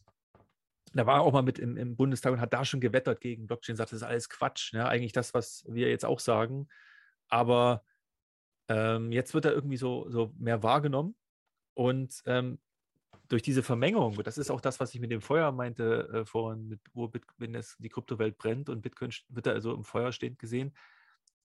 [0.93, 3.47] da war er auch mal mit im, im Bundestag und hat da schon gewettert gegen
[3.47, 4.73] Blockchain, sagt, das ist alles Quatsch.
[4.73, 6.69] Ja, eigentlich das, was wir jetzt auch sagen.
[7.29, 7.85] Aber
[8.69, 11.15] ähm, jetzt wird er irgendwie so, so mehr wahrgenommen.
[11.75, 12.59] Und ähm,
[13.31, 16.67] durch diese Vermengung, das ist auch das, was ich mit dem Feuer meinte äh, vorhin,
[16.67, 20.11] mit, wo Bit, wenn es die Kryptowelt brennt und Bitcoin wird da also im Feuer
[20.11, 20.75] stehend gesehen,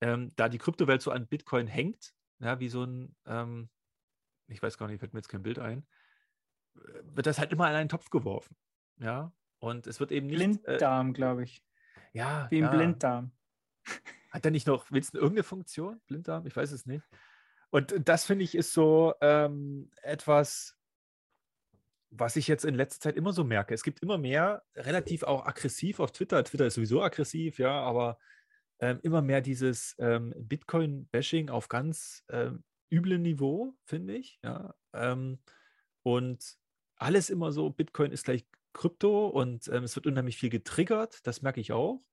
[0.01, 3.69] ähm, da die Kryptowelt so an Bitcoin hängt, ja, wie so ein, ähm,
[4.48, 5.86] ich weiß gar nicht, fällt mir jetzt kein Bild ein,
[6.77, 8.56] äh, wird das halt immer in einen Topf geworfen.
[8.98, 10.40] Ja, und es wird eben nicht.
[10.40, 11.62] Äh, Blinddarm, glaube ich.
[12.15, 12.70] ja, Wie im ja.
[12.70, 13.31] Blinddarm.
[14.31, 16.01] Hat er nicht noch, willst du irgendeine Funktion?
[16.06, 16.47] Blinddarm?
[16.47, 17.05] Ich weiß es nicht.
[17.69, 20.78] Und das finde ich ist so ähm, etwas,
[22.16, 23.74] was ich jetzt in letzter Zeit immer so merke.
[23.74, 26.43] Es gibt immer mehr, relativ auch aggressiv auf Twitter.
[26.45, 28.19] Twitter ist sowieso aggressiv, ja, aber
[28.81, 34.39] ähm, immer mehr dieses ähm, Bitcoin-Bashing auf ganz ähm, üblem Niveau, finde ich.
[34.43, 34.74] Ja.
[34.93, 35.39] Ähm,
[36.03, 36.57] und
[36.97, 41.43] alles immer so, Bitcoin ist gleich Krypto und ähm, es wird unheimlich viel getriggert, das
[41.43, 42.05] merke ich auch.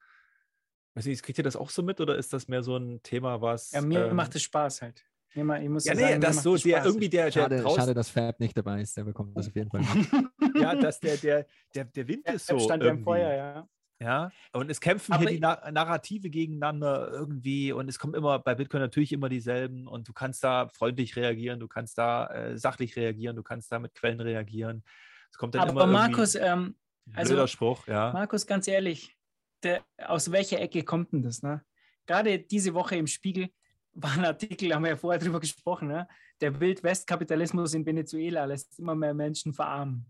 [0.94, 3.42] Weiß nicht, kriegt ihr das auch so mit oder ist das mehr so ein Thema,
[3.42, 3.72] was.
[3.72, 5.06] Ja, mir ähm, macht es Spaß halt.
[5.34, 7.32] Mir ma- Ich muss Ja, ja nee, sagen, das so, es der irgendwie der, der
[7.32, 8.98] Schade, draußen, schade, dass Fab nicht dabei ist.
[8.98, 9.82] Der bekommt das auf jeden Fall.
[10.56, 12.60] ja, dass der, der, der, der Wind Der ist so.
[12.60, 13.04] stand ja im irgendwie.
[13.04, 13.68] Feuer, ja.
[14.02, 18.40] Ja, und es kämpfen Aber hier die Na Narrative gegeneinander irgendwie und es kommen immer
[18.40, 22.58] bei Bitcoin natürlich immer dieselben und du kannst da freundlich reagieren, du kannst da äh,
[22.58, 24.84] sachlich reagieren, du kannst da mit Quellen reagieren.
[25.30, 26.74] Es kommt dann Aber immer Markus, irgendwie
[27.12, 28.12] ähm, also Spruch, ja.
[28.12, 29.16] Markus, ganz ehrlich,
[29.62, 31.44] der, aus welcher Ecke kommt denn das?
[31.44, 31.64] Ne?
[32.08, 33.50] Gerade diese Woche im Spiegel
[33.94, 36.08] war ein Artikel, haben wir ja vorher drüber gesprochen, ne?
[36.40, 40.06] der Wild-West-Kapitalismus in Venezuela lässt immer mehr Menschen verarmen.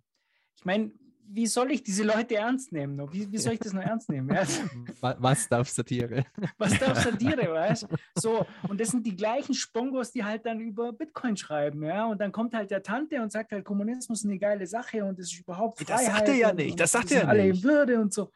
[0.56, 0.92] Ich meine,
[1.34, 3.00] wie soll ich diese Leute ernst nehmen?
[3.14, 4.30] Wie, wie soll ich das noch ernst nehmen?
[4.34, 4.44] Ja?
[5.02, 6.26] Wa- Was darf Satire?
[6.58, 10.92] Was darf Satire, weißt So, und das sind die gleichen Spongos, die halt dann über
[10.92, 12.06] Bitcoin schreiben, ja.
[12.06, 15.20] Und dann kommt halt der Tante und sagt halt, Kommunismus ist eine geile Sache und
[15.20, 16.16] es ist überhaupt Das Freiheit.
[16.18, 17.64] sagt er ja und, nicht, das sagt wir sind er alle in nicht.
[17.64, 18.32] Würde und so.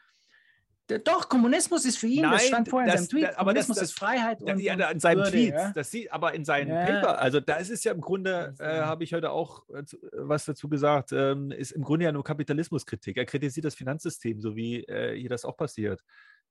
[1.04, 3.54] Doch, Kommunismus ist für ihn, das Nein, stand vorher in das- seinem Tweet, das- aber
[3.54, 5.72] das- Kommunismus das- ist Freiheit und, ja, in seinem Würde, Tweet, ja.
[5.74, 6.86] das sieht aber in seinem Ja.
[6.86, 9.98] Paper, also da ist es ja im Grunde, äh, habe ich heute auch äh, zu-
[10.14, 13.18] was dazu gesagt, ähm, ist im Grunde ja nur Kapitalismuskritik.
[13.18, 16.02] Er kritisiert das Finanzsystem, so wie äh, hier das auch passiert.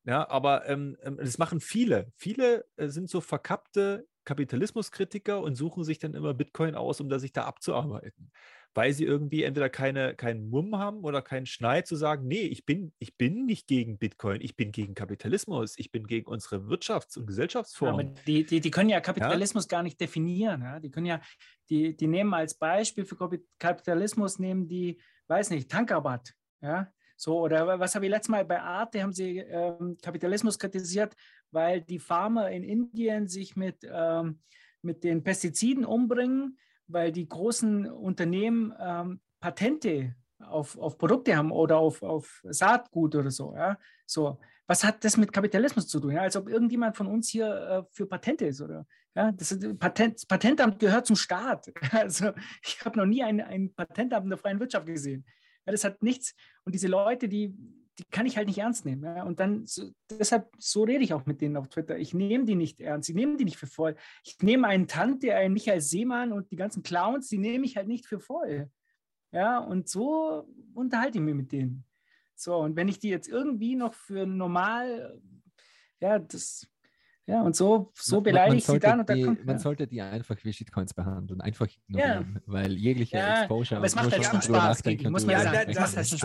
[0.06, 2.12] Ja, aber ähm, ähm, das machen viele.
[2.16, 7.18] Viele äh, sind so verkappte Kapitalismuskritiker und suchen sich dann immer Bitcoin aus, um da
[7.18, 8.30] sich da abzuarbeiten.
[8.76, 12.66] Weil sie irgendwie entweder keine, keinen Mumm haben oder keinen Schneid zu sagen, nee, ich
[12.66, 17.16] bin, ich bin nicht gegen Bitcoin, ich bin gegen Kapitalismus, ich bin gegen unsere Wirtschafts-
[17.16, 17.94] und Gesellschaftsform.
[17.94, 20.62] Aber die, die, die können ja Kapitalismus gar nicht definieren.
[20.62, 20.80] Ja?
[20.80, 21.20] Die können ja,
[21.70, 26.34] die, die nehmen als Beispiel für Kapi- Kapitalismus, nehmen die, weiß nicht, Tankrabatt.
[26.60, 26.92] Ja?
[27.16, 31.14] So, oder was habe ich letztes Mal bei Arte, haben sie ähm, Kapitalismus kritisiert,
[31.52, 34.40] weil die Farmer in Indien sich mit, ähm,
[34.82, 41.78] mit den Pestiziden umbringen, weil die großen Unternehmen ähm, Patente auf, auf Produkte haben oder
[41.78, 43.54] auf, auf Saatgut oder so.
[43.54, 43.78] Ja?
[44.06, 46.12] So, was hat das mit Kapitalismus zu tun?
[46.12, 46.22] Ja?
[46.22, 48.86] Als ob irgendjemand von uns hier äh, für Patente ist, oder?
[49.16, 51.72] Ja, das Patent, das Patentamt gehört zum Staat.
[51.92, 52.32] Also
[52.64, 55.24] ich habe noch nie ein, ein Patentamt in der freien Wirtschaft gesehen.
[55.66, 56.34] Ja, das hat nichts.
[56.64, 57.54] Und diese Leute, die,
[57.98, 59.04] die kann ich halt nicht ernst nehmen.
[59.04, 59.22] Ja?
[59.22, 61.98] Und dann, so, deshalb, so rede ich auch mit denen auf Twitter.
[61.98, 63.08] Ich nehme die nicht ernst.
[63.08, 63.96] Ich nehme die nicht für voll.
[64.24, 67.88] Ich nehme einen Tante, einen Michael Seemann und die ganzen Clowns, die nehme ich halt
[67.88, 68.70] nicht für voll.
[69.32, 71.84] Ja, und so unterhalte ich mich mit denen.
[72.36, 75.20] So, und wenn ich die jetzt irgendwie noch für normal,
[76.00, 76.66] ja, das,
[77.26, 79.22] ja, und so, so Man- man- beleidige man ich sie sollte dann und dann die,
[79.24, 79.44] kommt.
[79.46, 79.58] Man ja.
[79.58, 84.04] sollte die einfach wie Shitcoins behandeln, einfach ignorieren, weil jegliche Ja, Exposure aber es macht
[84.04, 85.70] nur halt schon Spaß, muss man ja sagen.
[85.70, 86.20] Es macht halt ist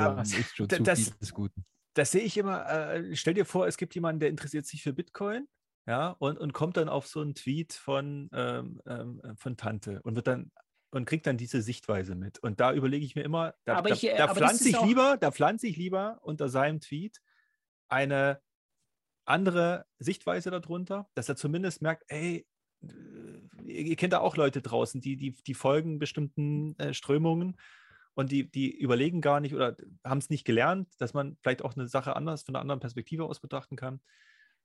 [0.55, 1.65] schon zu das- viel des Guten.
[1.93, 4.93] das sehe ich immer, äh, stell dir vor, es gibt jemanden, der interessiert sich für
[4.93, 5.47] Bitcoin,
[5.87, 10.15] ja, und, und kommt dann auf so einen Tweet von, ähm, ähm, von Tante und
[10.15, 10.51] wird dann
[10.91, 12.39] und kriegt dann diese Sichtweise mit.
[12.39, 15.31] Und da überlege ich mir immer, da, da, ich, da das pflanze ich lieber, da
[15.31, 17.21] pflanze ich lieber unter seinem Tweet
[17.89, 18.41] eine
[19.29, 22.45] andere Sichtweise darunter, dass er zumindest merkt, ey,
[22.83, 22.87] äh,
[23.65, 27.57] ihr, kennt da auch Leute draußen, die, die, die folgen bestimmten äh, Strömungen
[28.15, 31.75] und die, die überlegen gar nicht oder haben es nicht gelernt, dass man vielleicht auch
[31.75, 34.01] eine Sache anders von einer anderen Perspektive aus betrachten kann.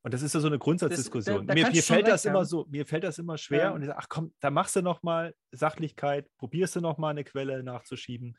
[0.03, 1.47] Und das ist ja so eine Grundsatzdiskussion.
[1.47, 3.65] da mir, kannst mir schon fällt das recht immer so, mir fällt das immer schwer
[3.65, 3.71] Ja.
[3.71, 7.11] und ich sage, ach komm, da machst du noch mal Sachlichkeit, probierst du noch mal
[7.11, 8.37] eine Quelle nachzuschieben,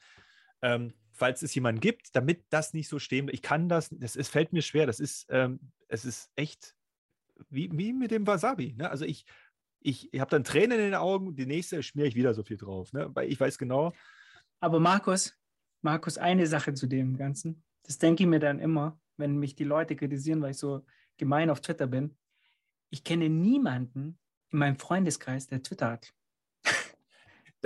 [0.65, 3.29] ähm, falls es jemanden gibt, damit das nicht so stehen.
[3.31, 4.87] Ich kann das, das es fällt mir schwer.
[4.87, 6.75] Das ist, ähm, es ist echt
[7.49, 8.73] wie, wie mit dem Wasabi.
[8.73, 8.89] Ne?
[8.89, 9.25] Also ich,
[9.79, 12.57] ich, ich habe dann Tränen in den Augen, die nächste schmiere ich wieder so viel
[12.57, 13.11] drauf, ne?
[13.13, 13.93] weil ich weiß genau,
[14.59, 15.37] Aber Markus,
[15.83, 17.63] Markus, eine Sache zu dem Ganzen.
[17.83, 20.83] Das denke ich mir dann immer, wenn mich die Leute kritisieren, weil ich so
[21.17, 22.17] gemein auf Twitter bin.
[22.89, 24.17] Ich kenne niemanden
[24.49, 26.14] in meinem Freundeskreis, der Twitter hat.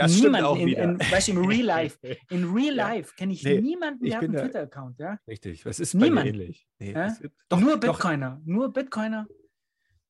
[0.04, 0.84] Das stimmt niemanden auch in, wieder.
[0.84, 1.98] in, weißt du, im Real Life.
[2.30, 2.88] In Real Ja.
[2.90, 5.00] Life kenne ich Nee, niemanden, ich der hat bin einen Twitter-Account.
[5.00, 5.20] Ja?
[5.28, 6.16] Richtig, es ist Niemand.
[6.16, 6.68] bei mir ähnlich.
[6.80, 7.06] Nee, Ja?
[7.08, 9.28] es gibt- doch, nur doch, Bitcoiner, nur Bitcoiner.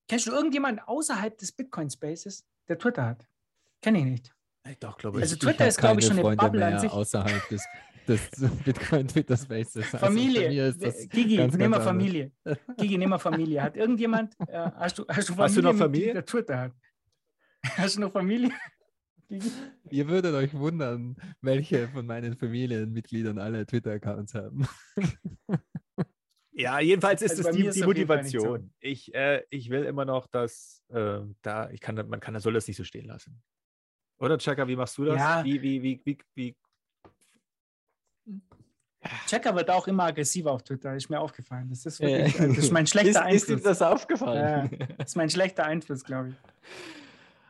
[0.07, 3.27] Kennst du irgendjemanden außerhalb des Bitcoin-Spaces, der Twitter hat?
[3.81, 4.35] Kenne ich nicht.
[4.79, 5.39] doch, glaube Also ich.
[5.39, 6.91] Twitter hab ist, glaube ich, schon eine Freunde Bubble an sich.
[6.91, 7.63] außerhalb des,
[8.07, 8.29] des
[8.65, 9.77] Bitcoin-Twitter-Spaces.
[9.93, 10.49] Also Familie.
[10.49, 12.31] mir ist das Gigi, ganz, nehmen wir Familie.
[12.77, 13.61] Gigi, nehmen wir Familie.
[13.63, 16.13] Hat irgendjemand, äh, hast, du, hast du Familie, Hast du noch mit, Familie?
[16.13, 16.71] der Twitter hat?
[17.77, 18.49] Hast du noch Familie?
[19.91, 24.67] Ihr würdet euch wundern, welche von meinen Familienmitgliedern alle Twitter-Accounts haben.
[26.51, 27.85] Ja, jedenfalls ist Also es die, ist die nicht so.
[27.87, 28.73] Motivation.
[28.79, 32.67] Ich, äh, ich will immer noch, dass äh, da, ich kann, man kann, soll das
[32.67, 33.41] nicht so stehen lassen.
[34.17, 35.17] Oder Chaka, wie machst du das?
[35.17, 35.43] Ja.
[35.45, 36.55] Wie, wie, wie, wie, wie,
[39.27, 41.69] Checker wird auch immer aggressiver auf Twitter, ist mir aufgefallen.
[41.69, 42.07] Das ist, Ja.
[42.09, 43.63] wirklich, äh, das ist mein schlechter ist, ist ihm Einfluss.
[43.63, 44.69] das aufgefallen?
[44.77, 46.35] Ja, das ist mein schlechter Einfluss, glaube ich.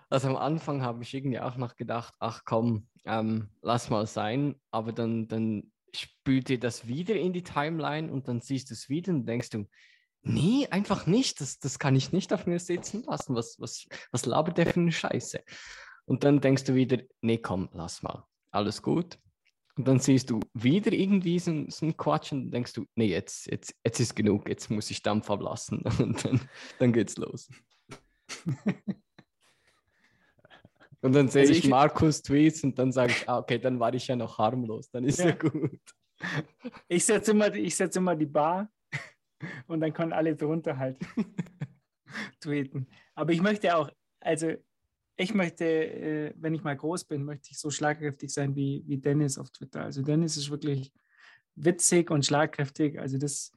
[0.09, 4.55] Also am Anfang habe ich irgendwie auch noch gedacht, ach komm, ähm, lass mal sein,
[4.71, 8.89] aber dann, dann spült dir das wieder in die Timeline und dann siehst du es
[8.89, 9.67] wieder und denkst du,
[10.21, 14.25] nee, einfach nicht, das, das kann ich nicht auf mir sitzen lassen, was, was, was
[14.25, 15.41] labert der für eine Scheiße?
[16.05, 19.19] Und dann denkst du wieder, nee, komm, lass mal, alles gut.
[19.75, 23.49] Und dann siehst du wieder irgendwie so, so einen Quatsch und denkst du, nee, jetzt,
[23.49, 26.41] jetzt, jetzt ist genug, jetzt muss ich Dampf ablassen und dann,
[26.79, 27.49] dann geht's los.
[31.01, 33.79] Und dann sehe Also ich, ich- Markus Tweets und dann sage ich, ah, okay, dann
[33.79, 35.35] war ich ja noch harmlos, dann ist ja, Ja.
[35.35, 35.79] gut.
[36.89, 38.69] Ich setze immer, ich setz immer die Bar
[39.67, 40.97] und dann können alle drunter halt
[42.41, 42.87] tweeten.
[43.15, 43.89] Aber ich möchte auch,
[44.19, 44.53] also
[45.15, 48.97] ich möchte, äh, wenn ich mal groß bin, möchte ich so schlagkräftig sein wie, wie
[48.97, 49.83] Dennis auf Twitter.
[49.83, 50.93] Also Dennis ist wirklich
[51.55, 52.99] witzig und schlagkräftig.
[52.99, 53.51] Also das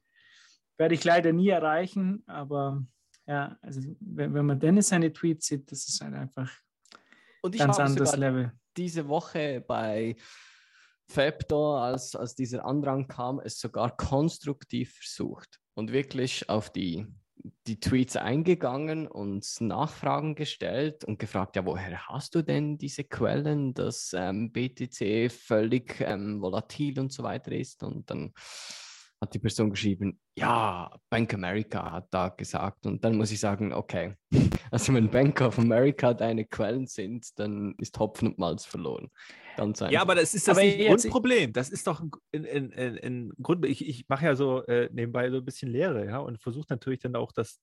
[0.77, 2.85] werde ich leider nie erreichen, aber
[3.25, 6.51] ja, also wenn, wenn man Dennis seine Tweets sieht, das ist halt einfach
[7.43, 8.51] Und ich ganz habe anderes Level.
[8.77, 10.15] diese Woche bei
[11.07, 17.05] Fabdo, als, als dieser Andrang kam, es sogar konstruktiv versucht und wirklich auf die,
[17.67, 23.73] die Tweets eingegangen und Nachfragen gestellt und gefragt, ja, woher hast du denn diese Quellen,
[23.73, 27.83] dass ähm, BTC völlig ähm, volatil und so weiter ist?
[27.83, 28.33] Und dann
[29.23, 32.85] hat die Person geschrieben, ja, Bank America hat da gesagt.
[32.85, 34.15] Und dann muss ich sagen, okay,
[34.71, 39.09] also wenn Bank of America deine Quellen sind, dann ist Hopfen und Malz verloren.
[39.57, 39.91] Ganz einfach.
[39.91, 41.53] Ja, aber das ist das Aber nicht ein jetzt- Grundproblem.
[41.53, 42.11] Das ist doch ein,
[42.45, 43.65] ein, ein, ein, Grund.
[43.65, 46.99] Ich, ich mache ja so äh, nebenbei so ein bisschen Lehre, ja, und versuche natürlich
[46.99, 47.59] dann auch das,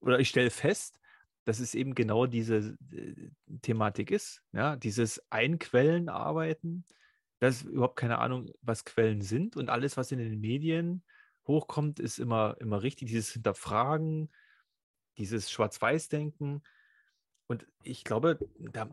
[0.00, 0.98] oder ich stelle fest,
[1.44, 3.30] dass es eben genau diese äh,
[3.62, 6.84] Thematik ist, ja, dieses Einquellenarbeiten,
[7.40, 11.02] dass überhaupt keine Ahnung, was Quellen sind und alles, was in den Medien
[11.46, 13.08] hochkommt, ist immer, immer richtig.
[13.08, 14.30] Dieses Hinterfragen,
[15.18, 16.62] dieses Schwarz-Weiß-Denken.
[17.48, 18.88] Und ich glaube, da,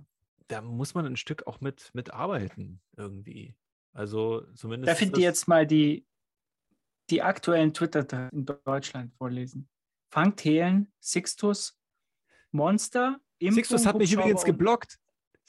[0.47, 3.55] da muss man ein Stück auch mit, mit arbeiten irgendwie.
[3.93, 4.89] Also zumindest.
[4.89, 6.05] Darf ich dir das- jetzt mal die,
[7.09, 9.69] die aktuellen Twitter in Deutschland vorlesen?
[10.09, 11.77] Frank Thelen, Sixtus,
[12.51, 14.99] Monster, Sixtus hat mich übrigens geblockt.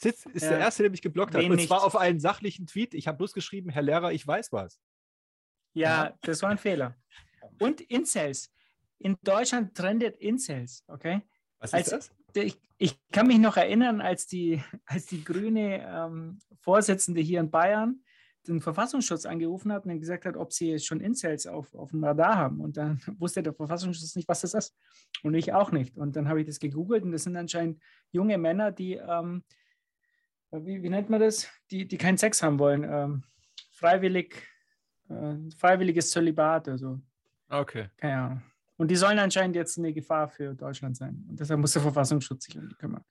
[0.01, 0.59] Sitz ist der Ja.
[0.59, 1.43] Erste, der mich geblockt hat.
[1.43, 2.95] Wen Und zwar auf einen sachlichen Tweet.
[2.95, 4.81] Ich habe bloß geschrieben, Herr Lehrer, ich weiß was.
[5.75, 6.95] Ja, das war ein Fehler.
[7.61, 8.53] Und Incels.
[9.01, 11.23] In Deutschland trendet Incels, okay?
[11.59, 12.45] Was Als- ist das?
[12.45, 17.51] Ich, ich kann mich noch erinnern, als die, als die grüne ähm, Vorsitzende hier in
[17.51, 18.05] Bayern
[18.47, 22.05] den Verfassungsschutz angerufen hat und dann gesagt hat, ob sie schon Incels auf, auf dem
[22.05, 22.61] Radar haben.
[22.61, 24.77] Und dann wusste der Verfassungsschutz nicht, was das ist.
[25.25, 25.99] Und ich auch nicht.
[25.99, 29.43] Und dann habe ich das gegoogelt und das sind anscheinend junge Männer, die, ähm,
[30.53, 31.49] wie, wie nennt man das?
[31.70, 32.85] Die, die keinen Sex haben wollen.
[32.85, 33.23] Ähm,
[33.73, 34.43] freiwillig,
[35.09, 36.69] äh, freiwilliges Zölibat.
[36.69, 37.01] Also,
[37.51, 37.89] Okay.
[37.97, 38.43] keine Ahnung.
[38.77, 41.25] Und die sollen anscheinend jetzt eine Gefahr für Deutschland sein.
[41.29, 43.05] Und deshalb muss der Verfassungsschutz sich um die kümmern.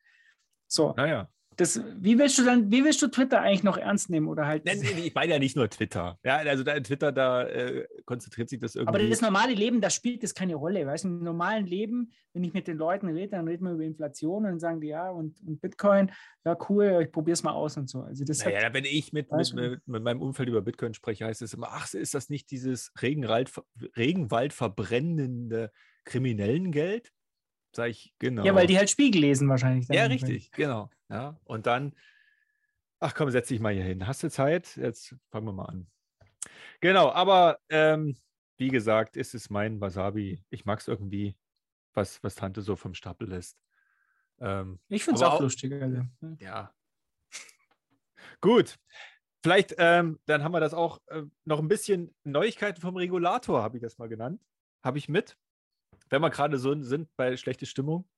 [0.67, 1.29] So, Naja.
[1.57, 4.63] Das, wie willst du dann, wie willst du Twitter eigentlich noch ernst nehmen oder halt?
[4.65, 6.19] Nein, nee, ich meine ja nicht nur Twitter.
[6.23, 8.95] Ja, also da Twitter, da äh, konzentriert sich das irgendwie.
[8.95, 10.85] Aber das normale Leben, da spielt das keine Rolle.
[10.85, 13.83] Weißt du, im normalen Leben, wenn ich mit den Leuten rede, dann reden wir über
[13.83, 16.11] Inflation und dann sagen die ja und, und Bitcoin,
[16.45, 18.01] ja cool, ich probiere es mal aus und so.
[18.01, 21.25] Also das hat, Naja, wenn ich mit, mit, mit, mit meinem Umfeld über Bitcoin spreche,
[21.25, 23.51] heißt es immer, ach, ist das nicht dieses Regenwald,
[23.97, 25.71] Regenwald verbrennende
[26.05, 27.11] Kriminellengeld?
[27.75, 28.43] Sag ich, genau.
[28.43, 29.87] ja, weil die halt Spiegel lesen wahrscheinlich.
[29.89, 30.89] Ja, richtig, genau.
[31.09, 31.95] Ja, und dann,
[32.99, 34.07] ach komm, setz dich mal hier hin.
[34.07, 34.75] Hast du Zeit?
[34.75, 35.87] Jetzt fangen wir mal an.
[36.81, 38.17] Genau, aber ähm,
[38.57, 40.43] wie gesagt, ist es mein Wasabi.
[40.49, 41.37] Ich mag es irgendwie,
[41.93, 43.57] was, was Tante so vom Stapel lässt.
[44.39, 45.73] Ähm, Ich finde es aber auch lustig.
[45.73, 46.03] Also.
[46.39, 46.73] ja.
[48.41, 48.77] Gut.
[49.43, 53.77] Vielleicht, ähm, dann haben wir das auch äh, noch ein bisschen Neuigkeiten vom Regulator, habe
[53.77, 54.41] ich das mal genannt.
[54.83, 55.37] Habe ich mit.
[56.09, 58.09] Wenn wir gerade so sind bei schlechte Stimmung.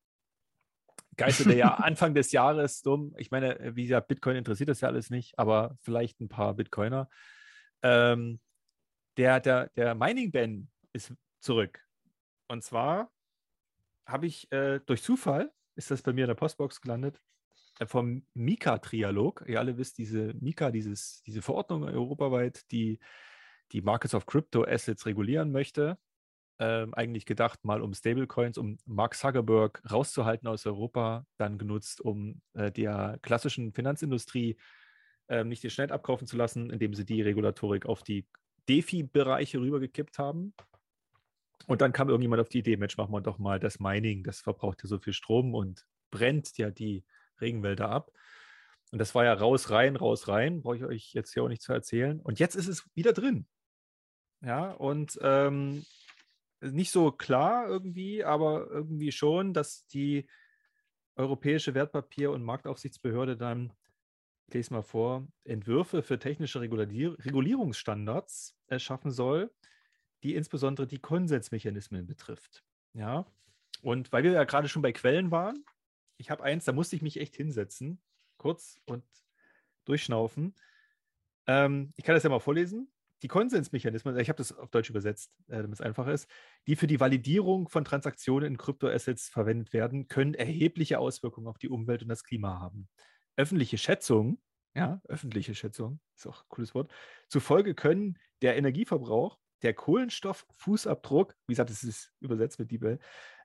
[1.19, 3.13] Geisterte ja Anfang des Jahres dumm.
[3.17, 7.09] Ich meine, wie gesagt, Bitcoin interessiert das ja alles nicht, aber vielleicht ein paar Bitcoiner.
[7.83, 8.39] Ähm,
[9.17, 11.85] der, der, der Mining-Ban ist zurück.
[12.47, 13.11] Und zwar
[14.05, 17.21] habe ich äh, durch Zufall, ist das bei mir in der Postbox gelandet,
[17.79, 19.43] äh, vom Mika-Trialog.
[19.47, 22.99] Ihr alle wisst, diese Mika, dieses, diese Verordnung europaweit, die
[23.71, 25.99] die Markets of Crypto Assets regulieren möchte.
[26.61, 32.41] Ähm, eigentlich gedacht mal um Stablecoins, um Mark Zuckerberg rauszuhalten aus Europa, dann genutzt, um
[32.53, 34.57] äh, der klassischen Finanzindustrie
[35.29, 38.27] ähm, nicht den Schnitt abkaufen zu lassen, indem sie die Regulatorik auf die
[38.67, 40.53] DeFi-Bereiche rübergekippt haben.
[41.67, 44.41] Und dann kam irgendjemand auf die Idee, Mensch, machen wir doch mal das Mining, das
[44.41, 47.05] verbraucht ja so viel Strom und brennt ja die
[47.39, 48.11] Regenwälder ab.
[48.91, 51.61] Und das war ja raus, rein, raus, rein, brauche ich euch jetzt hier auch nicht
[51.61, 52.19] zu erzählen.
[52.19, 53.47] Und jetzt ist es wieder drin.
[54.41, 55.85] Ja, und ähm,
[56.61, 60.27] nicht so klar irgendwie, aber irgendwie schon, dass die
[61.15, 63.73] Europäische Wertpapier- und Marktaufsichtsbehörde dann,
[64.47, 69.51] ich lese mal vor, Entwürfe für technische Regulier Regulierungsstandards erschaffen soll,
[70.23, 72.63] die insbesondere die Konsensmechanismen betrifft.
[72.93, 73.25] Ja,
[73.81, 75.63] und weil wir ja gerade schon bei Quellen waren,
[76.17, 78.01] ich habe eins, da musste ich mich echt hinsetzen,
[78.37, 79.03] kurz und
[79.85, 80.53] durchschnaufen.
[81.47, 82.91] Ähm, ich kann das ja mal vorlesen.
[83.21, 86.29] Die Konsensmechanismen, ich habe das auf Deutsch übersetzt, äh, damit es einfach ist,
[86.67, 91.69] die für die Validierung von Transaktionen in Kryptoassets verwendet werden, können erhebliche Auswirkungen auf die
[91.69, 92.87] Umwelt und das Klima haben.
[93.35, 94.41] Öffentliche Schätzungen,
[94.75, 96.91] ja, öffentliche Schätzungen, ist auch ein cooles Wort,
[97.27, 102.99] zufolge können der Energieverbrauch, der Kohlenstofffußabdruck, wie gesagt, das ist übersetzt mit DeepL,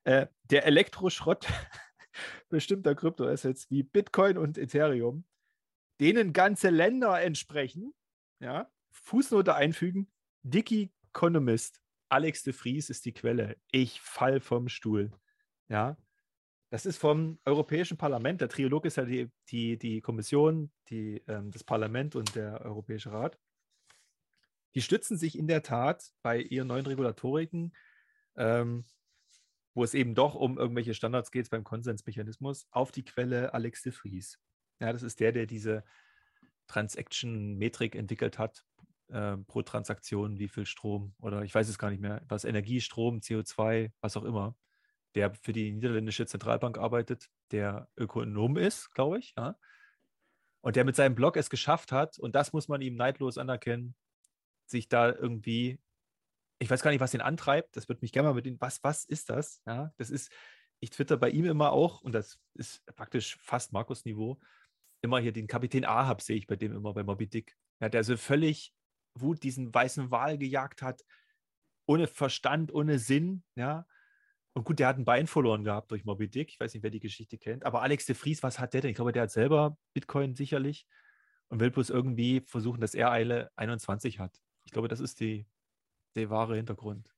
[0.04, 1.46] äh, der Elektroschrott
[2.48, 5.24] bestimmter Kryptoassets wie Bitcoin und Ethereum,
[6.00, 7.92] denen ganze Länder entsprechen,
[8.40, 10.10] ja, Fußnote einfügen,
[10.42, 13.56] Dicky Economist, Alex de Vries ist die Quelle.
[13.70, 15.12] Ich fall vom Stuhl.
[15.68, 15.96] Ja,
[16.70, 18.40] das ist vom Europäischen Parlament.
[18.40, 23.12] Der Triolog ist ja die, die, die Kommission, die, ähm, das Parlament und der Europäische
[23.12, 23.38] Rat.
[24.74, 27.74] Die stützen sich in der Tat bei ihren neuen Regulatoriken,
[28.36, 28.84] ähm,
[29.72, 33.92] wo es eben doch um irgendwelche Standards geht beim Konsensmechanismus, auf die Quelle Alex de
[33.92, 34.40] Vries.
[34.80, 35.84] Ja, das ist der, der diese
[36.66, 38.64] Transaction-Metrik entwickelt hat,
[39.08, 42.80] äh, pro Transaktion, wie viel Strom oder ich weiß es gar nicht mehr, was Energie,
[42.80, 44.56] Strom, CO2, was auch immer,
[45.14, 49.56] der für die niederländische Zentralbank arbeitet, der Ökonom ist, glaube ich, ja.
[50.60, 53.94] Und der mit seinem Blog es geschafft hat, und das muss man ihm neidlos anerkennen,
[54.66, 55.78] sich da irgendwie,
[56.58, 58.82] ich weiß gar nicht, was ihn antreibt, das würde mich gerne mal mit ihm, was,
[58.82, 59.60] was ist das?
[59.66, 60.32] Ja, das ist,
[60.80, 64.40] ich twitter bei ihm immer auch, und das ist praktisch fast Markus-Niveau,
[65.02, 67.56] immer hier den Kapitän Ahab sehe ich bei dem immer bei Moby Dick.
[67.80, 68.72] Ja, der so völlig
[69.18, 71.02] Wut diesen weißen Wal gejagt hat,
[71.86, 73.86] ohne Verstand, ohne Sinn, ja.
[74.56, 76.48] Und gut, der hat ein Bein verloren gehabt durch Moby Dick.
[76.50, 77.64] Ich weiß nicht, wer die Geschichte kennt.
[77.66, 78.90] Aber Alex de Vries, was hat der denn?
[78.90, 80.86] Ich glaube, der hat selber Bitcoin sicherlich
[81.48, 84.40] und will bloß irgendwie versuchen, dass er Eile 21 hat.
[84.64, 85.46] Ich glaube, das ist die,
[86.14, 87.10] der wahre Hintergrund.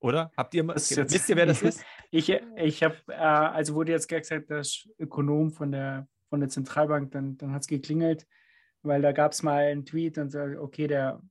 [0.00, 0.30] Oder?
[0.36, 1.84] Habt ihr mal, Das jetzt- wisst ihr, wer das ist?
[2.12, 7.10] Ich, ich habe, äh, also wurde jetzt gesagt, das Ökonom von der, von der Zentralbank,
[7.10, 8.24] dann, dann hat es geklingelt,
[8.88, 11.22] weil da gab es mal einen Tweet und so, okay, der,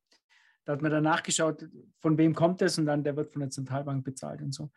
[0.65, 1.65] da hat man dann nachgeschaut,
[1.99, 4.71] von wem kommt das und dann der wird von der Zentralbank bezahlt und so.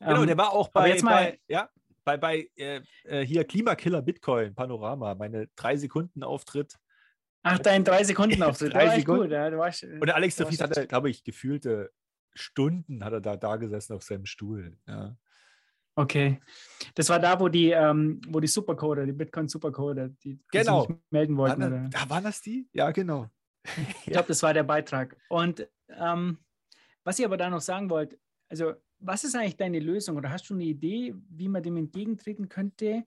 [0.00, 1.70] Genau, Ähm, der war auch bei, jetzt mal- bei, ja,
[2.04, 6.76] bei, bei äh, äh, hier Klimakiller Bitcoin, Panorama, meine drei Sekunden Auftritt.
[7.42, 8.72] Ach, dein drei Sekunden Auftritt.
[8.74, 9.22] Drei war Sekunden.
[9.22, 11.92] gut, ja, du warst, Und Alex du de Vries warst hatte, glaube ich, gefühlte
[12.34, 14.76] Stunden hat er da, da gesessen auf seinem Stuhl.
[14.86, 15.16] Ja.
[15.96, 16.40] Okay.
[16.94, 20.86] Das war da, wo die, ähm, wo die Supercoder, die Bitcoin Supercoder, die, Genau.
[20.86, 21.62] sich melden wollten.
[21.62, 21.88] Waren, Oder?
[21.88, 22.68] da, da waren das die?
[22.72, 23.28] Ja, genau.
[23.64, 25.16] Ich glaube, das war der Beitrag.
[25.28, 26.38] Und ähm,
[27.02, 28.18] was ich aber da noch sagen wollte,
[28.48, 32.48] also was ist eigentlich deine Lösung oder hast du eine Idee, wie man dem entgegentreten
[32.48, 33.04] könnte?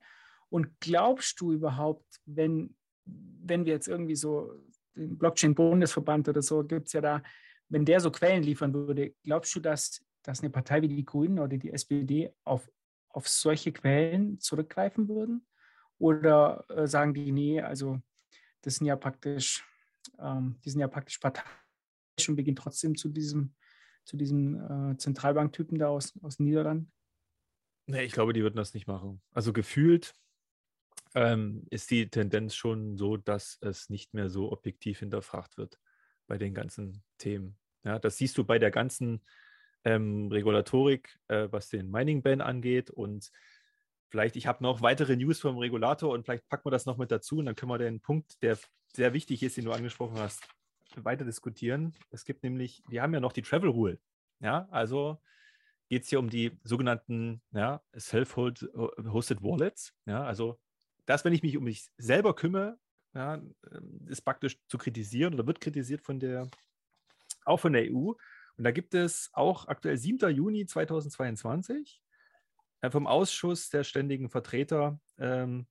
[0.48, 4.52] Und glaubst du überhaupt, wenn, wenn wir jetzt irgendwie so
[4.96, 7.22] den Blockchain-Bundesverband oder so, gibt es ja da,
[7.68, 11.38] wenn der so Quellen liefern würde, glaubst du, dass, dass eine Partei wie die Grünen
[11.38, 12.68] oder die SPD auf,
[13.10, 15.46] auf solche Quellen zurückgreifen würden?
[15.98, 18.00] Oder äh, sagen die, nee, also
[18.62, 19.64] das sind ja praktisch,
[20.18, 23.54] ähm, die sind ja praktisch parteiisch und wir gehen trotzdem zu diesem,
[24.04, 26.92] zu diesem äh, Zentralbanktypen da aus, aus den Niederlanden?
[27.86, 29.20] Nee, ich glaube, die würden das nicht machen.
[29.32, 30.14] Also gefühlt
[31.14, 35.78] ähm, ist die Tendenz schon so, dass es nicht mehr so objektiv hinterfragt wird
[36.26, 37.58] bei den ganzen Themen.
[37.84, 39.22] Ja, das siehst du bei der ganzen
[39.84, 42.90] ähm, Regulatorik, äh, was den Mining-Ban angeht.
[42.90, 43.30] Und
[44.08, 47.10] vielleicht, ich habe noch weitere News vom Regulator und vielleicht packen wir das noch mit
[47.10, 48.58] dazu und dann können wir den Punkt, der
[48.92, 50.46] sehr wichtig ist, den du angesprochen hast,
[50.96, 51.94] weiter diskutieren.
[52.10, 53.98] Es gibt nämlich, wir haben ja noch die Travel Rule.
[54.40, 55.18] Ja, also
[55.88, 59.92] geht es hier um die sogenannten ja, Self-Hosted Wallets.
[60.06, 60.58] Ja, also
[61.06, 62.78] das, wenn ich mich um mich selber kümmere,
[63.14, 66.48] ja, ähm, ist praktisch zu kritisieren oder wird kritisiert von der,
[67.44, 68.12] auch von der EU.
[68.60, 70.36] Und da gibt es auch aktuell 7.
[70.36, 72.02] Juni 2022
[72.82, 75.66] äh, vom Ausschuss der ständigen Vertreter ähm,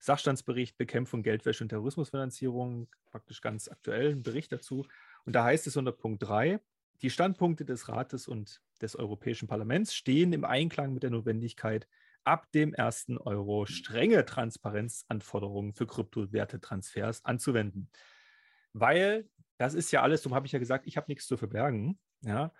[0.00, 4.84] Sachstandsbericht Bekämpfung Geldwäsche und Terrorismusfinanzierung, praktisch ganz aktuell ein Bericht dazu.
[5.24, 6.58] Und da heißt es unter Punkt 3,
[7.02, 11.86] die Standpunkte des Rates und des Europäischen Parlaments stehen im Einklang mit der Notwendigkeit,
[12.24, 17.88] ab dem ersten Euro strenge Transparenzanforderungen für Kryptowertetransfers anzuwenden.
[18.72, 21.96] Weil das ist ja alles, darum habe ich ja gesagt, ich habe nichts zu verbergen.
[22.24, 22.52] Ja,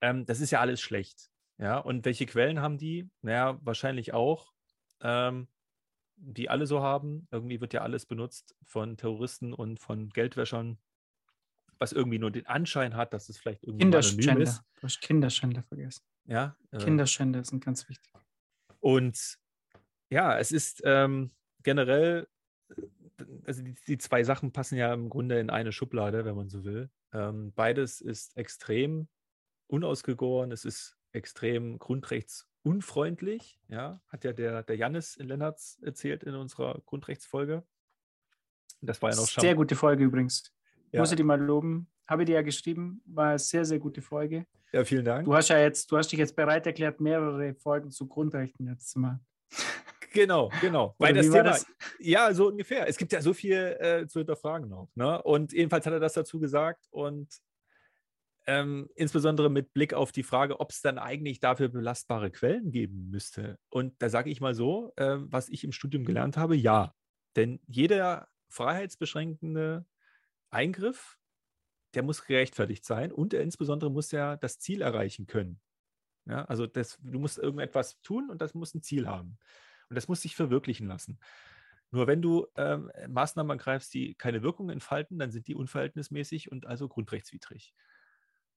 [0.00, 1.30] ähm, das ist ja alles schlecht.
[1.58, 3.10] Ja, und welche Quellen haben die?
[3.20, 4.52] Naja, wahrscheinlich auch,
[5.02, 5.48] ähm,
[6.16, 7.28] die alle so haben.
[7.30, 10.78] Irgendwie wird ja alles benutzt von Terroristen und von Geldwäschern,
[11.78, 14.42] was irgendwie nur den Anschein hat, dass es vielleicht irgendwie mal anonym Kinderschänder.
[14.42, 14.62] ist.
[14.76, 16.02] Du hast Kinderschänder vergessen.
[16.24, 18.12] Ja, äh, Kinderschänder sind ganz wichtig.
[18.80, 19.38] Und
[20.10, 21.30] ja, es ist ähm,
[21.62, 22.26] generell,
[22.70, 26.48] äh, also die, die zwei Sachen passen ja im Grunde in eine Schublade, wenn man
[26.48, 26.90] so will.
[27.12, 29.08] Ähm, beides ist extrem
[29.66, 33.60] unausgegoren, es ist extrem grundrechtsunfreundlich.
[33.68, 37.64] Ja, hat ja der, der Jannis Lennartz erzählt in unserer Grundrechtsfolge.
[38.80, 40.52] Das war ja noch Sehr gute Folge übrigens.
[40.92, 41.00] Ja.
[41.00, 41.90] Muss ich dir mal loben.
[42.06, 44.46] Habe ich dir ja geschrieben, war eine sehr, sehr gute Folge.
[44.72, 45.24] Ja, vielen Dank.
[45.24, 48.90] Du hast ja jetzt, du hast dich jetzt bereit erklärt, mehrere Folgen zu Grundrechten jetzt
[48.90, 49.24] zu machen.
[50.12, 50.94] Genau, genau.
[50.98, 51.66] Weil das Thema, das?
[51.98, 52.88] ja, so ungefähr.
[52.88, 54.90] Es gibt ja so viel äh, zu hinterfragen noch.
[54.94, 55.22] Ne?
[55.22, 57.28] Und jedenfalls hat er das dazu gesagt und
[58.46, 63.10] ähm, insbesondere mit Blick auf die Frage, ob es dann eigentlich dafür belastbare Quellen geben
[63.10, 63.58] müsste.
[63.68, 66.94] Und da sage ich mal so, ähm, was ich im Studium gelernt habe, ja.
[67.36, 69.86] Denn jeder freiheitsbeschränkende
[70.50, 71.18] Eingriff,
[71.94, 75.60] der muss gerechtfertigt sein und er insbesondere muss ja das Ziel erreichen können.
[76.26, 79.38] Ja, also das, du musst irgendetwas tun und das muss ein Ziel haben.
[79.90, 81.18] Und das muss sich verwirklichen lassen.
[81.90, 86.66] Nur wenn du ähm, Maßnahmen ergreifst, die keine Wirkung entfalten, dann sind die unverhältnismäßig und
[86.66, 87.74] also grundrechtswidrig.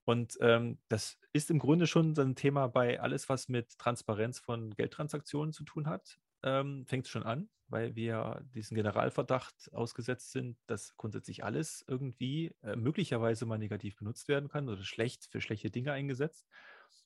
[0.06, 4.40] Und ähm, das ist im Grunde schon so ein Thema bei alles, was mit Transparenz
[4.40, 6.20] von Geldtransaktionen zu tun hat.
[6.44, 12.76] Ähm, fängt schon an, weil wir diesen Generalverdacht ausgesetzt sind, dass grundsätzlich alles irgendwie äh,
[12.76, 16.50] möglicherweise mal negativ benutzt werden kann oder schlecht für schlechte Dinge eingesetzt.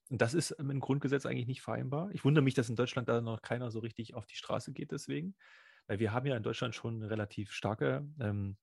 [0.09, 2.09] Und das ist im Grundgesetz eigentlich nicht vereinbar.
[2.11, 4.91] Ich wundere mich, dass in Deutschland da noch keiner so richtig auf die Straße geht
[4.91, 5.35] deswegen,
[5.87, 8.57] weil wir haben ja in Deutschland schon eine relativ starke ähm,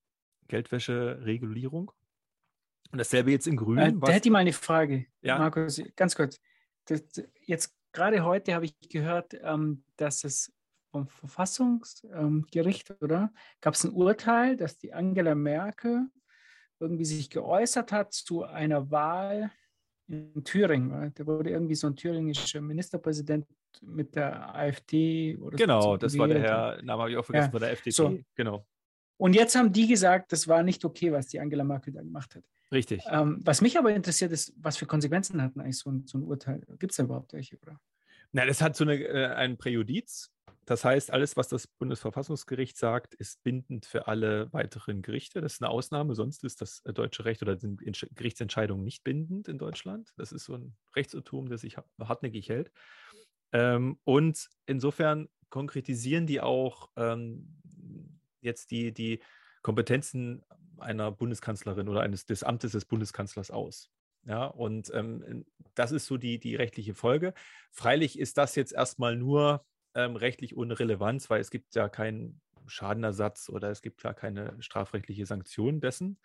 [0.48, 1.92] Geldwäsche-Regulierung.
[2.90, 3.78] Und dasselbe jetzt in Grün.
[3.78, 5.38] Äh, da hätte ich mal eine Frage, Ja.
[5.38, 6.40] Markus, ganz kurz.
[6.86, 7.02] Das,
[7.46, 10.52] jetzt gerade heute habe ich gehört, ähm, dass es
[10.90, 13.32] vom Verfassungsgericht, oder?
[13.60, 16.06] Gab es ein Urteil, dass die Angela Merkel
[16.78, 19.50] irgendwie sich geäußert hat zu einer Wahl
[20.08, 21.12] in Thüringen.
[21.14, 23.46] Da wurde irgendwie so ein thüringischer Ministerpräsident
[23.82, 26.40] mit der AfD oder Genau, so das war der.
[26.40, 27.90] Herr, Name habe ich auch vergessen, Ja, von der FDP.
[27.90, 28.18] so.
[28.34, 28.66] Genau,
[29.16, 32.34] Und jetzt haben die gesagt, das war nicht okay, was die Angela Merkel da gemacht
[32.36, 32.44] hat.
[32.72, 33.02] richtig.
[33.10, 36.18] Ähm, was mich aber interessiert, ist, was für Konsequenzen hat denn eigentlich so ein, so
[36.18, 36.60] ein Urteil?
[36.78, 37.58] Gibt es da überhaupt welche?
[37.60, 37.80] Oder?
[38.34, 40.32] Na, das hat so eine, äh, ein Präjudiz.
[40.64, 45.40] Das heißt, alles, was das Bundesverfassungsgericht sagt, ist bindend für alle weiteren Gerichte.
[45.40, 49.04] Das ist eine Ausnahme, sonst ist das äh, deutsche Recht oder sind Entsch- Gerichtsentscheidungen nicht
[49.04, 50.12] bindend in Deutschland.
[50.16, 52.72] Das ist so ein Rechtsirrtum, das sich ha- hartnäckig hält.
[53.52, 57.60] Ähm, und insofern konkretisieren die auch ähm,
[58.40, 59.20] jetzt die, die
[59.62, 60.42] Kompetenzen
[60.78, 63.92] einer Bundeskanzlerin oder eines des Amtes des Bundeskanzlers aus.
[64.26, 65.44] Ja, und ähm,
[65.74, 67.34] das ist so die, die rechtliche Folge.
[67.70, 69.64] Freilich ist das jetzt erstmal nur
[69.94, 74.60] ähm, rechtlich ohne Relevanz, weil es gibt ja keinen Schadenersatz oder es gibt ja keine
[74.62, 76.18] strafrechtliche Sanktion dessen.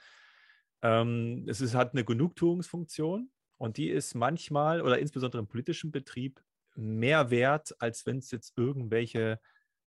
[0.82, 6.42] Ähm, es ist, hat eine Genugtuungsfunktion und die ist manchmal oder insbesondere im politischen Betrieb
[6.76, 9.42] mehr wert, als wenn es jetzt irgendwelche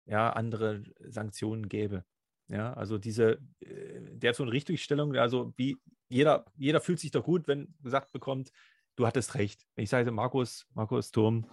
[0.04, 2.04] ja, andere Sanktionen gäbe.
[2.48, 5.76] Ja, also diese, äh, der so eine Richtigstellung, also wie
[6.08, 8.52] jeder, jeder fühlt sich doch gut, wenn gesagt bekommt,
[8.94, 9.66] du hattest recht.
[9.74, 11.46] Wenn ich sage, Markus, Markus Turm,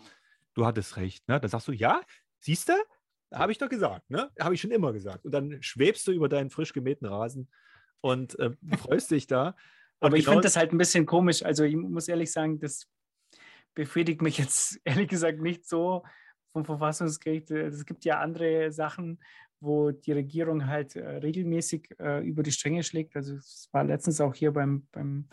[0.53, 1.39] du hattest recht, ne?
[1.39, 2.01] dann sagst du, ja,
[2.39, 2.73] siehst du,
[3.33, 4.29] habe ich doch gesagt, ne?
[4.39, 5.25] Habe ich schon immer gesagt.
[5.25, 7.49] Und dann schwebst du über deinen frisch gemähten Rasen
[8.01, 9.55] und äh, freust dich da.
[9.99, 11.43] Aber Und ich genau- finde das halt ein bisschen komisch.
[11.43, 12.87] Also ich muss ehrlich sagen, das
[13.73, 16.03] befriedigt mich jetzt ehrlich gesagt nicht so
[16.51, 17.49] vom Verfassungsgericht.
[17.49, 19.19] Es gibt ja andere Sachen,
[19.63, 23.15] wo die Regierung halt äh, regelmäßig äh, über die Stränge schlägt.
[23.15, 25.29] Also es war letztens auch hier beim, beim,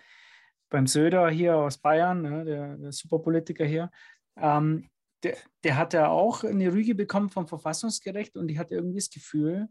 [0.69, 3.90] beim Söder hier aus Bayern, ne, der, der Superpolitiker hier.
[4.36, 4.89] Ähm,
[5.23, 9.11] der, der hat ja auch eine Rüge bekommen vom Verfassungsgericht und ich hatte irgendwie das
[9.11, 9.69] Gefühl,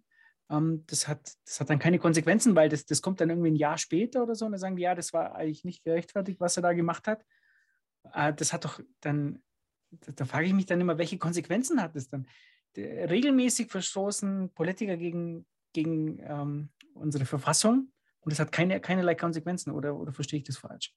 [0.50, 3.56] ähm, das, hat, das hat dann keine Konsequenzen, weil das, das kommt dann irgendwie ein
[3.56, 6.58] Jahr später oder so und dann sagen die, ja, das war eigentlich nicht gerechtfertigt, was
[6.58, 7.24] er da gemacht hat.
[8.14, 9.42] Äh, das hat doch dann,
[9.92, 12.28] da, da frage ich mich dann immer, welche Konsequenzen hat es dann?
[12.78, 17.92] Regelmäßig verstoßen Politiker gegen, gegen ähm, unsere Verfassung
[18.22, 20.94] und es hat keine, keinerlei Konsequenzen oder, oder verstehe ich das falsch?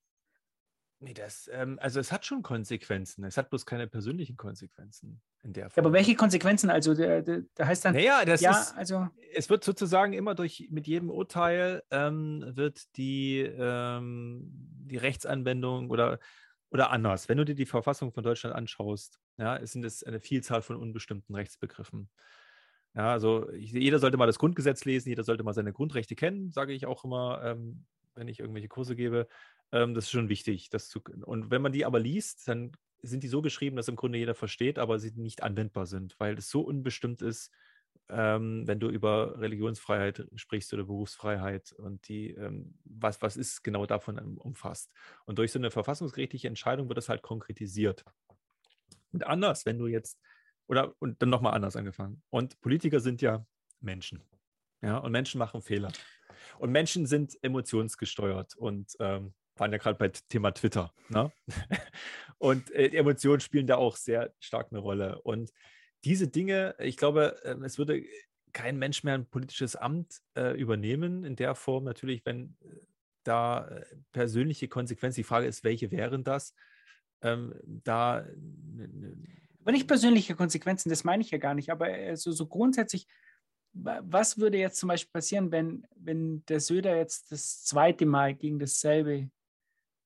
[1.00, 3.24] Nee, das, ähm, also es hat schon Konsequenzen.
[3.24, 5.86] Es hat bloß keine persönlichen Konsequenzen in der Ja, Form.
[5.86, 6.70] aber welche Konsequenzen?
[6.70, 10.86] Also, der heißt dann, Naja, das ja, ist, also, es wird sozusagen immer durch, mit
[10.86, 14.44] jedem Urteil ähm, wird die, ähm,
[14.84, 16.20] die Rechtsanwendung oder,
[16.72, 17.28] oder anders.
[17.28, 21.34] Wenn du dir die Verfassung von Deutschland anschaust, ja, sind es eine Vielzahl von unbestimmten
[21.34, 22.08] Rechtsbegriffen.
[22.94, 26.72] Ja, also jeder sollte mal das Grundgesetz lesen, jeder sollte mal seine Grundrechte kennen, sage
[26.72, 27.84] ich auch immer, ähm,
[28.14, 29.28] wenn ich irgendwelche Kurse gebe.
[29.70, 30.70] Ähm, das ist schon wichtig.
[30.70, 32.72] Das zu, und wenn man die aber liest, dann
[33.02, 36.38] sind die so geschrieben, dass im Grunde jeder versteht, aber sie nicht anwendbar sind, weil
[36.38, 37.50] es so unbestimmt ist,
[38.08, 43.86] ähm, wenn du über Religionsfreiheit sprichst oder Berufsfreiheit und die, ähm, was, was ist genau
[43.86, 44.90] davon um- umfasst.
[45.24, 48.04] Und durch so eine verfassungsgerichtliche Entscheidung wird das halt konkretisiert.
[49.12, 50.18] Und anders, wenn du jetzt,
[50.66, 52.22] oder und dann nochmal anders angefangen.
[52.30, 53.44] Und Politiker sind ja
[53.80, 54.22] Menschen.
[54.80, 55.92] Ja, und Menschen machen Fehler.
[56.58, 60.92] Und Menschen sind emotionsgesteuert und ähm, waren ja gerade bei Thema Twitter.
[61.08, 61.30] Ne?
[62.38, 65.20] und äh, Emotionen spielen da auch sehr stark eine Rolle.
[65.22, 65.52] Und
[66.04, 68.04] diese Dinge, ich glaube, ähm, es würde
[68.52, 72.80] kein Mensch mehr ein politisches Amt äh, übernehmen, in der Form natürlich, wenn äh,
[73.24, 76.54] da äh, persönliche Konsequenzen, die Frage ist, welche wären das?
[77.22, 78.26] Ähm, da
[79.60, 83.06] aber nicht persönliche Konsequenzen, das meine ich ja gar nicht, aber äh, so, grundsätzlich,
[83.72, 88.34] wa- was würde jetzt zum Beispiel passieren, wenn, wenn der Söder jetzt das zweite Mal
[88.34, 89.30] gegen dasselbe,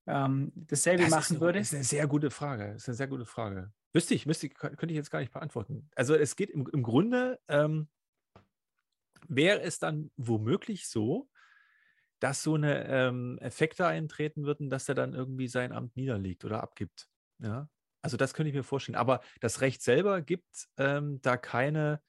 [0.05, 1.59] ähm, dasselbe Das machen eine- würde?
[1.59, 2.67] Das ist eine sehr gute Frage.
[2.73, 3.73] Das ist eine sehr gute Frage.
[3.93, 5.89] Wüsste ich, müsste könnte ich jetzt gar nicht beantworten.
[5.95, 7.87] Also es geht im, im Grunde, ähm,
[9.27, 11.29] wäre es dann womöglich so,
[12.19, 16.63] dass so eine ähm, Effekte eintreten würden, dass er dann irgendwie sein Amt niederlegt oder
[16.63, 17.07] abgibt.
[17.39, 17.69] Ja,
[18.01, 18.95] also das könnte ich mir vorstellen.
[18.95, 22.01] Aber das Recht selber gibt ähm, da keine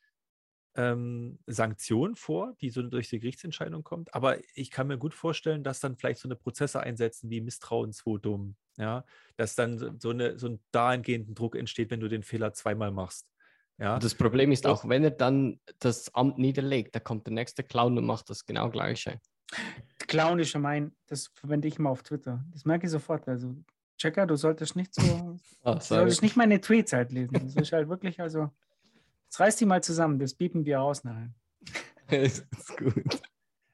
[0.78, 4.14] ähm, Sanktion vor, die so durch die Gerichtsentscheidung kommt.
[4.14, 8.54] Aber ich kann mir gut vorstellen, dass dann vielleicht so eine Prozesse einsetzen wie Misstrauensvotum,
[8.76, 9.04] ja,
[9.36, 13.26] dass dann so- eine, so ein dahingehenden Druck entsteht, wenn du den Fehler zweimal machst.
[13.80, 17.64] Ja, das Problem ist auch, wenn er dann das Amt niederlegt, da kommt der nächste
[17.64, 19.20] Clown und macht das genau gleiche.
[19.98, 22.44] Clown ist schon mein, das verwende ich immer auf Twitter.
[22.52, 23.26] Das merke ich sofort.
[23.28, 23.54] Also,
[23.96, 25.02] Checker, du solltest nicht so,
[25.64, 27.34] Ah, du solltest nicht meine Tweets halt lesen.
[27.40, 28.50] Das ist halt wirklich, also,
[29.28, 31.30] jetzt reiß die mal zusammen, das biepen wir raus nachher.
[32.10, 32.46] ist
[32.78, 33.20] gut.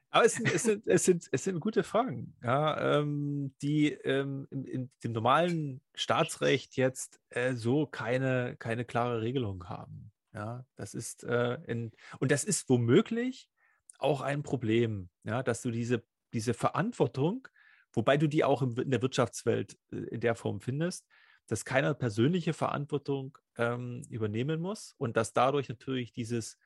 [0.09, 4.47] Aber es sind, es sind, es sind, es sind gute Fragen, ja, ähm, die ähm,
[4.49, 10.11] in, in dem normalen Staatsrecht jetzt äh, so keine, keine klare Regelung haben.
[10.33, 13.49] Ja, das ist äh, in, und das ist womöglich
[13.97, 16.03] auch ein Problem, ja, dass du diese,
[16.33, 17.47] diese Verantwortung,
[17.93, 21.05] wobei du die auch im, in der Wirtschaftswelt äh, in der Form findest,
[21.47, 26.57] dass keiner persönliche Verantwortung ähm, übernehmen muss und dass dadurch natürlich dieses,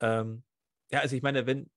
[0.00, 0.44] ähm,
[0.90, 1.70] ja, also ich meine, wenn,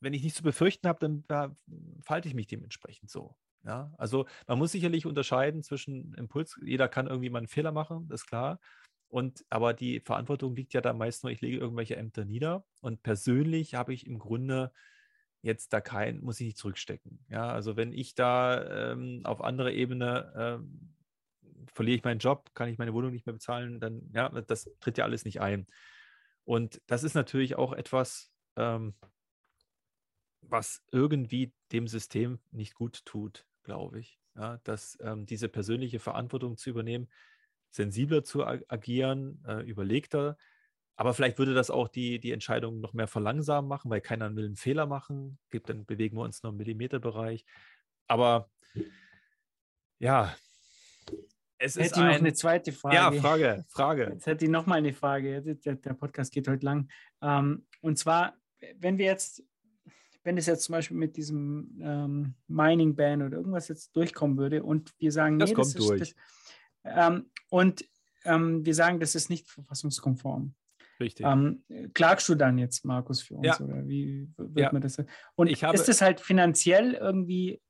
[0.00, 1.56] wenn ich nichts zu befürchten habe, dann ja,
[2.02, 3.36] falte ich mich dementsprechend so.
[3.64, 8.06] Ja, also man muss sicherlich unterscheiden zwischen Impuls, jeder kann irgendwie mal einen Fehler machen,
[8.08, 8.60] das ist klar.
[9.08, 12.66] Und aber die Verantwortung liegt ja da meist nur, ich lege irgendwelche Ämter nieder.
[12.80, 14.72] Und persönlich habe ich im Grunde
[15.44, 17.24] jetzt da kein, muss ich nicht zurückstecken.
[17.28, 20.94] Ja, also wenn ich da ähm, auf anderer Ebene ähm,
[21.72, 24.98] verliere ich meinen Job, kann ich meine Wohnung nicht mehr bezahlen, dann ja, das tritt
[24.98, 25.66] ja alles nicht ein.
[26.44, 28.94] Und das ist natürlich auch etwas, ähm,
[30.40, 34.18] was irgendwie dem System nicht gut tut, glaube ich.
[34.36, 37.08] Ja, dass ähm, diese persönliche Verantwortung zu übernehmen,
[37.70, 40.36] sensibler zu ag agieren, äh, überlegter.
[40.96, 44.46] Aber vielleicht würde das auch die, die Entscheidung noch mehr verlangsamen machen, weil keiner will
[44.46, 45.38] einen Fehler machen.
[45.50, 47.44] Gibt, dann bewegen wir uns noch im Millimeterbereich.
[48.06, 48.48] Aber
[49.98, 50.34] ja,
[51.58, 52.96] es Hätte ist ich noch ein, eine zweite Frage.
[52.96, 54.10] Ja, Frage, Frage.
[54.12, 55.42] Jetzt hätte ich noch mal eine Frage.
[55.42, 56.88] Der, der Podcast geht heute lang.
[57.22, 58.34] Ähm, und zwar,
[58.76, 59.42] wenn wir jetzt,
[60.24, 64.62] wenn es jetzt zum Beispiel mit diesem ähm, Mining Ban oder irgendwas jetzt durchkommen würde
[64.62, 66.00] und wir sagen, Das nee, kommt das ist durch.
[66.00, 66.14] das,
[66.84, 67.84] ähm, und
[68.24, 70.54] ähm, wir sagen, das ist nicht verfassungskonform.
[71.00, 71.26] Richtig.
[71.26, 71.64] Ähm,
[71.94, 73.46] klagst du dann jetzt, Markus, für uns?
[73.46, 73.60] Ja.
[73.60, 74.72] Oder wie wird Ja.
[74.72, 74.96] man das?
[75.34, 77.60] Und Ich habe- ist das halt finanziell irgendwie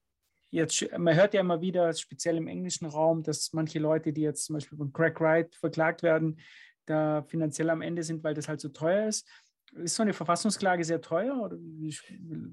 [0.50, 4.44] jetzt, man hört ja immer wieder, speziell im englischen Raum, dass manche Leute, die jetzt
[4.44, 6.38] zum Beispiel von Crack Wright verklagt werden,
[6.86, 9.26] da finanziell am Ende sind, weil das halt so teuer ist.
[9.72, 11.40] Ist so eine Verfassungsklage sehr teuer?
[11.42, 12.04] Oder läuft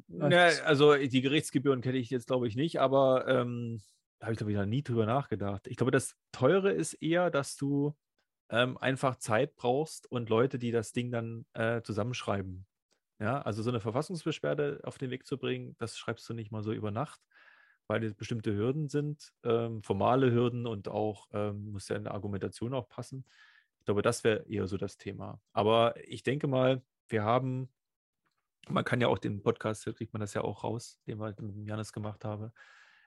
[0.07, 3.81] Ne, also die Gerichtsgebühren kenne ich jetzt, glaube ich, nicht, aber ähm,
[4.19, 5.68] da habe ich, glaube ich, noch nie drüber nachgedacht.
[5.68, 7.95] Ich glaube, das Teure ist eher, dass du
[8.52, 12.68] ähm, einfach Zeit brauchst und Leute, die das Ding dann äh, zusammenschreiben.
[13.19, 16.64] Ja, also so eine Verfassungsbeschwerde auf den Weg zu bringen, das schreibst du nicht mal
[16.64, 17.22] so über Nacht,
[17.88, 22.14] weil es bestimmte Hürden sind, ähm, formale Hürden und auch ähm, muss ja in der
[22.14, 23.26] Argumentation auch passen.
[23.80, 25.40] Ich glaube, das wäre eher so das Thema.
[25.53, 27.69] Aber ich denke mal, wir haben
[28.69, 31.68] man kann ja auch den Podcast, kriegt man das ja auch raus, den wir mit
[31.68, 32.52] Janis gemacht haben.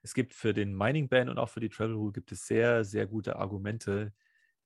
[0.02, 2.84] Es gibt für den Mining Ban und auch für die Travel Rule gibt es sehr,
[2.84, 4.12] sehr gute Argumente,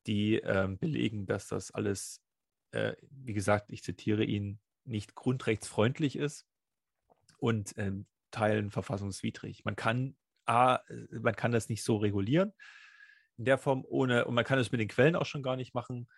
[0.08, 2.20] die ähm, belegen, dass das alles,
[2.72, 6.46] äh, wie gesagt, ich zitiere ihn, nicht grundrechtsfreundlich ist
[7.36, 9.64] und ähm, Teilen verfassungswidrig.
[9.64, 10.16] Man kann,
[10.46, 12.52] A, äh, man kann das nicht so regulieren
[13.36, 15.74] in der Form ohne, und man kann es mit den Quellen auch schon gar nicht
[15.74, 16.08] machen.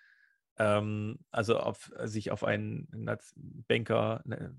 [0.56, 2.88] Ähm, also auf, sich auf einen
[3.68, 4.56] Banker, ne,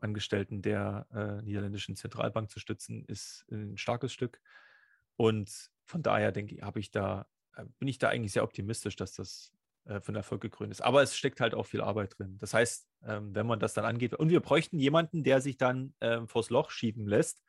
[0.00, 4.40] Angestellten der äh, niederländischen Zentralbank zu stützen, ist ein starkes Stück.
[5.16, 7.24] Und von daher denke ich, habe ich da, äh,
[7.78, 9.52] bin ich da eigentlich sehr optimistisch, dass das
[9.84, 10.80] äh, von Erfolg gekrönt ist.
[10.80, 12.38] Aber es steckt halt auch viel Arbeit drin.
[12.38, 15.94] Das heißt, ähm, wenn man das dann angeht, und wir bräuchten jemanden, der sich dann
[16.00, 17.42] ähm, vors Loch schieben lässt,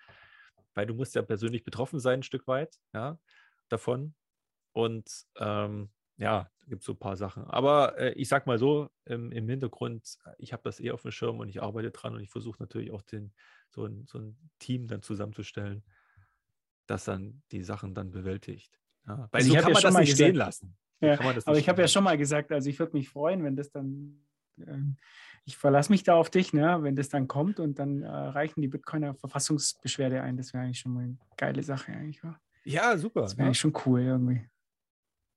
[0.73, 3.17] weil du musst ja persönlich betroffen sein, ein Stück weit, ja,
[3.69, 4.15] davon.
[4.73, 7.45] Und ähm, ja, gibt es so ein paar Sachen.
[7.45, 11.11] Aber äh, ich sag mal so, im, im Hintergrund, ich habe das eh auf dem
[11.11, 13.33] Schirm und ich arbeite dran und ich versuche natürlich auch den,
[13.69, 15.83] so, ein, so ein Team dann zusammenzustellen,
[16.87, 18.79] das dann die Sachen dann bewältigt.
[19.07, 20.77] Ja, weil Also so ich kann ja man das nicht stehen gesagt- lassen.
[21.01, 23.43] So Ja, aber ich habe ja stehen schon mal gesagt, also ich würde mich freuen,
[23.43, 24.21] wenn das dann,
[24.65, 24.95] ähm,
[25.43, 26.77] ich verlasse mich da auf dich, ne?
[26.81, 30.37] wenn das dann kommt und dann äh, reichen die Bitcoiner Verfassungsbeschwerde ein.
[30.37, 32.21] Das wäre eigentlich schon mal eine geile Sache eigentlich.
[32.23, 32.29] Ja?
[32.29, 32.39] lassen.
[32.63, 33.21] Ja, super.
[33.21, 33.47] Das wäre ne?
[33.49, 34.49] eigentlich schon cool irgendwie.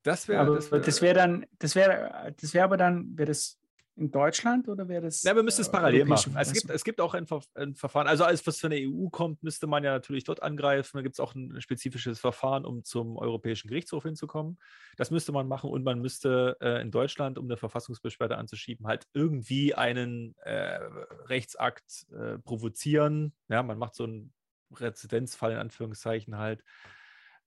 [0.05, 3.27] Das wäre aber das das wär, wäre dann, das wäre, das wäre aber dann, wäre
[3.27, 3.59] das
[3.99, 5.23] in Deutschland oder wäre das?
[5.23, 6.35] Ja, wir müssen es äh, parallel machen.
[6.39, 9.09] Es gibt, es gibt auch ein, Ver ein Verfahren, also alles, was von der EU
[9.09, 10.97] kommt, müsste man ja natürlich dort angreifen.
[10.97, 14.59] Da gibt es auch ein spezifisches Verfahren, um zum Europäischen Gerichtshof hinzukommen.
[14.97, 19.07] Das müsste man machen und man müsste äh, in Deutschland, um eine Verfassungsbeschwerde anzuschieben, halt
[19.12, 20.79] irgendwie einen äh,
[21.27, 23.35] Rechtsakt äh, provozieren.
[23.49, 24.33] Ja, man macht so einen
[24.73, 26.62] Präzedenzfall in Anführungszeichen halt,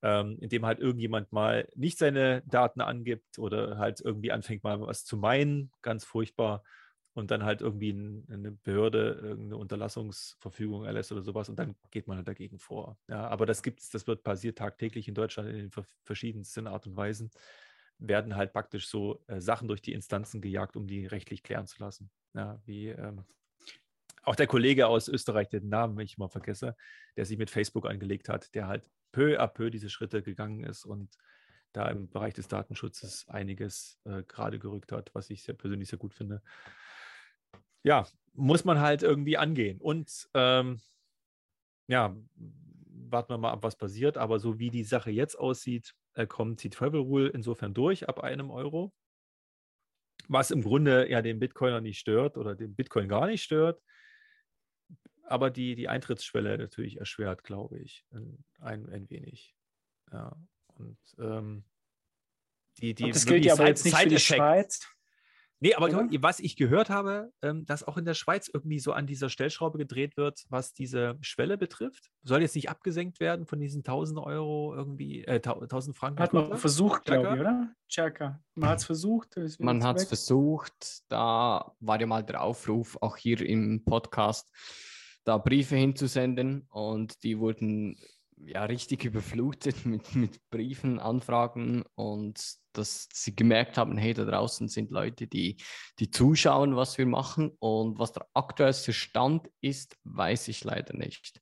[0.02, 4.82] ähm, in dem halt irgendjemand mal nicht seine Daten angibt oder halt irgendwie anfängt mal
[4.82, 6.64] was zu meinen, ganz furchtbar,
[7.14, 12.08] und dann halt irgendwie ein, eine Behörde irgendeine Unterlassungsverfügung erlässt oder sowas und dann geht
[12.08, 12.98] man halt dagegen vor.
[13.10, 16.88] Ja, aber das gibt's, das wird passiert tagtäglich in Deutschland in den ver- verschiedensten Art
[16.88, 17.30] und Weisen,
[17.98, 21.84] werden halt praktisch so äh, Sachen durch die Instanzen gejagt, um die rechtlich klären zu
[21.84, 22.10] lassen.
[22.34, 23.26] Ja, wie ähm,
[24.24, 26.76] auch der Kollege aus Österreich, den Namen ich mal vergesse,
[27.18, 30.86] der sich mit Facebook angelegt hat, der halt peu à peu diese Schritte gegangen ist
[30.86, 31.18] und
[31.74, 36.00] da im Bereich des Datenschutzes einiges äh, gerade gerückt hat, was ich sehr persönlich sehr
[36.00, 36.42] gut finde.
[37.84, 39.80] Ja, muss man halt irgendwie angehen.
[39.80, 40.82] Und ähm,
[41.88, 42.16] ja,
[43.12, 44.18] warten wir mal ab, was passiert.
[44.18, 48.20] Aber so wie die Sache jetzt aussieht, äh, kommt die Travel Rule insofern durch ab
[48.20, 48.94] einem Euro.
[50.28, 53.82] Was im Grunde ja den Bitcoiner nicht stört oder den Bitcoin gar nicht stört.
[55.32, 59.56] Aber die, die Eintrittsschwelle natürlich erschwert, glaube ich, ein, ein, ein wenig.
[60.12, 60.36] Ja.
[60.76, 61.64] Und ähm,
[62.80, 64.88] die, die Und das gilt ja aber jetzt nicht für die Schweiz.
[65.64, 66.08] Nee, aber oder?
[66.24, 69.78] was ich gehört habe, ähm, dass auch in der Schweiz irgendwie so an dieser Stellschraube
[69.78, 72.10] gedreht wird, was diese Schwelle betrifft.
[72.24, 76.20] Soll jetzt nicht abgesenkt werden von diesen 1000 Euro irgendwie, äh, 1000 Franken.
[76.20, 77.70] Hat man versucht, glaube ich, oder?
[77.88, 78.42] Chaka.
[78.56, 79.40] Man hat es versucht.
[79.60, 84.52] Man hat es versucht, da war ja mal der Aufruf, auch hier im Podcast,
[85.24, 87.98] da Briefe hinzusenden und die wurden
[88.38, 92.42] ja richtig überflutet mit, mit Briefen, Anfragen und
[92.74, 95.58] dass sie gemerkt haben, hey, da draußen sind Leute, die,
[96.00, 101.42] die zuschauen, was wir machen und was der aktuellste Stand ist, weiß ich leider nicht.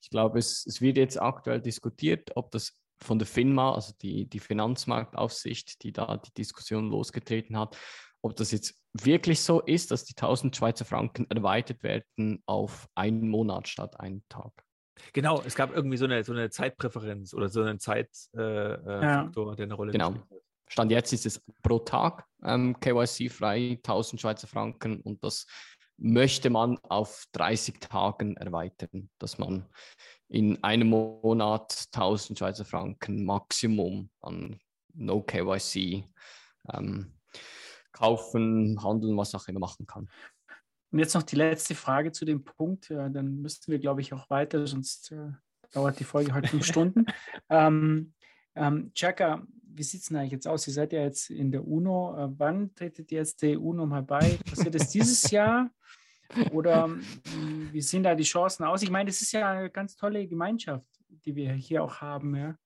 [0.00, 4.28] Ich glaube, es, es wird jetzt aktuell diskutiert, ob das von der FINMA, also die,
[4.28, 7.76] die Finanzmarktaufsicht, die da die Diskussion losgetreten hat,
[8.22, 13.28] ob das jetzt wirklich so ist, dass die 1000 Schweizer Franken erweitert werden auf einen
[13.28, 14.52] Monat statt einen Tag.
[15.12, 19.22] Genau, es gab irgendwie so eine, so eine Zeitpräferenz oder so einen Zeitfaktor, äh, Ja.
[19.24, 20.10] Faktor, der eine Rolle Genau.
[20.10, 20.38] gespielt hat.
[20.68, 25.46] Stand jetzt ist es pro Tag ähm, KYC-frei 1000 Schweizer Franken und das
[25.98, 29.66] möchte man auf 30 Tagen erweitern, dass man
[30.28, 34.58] in einem Monat 1000 Schweizer Franken Maximum an
[34.94, 36.04] No KYC
[36.72, 37.12] ähm,
[37.92, 40.08] kaufen, handeln, was auch immer machen kann.
[40.90, 42.90] Und jetzt noch die letzte Frage zu dem Punkt.
[42.90, 45.30] Äh, dann müssten wir, glaube ich, auch weiter, sonst äh,
[45.72, 47.06] dauert die Folge halt fünf Stunden.
[47.48, 48.12] Ähm,
[48.54, 49.42] ähm, Chaka,
[49.74, 50.66] wie sieht es denn eigentlich jetzt aus?
[50.66, 52.16] Ihr seid ja jetzt in der UNO.
[52.16, 54.38] Äh, wann tretet ihr jetzt der UNO mal bei?
[54.48, 55.70] Passiert es dieses Jahr?
[56.52, 57.02] Oder mh,
[57.72, 58.82] wie sehen da die Chancen aus?
[58.82, 62.36] Ich meine, das ist ja eine ganz tolle Gemeinschaft, die wir hier auch haben.
[62.36, 62.56] Ja?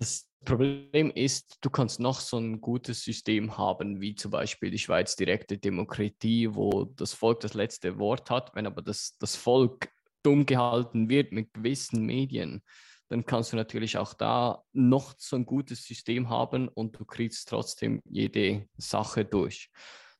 [0.00, 4.78] Das Problem ist, du kannst noch so ein gutes System haben, wie zum Beispiel die
[4.78, 8.54] Schweiz direkte Demokratie, wo das Volk das letzte Wort hat.
[8.54, 12.62] Wenn aber das, das Volk dumm gehalten wird mit gewissen Medien,
[13.10, 17.46] dann kannst du natürlich auch da noch so ein gutes System haben und du kriegst
[17.50, 19.70] trotzdem jede Sache durch.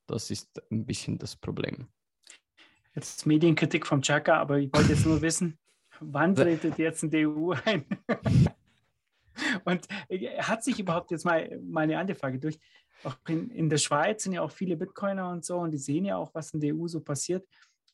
[0.07, 1.89] Das ist ein bisschen das Problem.
[2.95, 5.59] Jetzt Medienkritik vom Chaka, aber ich wollte jetzt nur wissen,
[6.01, 7.87] wann tretet jetzt in die EU ein?
[9.65, 12.59] Und äh, hat sich überhaupt jetzt mal meine andere Frage durch?
[13.05, 16.05] Auch in, in der Schweiz sind ja auch viele Bitcoiner und so und die sehen
[16.05, 17.47] ja auch, was in der EU so passiert.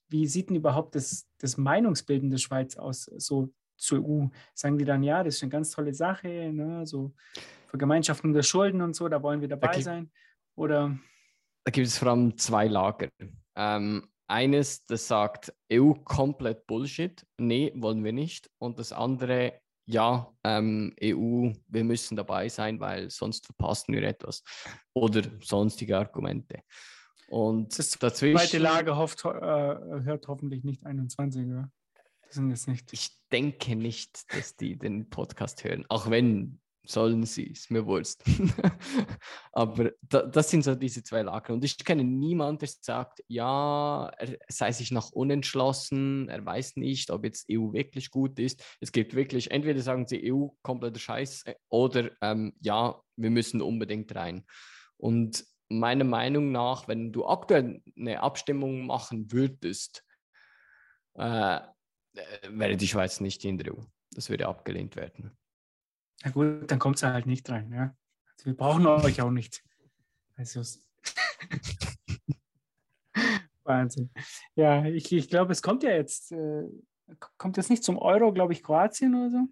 [0.08, 4.26] Wie sieht denn überhaupt das, das Meinungsbilden der Schweiz aus, so zur EU?
[4.54, 6.86] Sagen die dann, ja, das ist eine ganz tolle Sache, ne?
[6.86, 7.12] so
[7.68, 9.82] Vergemeinschaftung der Schulden und so, da wollen wir dabei Okay.
[9.82, 10.10] sein?
[10.56, 10.96] Oder
[11.64, 13.08] Da gibt es vor allem zwei Lager.
[13.56, 18.50] Ähm, eines, das sagt, EU komplett Bullshit, nee, wollen wir nicht.
[18.58, 24.42] Und das andere, ja, ähm, EU, wir müssen dabei sein, weil sonst verpassen wir etwas.
[24.92, 26.60] Oder sonstige Argumente.
[27.28, 28.38] Und das dazwischen.
[28.38, 31.70] zweite Lager hofft, äh, hört hoffentlich nicht 21, oder?
[32.22, 32.92] Das sind jetzt nicht.
[32.92, 38.22] Ich denke nicht, dass die den Podcast hören, auch wenn sollen sie, ist mir Wurst.
[39.52, 41.52] Aber da, das sind so diese zwei Lager.
[41.52, 47.10] Und ich kenne niemanden, der sagt, ja, er sei sich noch unentschlossen, er weiß nicht,
[47.10, 48.62] ob jetzt EU wirklich gut ist.
[48.80, 53.60] Es gibt wirklich, entweder sagen sie EU kompletter Scheiß äh, oder ähm, ja, wir müssen
[53.60, 54.44] unbedingt rein.
[54.96, 60.04] Und meiner Meinung nach, wenn du aktuell eine Abstimmung machen würdest,
[61.18, 61.60] äh, äh,
[62.48, 63.80] wäre die Schweiz nicht in der EU.
[64.12, 65.36] Das würde abgelehnt werden.
[66.24, 67.70] Na gut, dann kommt sie halt nicht rein.
[67.72, 67.94] Ja?
[68.32, 69.62] Also wir brauchen euch auch nicht.
[70.36, 70.82] Also, es-
[73.64, 74.10] Wahnsinn.
[74.54, 76.64] Ja, ich, ich glaube, es kommt ja jetzt, äh,
[77.38, 79.48] kommt jetzt nicht zum Euro, glaube ich, Kroatien oder so.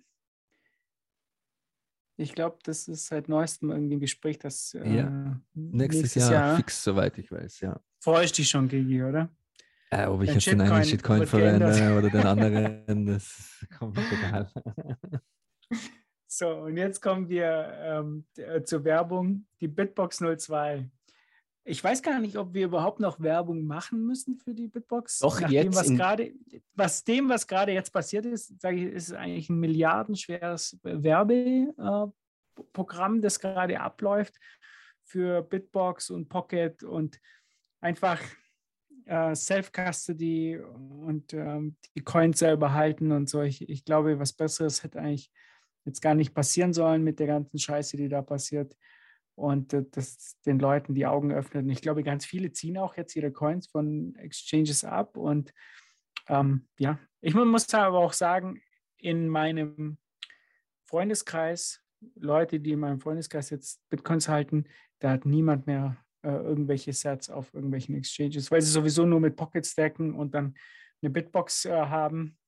[2.16, 5.40] Ich glaube, das ist seit neuestem irgendwie ein Gespräch, dass äh, Ja.
[5.54, 7.80] Nächstes, Jahr, fix, soweit ich weiß, ja.
[7.98, 9.28] freust dich schon, Gigi, oder?
[9.90, 11.66] Äh, ob ich Dein jetzt den einen Shitcoin verwende
[11.98, 13.24] oder den anderen, das
[13.62, 14.50] ist komplett egal.
[16.36, 19.46] So, und jetzt kommen wir ähm, äh, zur Werbung.
[19.60, 20.90] Die Bitbox 02.
[21.62, 25.20] Ich weiß gar nicht, ob wir überhaupt noch Werbung machen müssen für die Bitbox.
[25.20, 26.34] Doch, Nach jetzt dem, was gerade,
[26.74, 33.38] was dem, was gerade jetzt passiert ist, sage ich, ist eigentlich ein milliardenschweres Werbeprogramm, das
[33.38, 34.34] gerade abläuft
[35.04, 37.20] für Bitbox und Pocket und
[37.80, 38.20] einfach
[39.04, 43.42] äh, Self-Custody und ähm, die Coins selber halten und so.
[43.42, 45.30] Ich, ich glaube, was Besseres hätte eigentlich
[45.84, 48.76] jetzt gar nicht passieren sollen mit der ganzen Scheiße, die da passiert.
[49.36, 51.64] Und äh, das den Leuten die Augen öffnet.
[51.64, 55.16] Und ich glaube, ganz viele ziehen auch jetzt ihre Coins von Exchanges ab.
[55.16, 55.52] Und
[56.28, 58.62] ähm, ja, ich mu- muss aber auch sagen,
[58.96, 59.98] in meinem
[60.84, 61.82] Freundeskreis,
[62.14, 64.64] Leute, die in meinem Freundeskreis jetzt Bitcoins halten,
[65.00, 69.36] da hat niemand mehr äh, irgendwelche Sets auf irgendwelchen Exchanges, weil sie sowieso nur mit
[69.36, 70.54] Pocket stacken und dann
[71.02, 72.38] eine Bitbox äh, haben.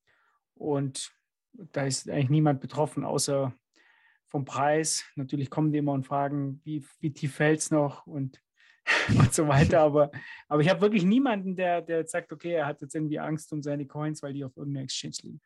[0.55, 1.11] Und
[1.71, 3.53] da ist eigentlich niemand betroffen, außer
[4.27, 5.05] vom Preis.
[5.15, 8.41] Natürlich kommen die immer und fragen, wie, wie tief fällt es noch und,
[9.09, 9.81] und so weiter.
[9.81, 10.11] Aber,
[10.47, 13.51] aber ich habe wirklich niemanden, der, der jetzt sagt, okay, er hat jetzt irgendwie Angst
[13.53, 15.41] um seine Coins, weil die auf irgendeiner Exchange liegen.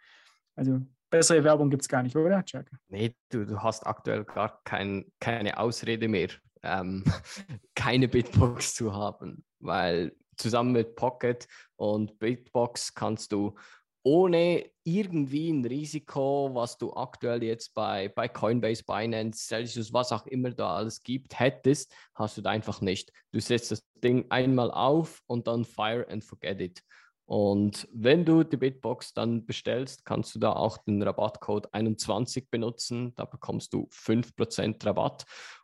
[0.55, 2.71] Also bessere Werbung gibt es gar nicht, oder, Jack?
[2.87, 6.29] Nee, du, du hast aktuell gar kein, keine Ausrede mehr,
[6.63, 7.03] ähm,
[7.75, 13.55] keine Bitbox zu haben, weil zusammen mit Pocket und Bitbox kannst du
[14.03, 20.25] ohne irgendwie ein Risiko, was du aktuell jetzt bei, bei Coinbase, Binance, Celsius, was auch
[20.25, 23.11] immer da alles gibt, hättest, hast du da einfach nicht.
[23.31, 26.83] Du setzt das Ding einmal auf und dann fire and forget it.
[27.25, 33.13] Und wenn du die Bitbox dann bestellst, kannst du da auch den Rabattcode 21 benutzen.
[33.15, 35.23] Da bekommst du 5% Rabatt.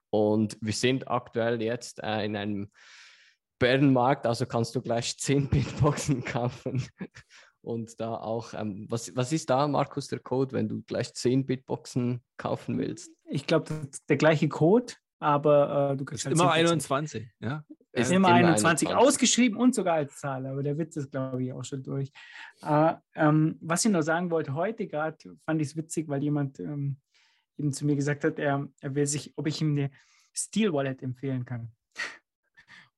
[0.09, 2.71] Und wir sind aktuell jetzt äh, in einem
[3.59, 6.87] Bärenmarkt, also kannst du gleich 10 Bitboxen kaufen
[7.67, 11.45] und da auch, ähm, was, was ist da, Markus, der Code, wenn du gleich 10
[11.45, 13.11] Bitboxen kaufen willst?
[13.25, 17.65] Ich glaube, der gleiche Code, aber äh, du kannst ist immer 21, ja?
[17.91, 21.51] Ist immer 21, 21, ausgeschrieben und sogar als Zahl, aber der Witz ist, glaube ich,
[21.51, 22.11] auch schon durch.
[22.61, 26.59] Äh, ähm, was ich noch sagen wollte, heute gerade fand ich es witzig, weil jemand
[26.59, 26.97] ähm,
[27.57, 29.91] eben zu mir gesagt hat, er, er will sich, ob ich ihm eine
[30.33, 31.71] Steel Wallet empfehlen kann.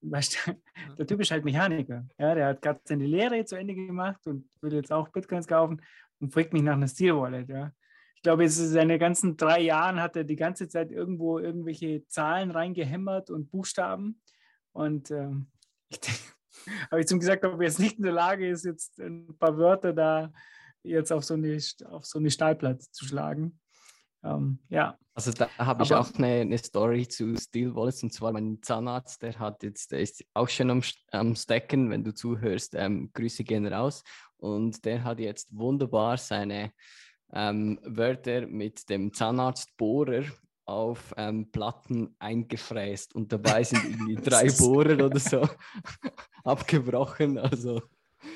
[0.01, 2.05] Weißt du, der Typ ist halt Mechaniker.
[2.17, 5.81] Ja, der hat gerade seine Lehre zu Ende gemacht und will jetzt auch Bitcoins kaufen
[6.19, 7.49] und fragt mich nach einer Steel Wallet.
[7.49, 7.71] Ja.
[8.15, 12.51] Ich glaube, jetzt seine ganzen drei Jahren hat er die ganze Zeit irgendwo irgendwelche Zahlen
[12.51, 14.21] reingehämmert und Buchstaben.
[14.73, 15.47] Und ähm,
[15.89, 15.99] ich
[16.91, 19.57] habe ich zum gesagt, ob er jetzt nicht in der Lage ist, jetzt ein paar
[19.57, 20.31] Wörter da
[20.83, 23.59] jetzt auf so eine, auf so eine Stahlplatte zu schlagen.
[24.23, 24.97] Ähm, ja.
[25.13, 28.03] Also da habe ich auch eine, eine, Story zu Steel Wallets.
[28.03, 30.81] Und zwar mein Zahnarzt, der hat jetzt, der ist auch schon am,
[31.11, 34.03] am Stacken, wenn du zuhörst, ähm, Grüße gehen raus.
[34.37, 36.71] Und der hat jetzt wunderbar seine
[37.33, 40.23] ähm, Wörter mit dem Zahnarztbohrer
[40.65, 43.15] auf ähm, Platten eingefräst.
[43.15, 45.47] Und dabei sind irgendwie drei Bohrer oder so
[46.43, 47.37] abgebrochen.
[47.37, 47.81] Also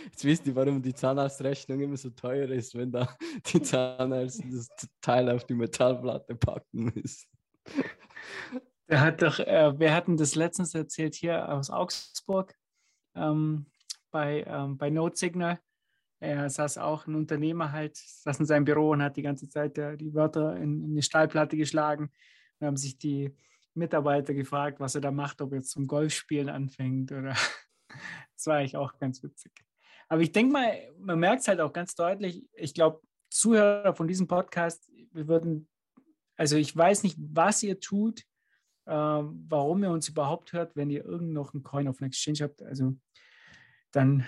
[0.05, 3.15] Jetzt wisst ihr, warum die Zahnarztrechnung immer so teuer ist, wenn da
[3.47, 4.69] die Zahnärzte das
[5.01, 7.29] Teil auf die Metallplatte packen müssen.
[8.89, 12.53] Der hat doch, äh, wir hatten das letztens erzählt hier aus Augsburg
[13.15, 13.65] ähm,
[14.11, 15.59] bei, ähm, bei Note Signal.
[16.19, 19.77] Er saß auch ein Unternehmer halt, saß in seinem Büro und hat die ganze Zeit
[19.77, 22.11] äh, die Wörter in, in eine Stahlplatte geschlagen.
[22.59, 23.35] Und haben sich die
[23.73, 27.33] Mitarbeiter gefragt, was er da macht, ob er jetzt zum Golfspielen anfängt oder.
[28.35, 29.51] das war eigentlich auch ganz witzig.
[30.13, 32.47] Aber ich denke mal, man merkt es halt auch ganz deutlich.
[32.53, 35.67] Ich glaube, Zuhörer von diesem Podcast, wir würden,
[36.37, 38.19] also ich weiß nicht, was ihr tut,
[38.85, 42.37] äh, warum ihr uns überhaupt hört, wenn ihr irgend noch einen Coin auf einer Exchange
[42.41, 42.61] habt.
[42.61, 42.95] Also
[43.91, 44.23] dann,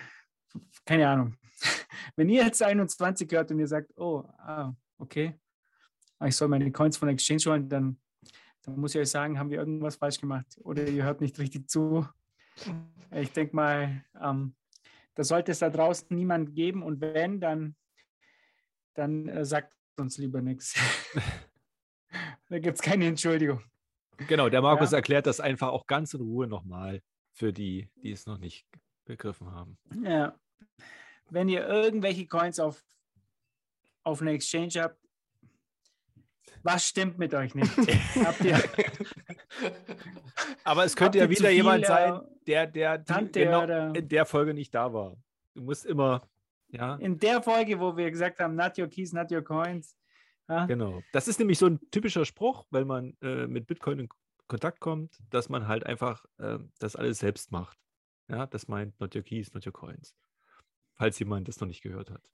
[0.86, 1.38] keine Ahnung.
[2.16, 5.40] wenn ihr jetzt 21 hört und ihr sagt, oh, ah, okay,
[6.26, 8.00] ich soll meine Coins von Exchange holen, dann,
[8.64, 11.70] dann muss ich euch sagen, haben wir irgendwas falsch gemacht oder ihr hört nicht richtig
[11.70, 12.08] zu.
[13.12, 14.56] Ich denke mal, ähm,
[15.16, 17.76] da sollte es da draußen niemand geben und wenn, dann,
[18.94, 20.76] dann äh, sagt uns lieber nichts.
[22.50, 23.62] da gibt es keine Entschuldigung.
[24.28, 24.98] Genau, der Markus ja.
[24.98, 27.02] erklärt das einfach auch ganz in Ruhe nochmal
[27.34, 28.66] für die, die es noch nicht
[29.06, 29.78] begriffen haben.
[30.04, 30.38] Ja.
[31.30, 32.84] Wenn ihr irgendwelche Coins auf,
[34.04, 35.05] auf einer Exchange habt,
[36.66, 37.72] was stimmt mit euch nicht?
[40.64, 42.98] Aber es könnte ja wieder jemand sein, der, der
[43.32, 45.16] genau in der Folge nicht da war.
[45.54, 46.28] Du musst immer,
[46.70, 46.96] ja.
[46.96, 49.96] In der Folge, wo wir gesagt haben, not your keys, not your coins.
[50.50, 50.66] Ja?
[50.66, 51.04] Genau.
[51.14, 54.10] Das ist nämlich so ein typischer Spruch, wenn man äh, mit Bitcoin in
[54.48, 57.78] Kontakt kommt, dass man halt einfach äh, das alles selbst macht.
[58.28, 60.16] Ja, das meint not your keys, not your coins.
[60.96, 62.28] Falls jemand das noch nicht gehört hat.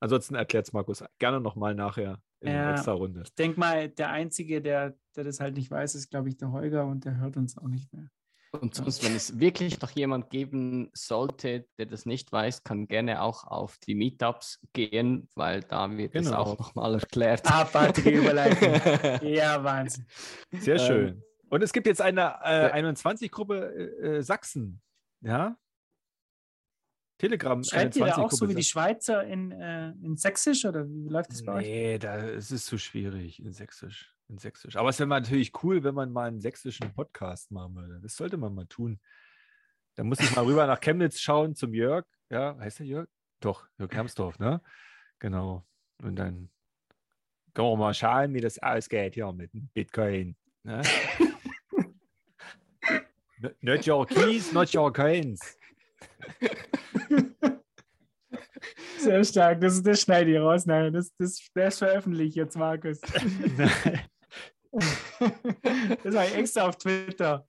[0.00, 3.22] Ansonsten erklärt es Markus gerne nochmal nachher in ja, extra Runde.
[3.24, 6.52] Ich denke mal, der Einzige, der, der das halt nicht weiß, ist, glaube ich, der
[6.52, 8.08] Holger und der hört uns auch nicht mehr.
[8.52, 13.22] Und sonst, wenn es wirklich noch jemand geben sollte, der das nicht weiß, kann gerne
[13.22, 16.30] auch auf die Meetups gehen, weil da wird genau.
[16.30, 17.48] es auch nochmal erklärt.
[17.50, 18.74] Abartige Überleitung.
[19.28, 20.04] ja, Wahnsinn.
[20.50, 21.22] Sehr ähm, schön.
[21.48, 24.82] Und es gibt jetzt eine äh, 21-Gruppe äh, äh, Sachsen.
[25.20, 25.56] Ja,
[27.20, 27.62] Telegram.
[27.62, 31.30] Schreibt ihr da auch so wie die Schweizer in, äh, in Sächsisch oder wie läuft
[31.30, 31.66] das bei euch?
[31.66, 34.16] Nee, da ist es zu schwierig in Sächsisch.
[34.28, 34.76] In Sächsisch.
[34.76, 38.00] Aber es wäre natürlich cool, wenn man mal einen sächsischen Podcast machen würde.
[38.00, 38.98] Das sollte man mal tun.
[39.96, 42.06] Da muss ich mal rüber nach Chemnitz schauen zum Jörg.
[42.30, 43.08] Ja, heißt der Jörg?
[43.40, 44.62] Doch, Jörg Hermsdorf, ne?
[45.18, 45.66] Genau.
[46.02, 46.48] Und dann
[47.52, 50.36] können wir mal schauen, wie das ausgeht hier mit dem Bitcoin.
[50.62, 50.80] Ne?
[53.60, 55.58] not your keys, not your coins.
[59.00, 59.60] Sehr stark.
[59.60, 60.66] Das, das schneide ich raus.
[60.66, 63.00] Nein, das, das, das veröffentliche ich jetzt, Markus.
[64.70, 67.46] das war ich extra auf Twitter.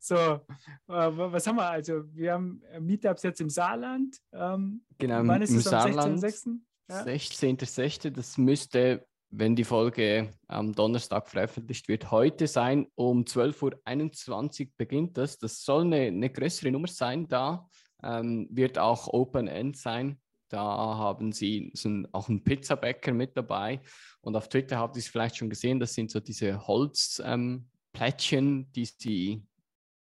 [0.00, 0.40] So, äh,
[0.86, 2.02] was haben wir also?
[2.14, 4.16] Wir haben Meetups jetzt im Saarland.
[4.32, 6.58] Ähm, genau, wann ist im es am 16.06.?
[6.88, 7.02] Ja?
[7.02, 8.10] 16.06.
[8.10, 12.86] Das müsste, wenn die Folge am Donnerstag veröffentlicht wird, heute sein.
[12.94, 15.38] Um 12.21 Uhr beginnt das.
[15.38, 17.68] Das soll eine, eine größere Nummer sein da.
[18.02, 20.18] Ähm, wird auch Open End sein.
[20.52, 23.80] Da haben sie sind auch einen Pizzabäcker mit dabei.
[24.20, 27.48] Und auf Twitter habt ihr es vielleicht schon gesehen, das sind so diese Holzplättchen,
[27.94, 29.42] ähm, die sie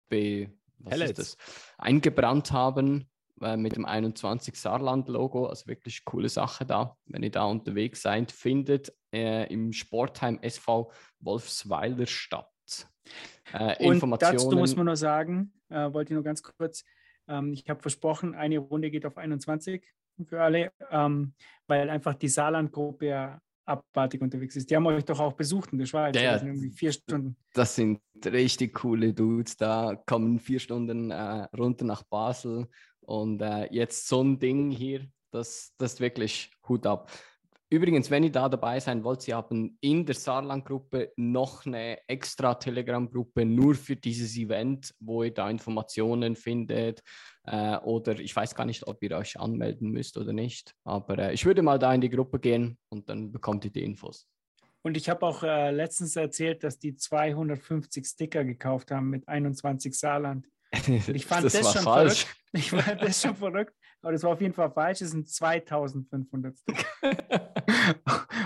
[0.09, 0.51] be,
[0.81, 1.37] das?
[1.79, 3.09] eingebrannt haben
[3.41, 5.47] äh, mit dem 21 Saarland-Logo.
[5.47, 6.97] Also wirklich coole Sache da.
[7.07, 10.91] Wenn ihr da unterwegs seid, findet äh, im Sportheim SV
[11.21, 12.49] Wolfsweiler statt.
[13.53, 16.85] Äh, Und dazu muss man nur sagen, äh, wollte ich nur ganz kurz,
[17.29, 19.87] ähm, ich habe versprochen, eine Runde geht auf 21
[20.27, 21.35] für alle, ähm,
[21.67, 24.71] weil einfach die Saarland-Gruppe ja abartig unterwegs ist.
[24.71, 26.17] Die haben euch doch auch besucht in der Schweiz.
[26.17, 27.37] Ja, das sind irgendwie vier Stunden.
[27.55, 29.57] Das sind richtig coole Dudes.
[29.57, 32.67] Da kommen vier Stunden äh, runter nach Basel
[33.01, 37.11] und äh, jetzt so ein Ding hier, das, das ist wirklich Hut ab.
[37.73, 42.55] Übrigens, wenn ihr da dabei sein wollt, sie haben in der Saarland-Gruppe noch eine extra
[42.55, 47.01] Telegram-Gruppe nur für dieses Event, wo ihr da Informationen findet.
[47.45, 50.75] Äh, oder ich weiß gar nicht, ob ihr euch anmelden müsst oder nicht.
[50.83, 53.85] Aber äh, ich würde mal da in die Gruppe gehen und dann bekommt ihr die
[53.85, 54.27] Infos.
[54.83, 59.97] Und ich habe auch äh, letztens erzählt, dass die 250 Sticker gekauft haben mit 21
[59.97, 60.49] Saarland.
[61.13, 62.25] Ich fand das, das schon falsch.
[62.25, 62.37] verrückt.
[62.53, 63.75] Ich fand das schon verrückt.
[64.03, 65.03] Aber das war auf jeden Fall falsch.
[65.03, 66.87] Es sind 2500 Stück.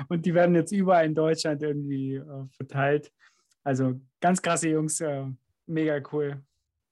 [0.08, 3.12] und die werden jetzt überall in Deutschland irgendwie äh, verteilt.
[3.62, 5.24] Also ganz krasse Jungs, äh,
[5.66, 6.42] mega cool.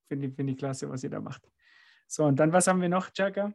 [0.09, 1.43] Finde ich, find ich klasse, was ihr da macht.
[2.07, 3.53] So, und dann, was haben wir noch, Jacka?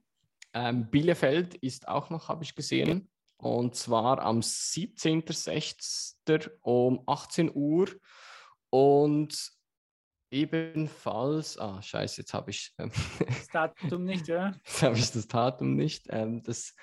[0.53, 3.09] Ähm, Bielefeld ist auch noch, habe ich gesehen.
[3.37, 6.51] Und zwar am 17.06.
[6.61, 7.87] um 18 Uhr.
[8.69, 9.51] Und
[10.29, 14.53] Ebenfalls, ah, scheiße, jetzt habe ich ähm, das Datum nicht, ja?
[14.65, 16.07] Jetzt habe ich das Datum nicht.
[16.09, 16.75] Ähm, das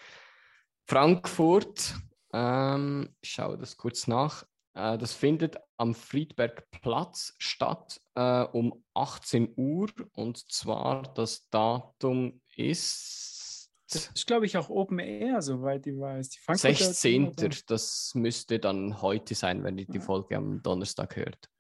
[0.86, 1.94] Frankfurt,
[2.32, 4.44] ähm, ich schaue das kurz nach.
[4.74, 13.70] Äh, das findet am Friedbergplatz statt äh, um 18 Uhr und zwar das Datum ist.
[13.90, 16.30] Das ist, glaube ich, auch Open Air, soweit ich weiß.
[16.30, 17.34] Die 16.
[17.66, 21.50] Das müsste dann heute sein, wenn ihr die Folge am Donnerstag hört.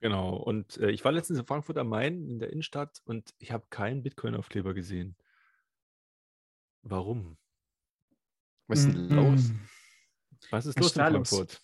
[0.00, 0.36] Genau.
[0.36, 3.66] Und äh, ich war letztens in Frankfurt am Main in der Innenstadt und ich habe
[3.70, 5.16] keinen Bitcoin-Aufkleber gesehen.
[6.82, 7.36] Warum?
[8.66, 9.32] Was ist denn mm -hmm.
[9.32, 9.52] los?
[10.50, 11.62] Was ist los in Frankfurt?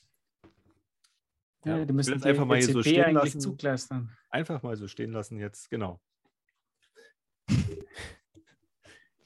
[1.64, 3.40] Ja, ja du müsstest einfach mal hier so stehen lassen.
[3.40, 4.16] Zugleistern.
[4.28, 6.00] Einfach mal so stehen lassen jetzt, genau.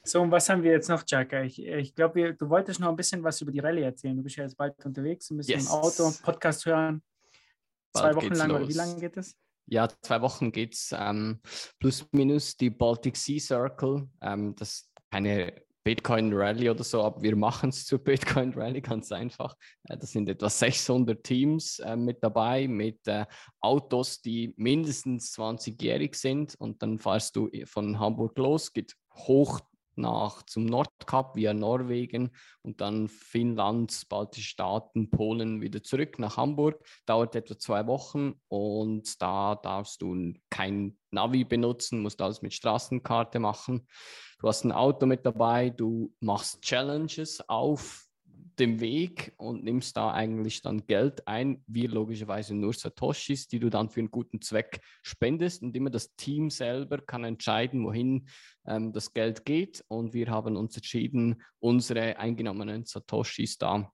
[0.03, 1.43] So, und was haben wir jetzt noch, Jacka?
[1.43, 4.17] Ich, ich glaube, du wolltest noch ein bisschen was über die Rallye erzählen.
[4.17, 5.67] Du bist ja jetzt bald unterwegs, ein bisschen yes.
[5.67, 7.03] im Auto, Podcast hören.
[7.93, 8.59] Zwei Wochen lang, los.
[8.59, 9.35] oder wie lange geht es?
[9.67, 11.39] Ja, zwei Wochen geht es ähm,
[11.79, 14.09] plus minus die Baltic Sea Circle.
[14.21, 15.53] Ähm, das ist keine
[15.83, 19.55] Bitcoin Rally oder so, aber wir machen es zur Bitcoin Rally ganz einfach.
[19.87, 23.25] Äh, das sind etwa 600 Teams äh, mit dabei, mit äh,
[23.61, 26.55] Autos, die mindestens 20-jährig sind.
[26.55, 29.59] Und dann fahrst du von Hamburg los, geht hoch
[30.01, 36.83] nach zum Nordkap via Norwegen und dann Finnland, baltische Staaten, Polen wieder zurück nach Hamburg.
[37.05, 43.39] Dauert etwa zwei Wochen und da darfst du kein Navi benutzen, musst alles mit Straßenkarte
[43.39, 43.87] machen.
[44.39, 48.10] Du hast ein Auto mit dabei, du machst Challenges auf
[48.59, 53.69] dem Weg und nimmst da eigentlich dann Geld ein, wir logischerweise nur Satoshis, die du
[53.69, 58.27] dann für einen guten Zweck spendest und immer das Team selber kann entscheiden, wohin
[58.65, 63.91] ähm, das Geld geht und wir haben uns entschieden, unsere eingenommenen Satoshis da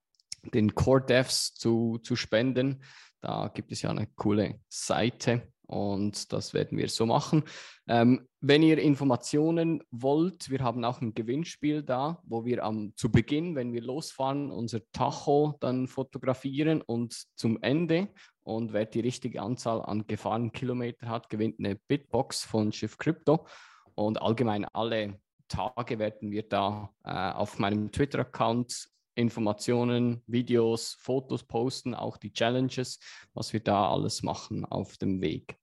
[0.53, 2.84] den Core Devs zu, zu spenden.
[3.21, 7.44] Da gibt es ja eine coole Seite und das werden wir so machen.
[7.88, 13.11] Ähm, wenn ihr Informationen wollt, wir haben auch ein Gewinnspiel da, wo wir am, zu
[13.11, 18.07] Beginn, wenn wir losfahren, unser Tacho dann fotografieren und zum Ende.
[18.44, 23.45] Und wer die richtige Anzahl an gefahrenen Kilometer hat, gewinnt eine Bitbox von Schiff Crypto.
[23.94, 25.19] Und allgemein alle
[25.49, 32.99] Tage werden wir da äh, auf meinem Twitter-Account Informationen, Videos, Fotos posten, auch die Challenges,
[33.34, 35.57] was wir da alles machen auf dem Weg.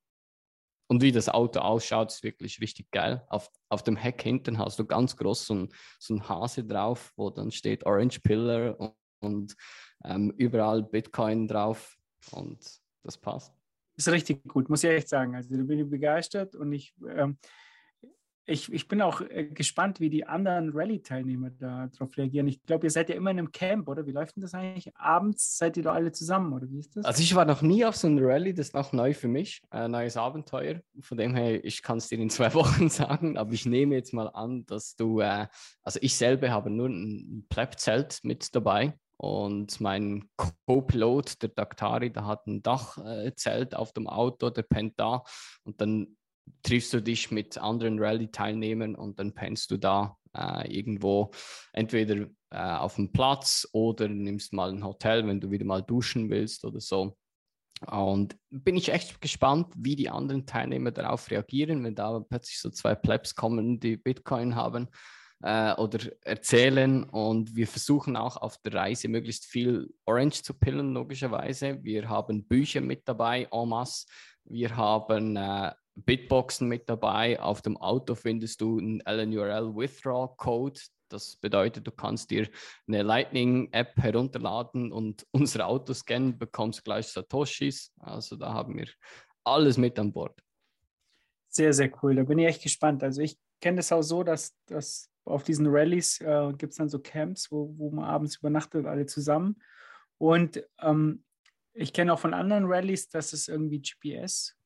[0.87, 3.25] Und wie das Auto ausschaut, ist wirklich richtig geil.
[3.29, 5.69] Auf, auf dem Heck hinten hast du ganz groß so ein,
[5.99, 9.57] so Hase drauf, wo dann steht Orange Pillar und, und
[10.05, 11.97] ähm, überall Bitcoin drauf
[12.33, 12.59] und
[13.03, 13.55] das passt.
[13.97, 15.35] Ist richtig gut, muss ich echt sagen.
[15.35, 17.39] Also da bin ich begeistert und ich ähm,
[18.47, 22.47] ich, ich bin auch äh, gespannt, wie die anderen Rallye-Teilnehmer darauf reagieren.
[22.47, 24.07] Ich glaube, ihr seid ja immer in einem Camp, oder?
[24.07, 24.95] Wie läuft denn das eigentlich?
[24.97, 27.05] Abends seid ihr da alle zusammen, oder wie ist das?
[27.05, 29.63] Also ich war noch nie auf so einem Rallye, das ist noch neu für mich,
[29.71, 30.81] ein neues Abenteuer.
[31.01, 34.13] Von dem her, ich kann es dir in zwei Wochen sagen, aber ich nehme jetzt
[34.13, 35.47] mal an, dass du, äh,
[35.83, 38.95] also ich selber habe nur ein Pleb-Zelt mit dabei.
[39.17, 44.95] Und mein Co-Pilot, der Daktari, der hat ein Dachzelt äh, auf dem Auto, der pennt
[44.97, 45.23] da.
[45.63, 46.17] Und dann
[46.63, 51.31] triffst du dich mit anderen Rallye-Teilnehmern und dann pennst du da äh, irgendwo
[51.73, 56.31] entweder äh, auf dem Platz oder nimmst mal ein Hotel, wenn du wieder mal duschen
[56.31, 57.17] willst oder so.
[57.87, 62.71] Und bin ich echt gespannt, wie die anderen Teilnehmer darauf reagieren, wenn da plötzlich so
[62.71, 64.89] zwei Plebs kommen, die Bitcoin haben
[65.43, 67.05] äh, oder erzählen.
[67.05, 71.83] Und wir versuchen auch auf der Reise möglichst viel Orange zu pillen, logischerweise.
[71.83, 74.07] Wir haben Bücher mit dabei, en masse.
[74.45, 77.41] Wir haben äh, Bitboxen mit dabei.
[77.41, 80.81] Auf dem Auto findest du einen LNURL Withdraw Code.
[81.09, 82.49] Das bedeutet, du kannst dir
[82.89, 87.93] eine Lightning-App herunterladen und unser Auto scannen, bekommst gleich Satoshis.
[88.01, 88.89] Also da haben wir
[89.45, 90.39] alles mit an Bord.
[91.49, 92.17] Sehr, sehr cool.
[92.17, 93.05] Da bin ich echt gespannt.
[93.05, 96.89] Also ich kenne das auch so, dass, dass auf diesen Rallyes äh, gibt es dann
[96.89, 99.63] so Camps, wo, wo man abends übernachtet, alle zusammen.
[100.19, 101.25] Und ähm,
[101.73, 103.83] ich kenne auch von anderen Rallyes, dass es irgendwie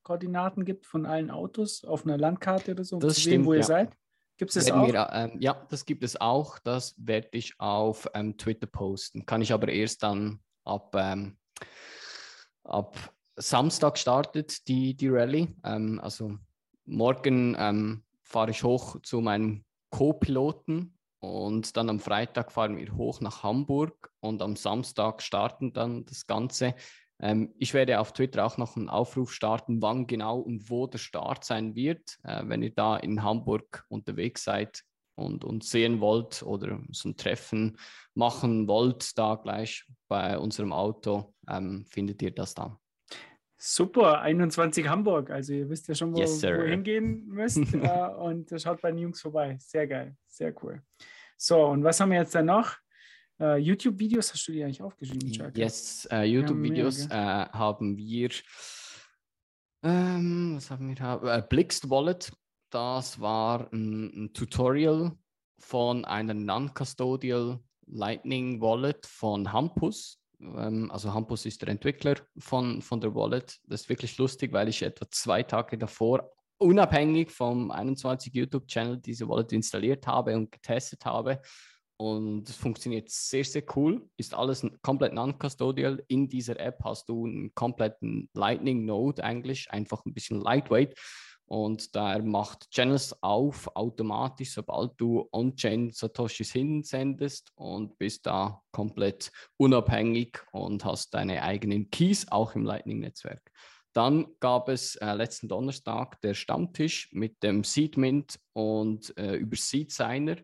[0.08, 3.46] GPS-Koordinaten gibt von allen Autos auf einer Landkarte oder so, um Das zu sehen, stimmt,
[3.46, 3.66] wo ihr ja.
[3.66, 3.96] seid.
[4.36, 4.86] Gibt es das Werden auch?
[4.86, 6.58] Wir, ähm, ja, das gibt es auch.
[6.60, 9.26] Das werde ich auf ähm, Twitter posten.
[9.26, 11.36] Kann ich aber erst dann ab, ähm,
[12.64, 12.96] ab
[13.36, 15.48] Samstag startet die, die Rallye.
[15.64, 16.36] Ähm, also
[16.84, 23.20] morgen ähm, fahre ich hoch zu meinem Co-Piloten und dann am Freitag fahren wir hoch
[23.20, 26.74] nach Hamburg und am Samstag starten dann das Ganze.
[27.20, 30.98] Ähm, ich werde auf Twitter auch noch einen Aufruf starten, wann genau und wo der
[30.98, 32.18] Start sein wird.
[32.22, 34.84] Äh, wenn ihr da in Hamburg unterwegs seid
[35.16, 37.76] und uns sehen wollt oder so ein Treffen
[38.14, 42.78] machen wollt, da gleich bei unserem Auto, ähm, findet ihr das da.
[43.60, 45.30] Super, 21 Hamburg.
[45.30, 47.58] Also ihr wisst ja schon, wo, Yes, wo ihr hingehen müsst.
[47.74, 49.56] äh, und schaut bei den Jungs vorbei.
[49.60, 50.80] Sehr geil, sehr cool.
[51.36, 52.76] So, und was haben wir jetzt da noch?
[53.40, 55.56] Äh, YouTube-Videos hast du dir eigentlich aufgeschrieben, Chuck?
[55.56, 57.52] Yes, äh, YouTube-Videos äh, mega.
[57.52, 58.30] haben wir.
[59.82, 61.22] Ähm, was haben wir?
[61.22, 62.32] Äh, Blixt Wallet.
[62.70, 65.12] Das war ein, ein Tutorial
[65.58, 70.20] von einer Non-Custodial Lightning Wallet von Hampus.
[70.40, 73.58] Ähm, also Hampus ist der Entwickler von, von der Wallet.
[73.66, 79.28] Das ist wirklich lustig, weil ich etwa zwei Tage davor unabhängig vom 21 YouTube-Channel diese
[79.28, 81.40] Wallet installiert habe und getestet habe.
[82.00, 84.08] Und es funktioniert sehr, sehr cool.
[84.16, 86.02] Ist alles komplett non-custodial.
[86.06, 90.96] In dieser App hast du einen kompletten Lightning-Node eigentlich, einfach ein bisschen lightweight.
[91.46, 99.32] Und der macht Channels auf automatisch, sobald du On-Chain Satoshis hinsendest und bist da komplett
[99.56, 103.50] unabhängig und hast deine eigenen Keys auch im Lightning-Netzwerk.
[103.92, 109.90] Dann gab es äh, letzten Donnerstag der Stammtisch mit dem Seedmint und äh, über Seed
[109.90, 110.36] Signer.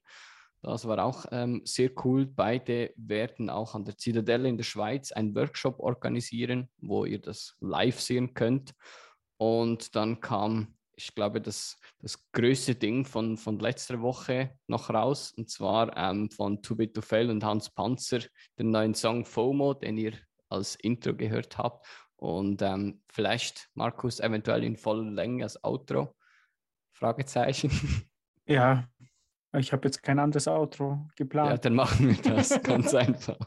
[0.65, 2.25] Das war auch ähm, sehr cool.
[2.25, 7.55] Beide werden auch an der Zitadelle in der Schweiz einen Workshop organisieren, wo ihr das
[7.61, 8.75] live sehen könnt.
[9.37, 15.35] Und dann kam, ich glaube, das, das größte Ding von, von letzter Woche noch raus,
[15.37, 18.21] und zwar ähm, von Too Bit to Fail und Hans Panzer,
[18.59, 20.15] den neuen Song FOMO, den ihr
[20.49, 21.87] als Intro gehört habt.
[22.17, 26.17] Und ähm, vielleicht, Markus, eventuell in voller Länge als Outro?
[26.95, 27.71] Fragezeichen.
[28.47, 28.87] Ja,
[29.61, 31.65] ich habe jetzt kein anderes Outro Ja, geplant.
[31.65, 33.39] dann machen wir das ganz einfach.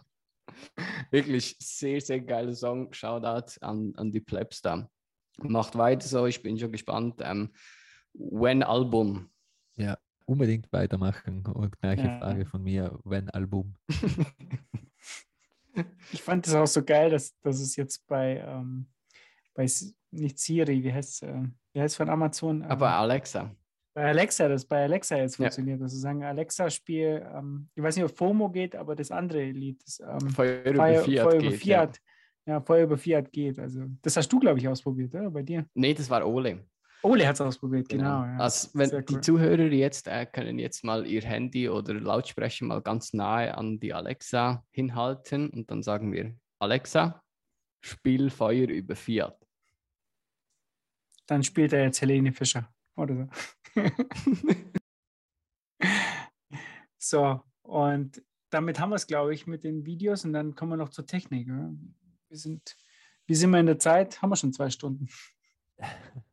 [1.12, 2.92] Wirklich sehr, sehr geiler Song.
[2.94, 4.90] Shoutout an, an die Plebs da.
[5.40, 7.22] Macht weiter so, ich bin schon gespannt.
[7.24, 7.52] Ähm,
[8.14, 9.30] when Album?
[9.76, 11.46] Ja, unbedingt weitermachen.
[11.46, 12.20] Und gleiche Ja.
[12.20, 13.76] Frage von mir, wenn Album?
[16.12, 18.88] Ich fand es auch so geil, dass, dass es jetzt bei, ähm,
[19.54, 19.68] bei
[20.10, 21.44] nicht Siri, wie heißt es, äh,
[21.74, 22.64] wie heißt es von Amazon?
[22.64, 23.56] Ähm, Aber Alexa.
[23.98, 25.46] Bei Alexa, das bei Alexa jetzt Ja.
[25.46, 29.10] funktioniert, dass sie sagen, Alexa spiel, ähm, ich weiß nicht, ob FOMO geht, aber das
[29.10, 31.58] andere Lied, das ähm, Feuer über Feuer, Fiat Feuer über geht, ja.
[31.58, 32.02] Fiat.
[32.46, 32.62] Ja.
[32.62, 33.58] Feuer über Fiat geht.
[33.58, 35.32] Also, das hast du, glaube ich, ausprobiert, oder?
[35.32, 35.66] Bei dir?
[35.74, 36.64] Nee, das war Ole.
[37.02, 38.24] Ole hat es ausprobiert, genau.
[38.24, 38.38] ja.
[38.38, 39.22] Also, wenn Sehr die cool.
[39.22, 43.96] Zuhörer jetzt äh, können jetzt mal ihr Handy oder Lautsprecher mal ganz nahe an die
[43.96, 47.24] Alexa hinhalten und dann sagen wir, Alexa,
[47.82, 49.44] spiel Feuer über Fiat.
[51.26, 53.28] Dann spielt er jetzt Helene Fischer, oder so.
[56.98, 60.78] so, und damit haben wir es, glaube ich, mit den Videos und dann kommen wir
[60.78, 61.48] noch zur Technik.
[61.48, 61.74] Oder?
[62.30, 62.76] Wir sind,
[63.26, 64.22] wie sind wir in der Zeit?
[64.22, 65.08] Haben wir schon zwei Stunden.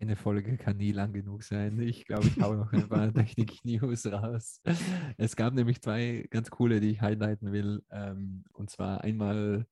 [0.00, 1.78] Eine Folge kann nie lang genug sein.
[1.78, 4.62] Ich glaube, ich hau noch ein paar Technik-News raus.
[5.18, 7.82] Es gab nämlich zwei ganz coole, die ich highlighten will.
[7.90, 9.66] Ähm, und zwar einmal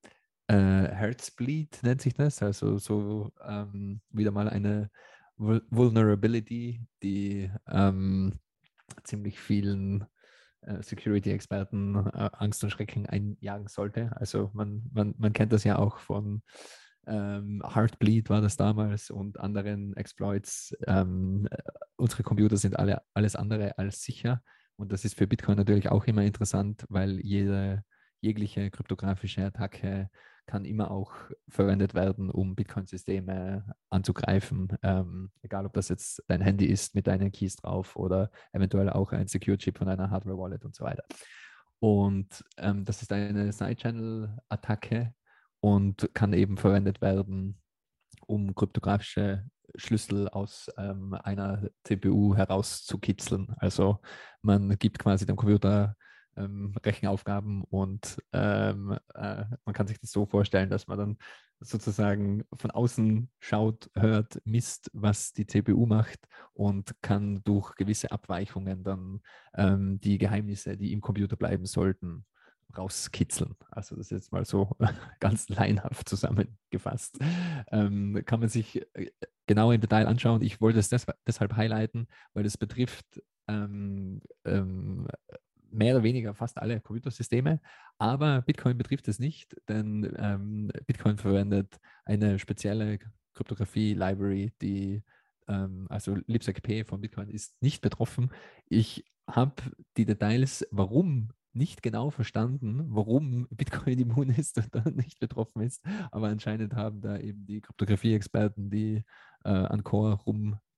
[0.48, 2.42] äh, Herzbleed nennt sich das.
[2.42, 4.90] Also so ähm, wieder mal eine
[5.38, 8.38] Vulnerability, die ähm,
[9.04, 10.04] ziemlich vielen
[10.62, 14.10] äh, Security-Experten äh, Angst und Schrecken einjagen sollte.
[14.16, 16.42] Also man, man, man kennt das ja auch von
[17.06, 20.76] ähm, Heartbleed war das damals und anderen Exploits.
[20.86, 21.62] Ähm, äh,
[21.96, 24.42] unsere Computer sind alle alles andere als sicher
[24.76, 27.84] Und das ist für Bitcoin natürlich auch immer interessant, weil jede
[28.20, 30.10] jegliche kryptografische Attacke
[30.48, 31.12] kann immer auch
[31.48, 34.68] verwendet werden, um Bitcoin-Systeme anzugreifen.
[34.82, 39.12] Ähm, egal, ob das jetzt dein Handy ist mit deinen Keys drauf oder eventuell auch
[39.12, 41.04] ein Secure-Chip von einer Hardware-Wallet und so weiter.
[41.80, 45.12] Und ähm, das ist eine Side-Channel-Attacke
[45.60, 47.60] und kann eben verwendet werden,
[48.26, 49.44] um kryptografische
[49.76, 53.54] Schlüssel aus ähm, einer CPU herauszukitzeln.
[53.58, 54.00] Also
[54.40, 55.94] man gibt quasi dem Computer
[56.38, 61.18] ähm, Rechenaufgaben und ähm, äh, man kann sich das so vorstellen, dass man dann
[61.60, 66.20] sozusagen von außen schaut, hört, misst, was die CPU macht
[66.52, 69.20] und kann durch gewisse Abweichungen dann
[69.54, 72.24] ähm, die Geheimnisse, die im Computer bleiben sollten,
[72.76, 73.56] rauskitzeln.
[73.70, 74.76] Also das ist jetzt mal so
[75.20, 77.18] ganz leinhaft zusammengefasst.
[77.72, 78.86] Ähm, kann man sich
[79.46, 80.42] genau im Detail anschauen.
[80.42, 85.08] Ich wollte es des deshalb highlighten, weil es betrifft ähm, ähm,
[85.70, 87.60] mehr oder weniger fast alle Computersysteme,
[87.98, 92.98] aber Bitcoin betrifft es nicht, denn ähm, Bitcoin verwendet eine spezielle
[93.34, 95.02] Kryptographie-Library, die
[95.48, 98.30] ähm, also LibSecP von Bitcoin ist nicht betroffen.
[98.66, 99.54] Ich habe
[99.96, 105.84] die Details, warum nicht genau verstanden, warum Bitcoin immun ist und dann nicht betroffen ist.
[106.10, 109.04] Aber anscheinend haben da eben die Kryptographie-Experten, die
[109.44, 110.18] äh, an Core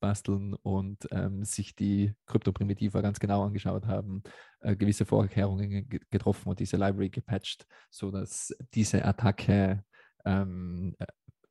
[0.00, 4.22] rumbasteln und ähm, sich die Kryptoprimitiva ganz genau angeschaut haben,
[4.60, 9.84] äh, gewisse Vorkehrungen getroffen und diese Library gepatcht, sodass diese Attacke
[10.24, 11.06] ähm, äh,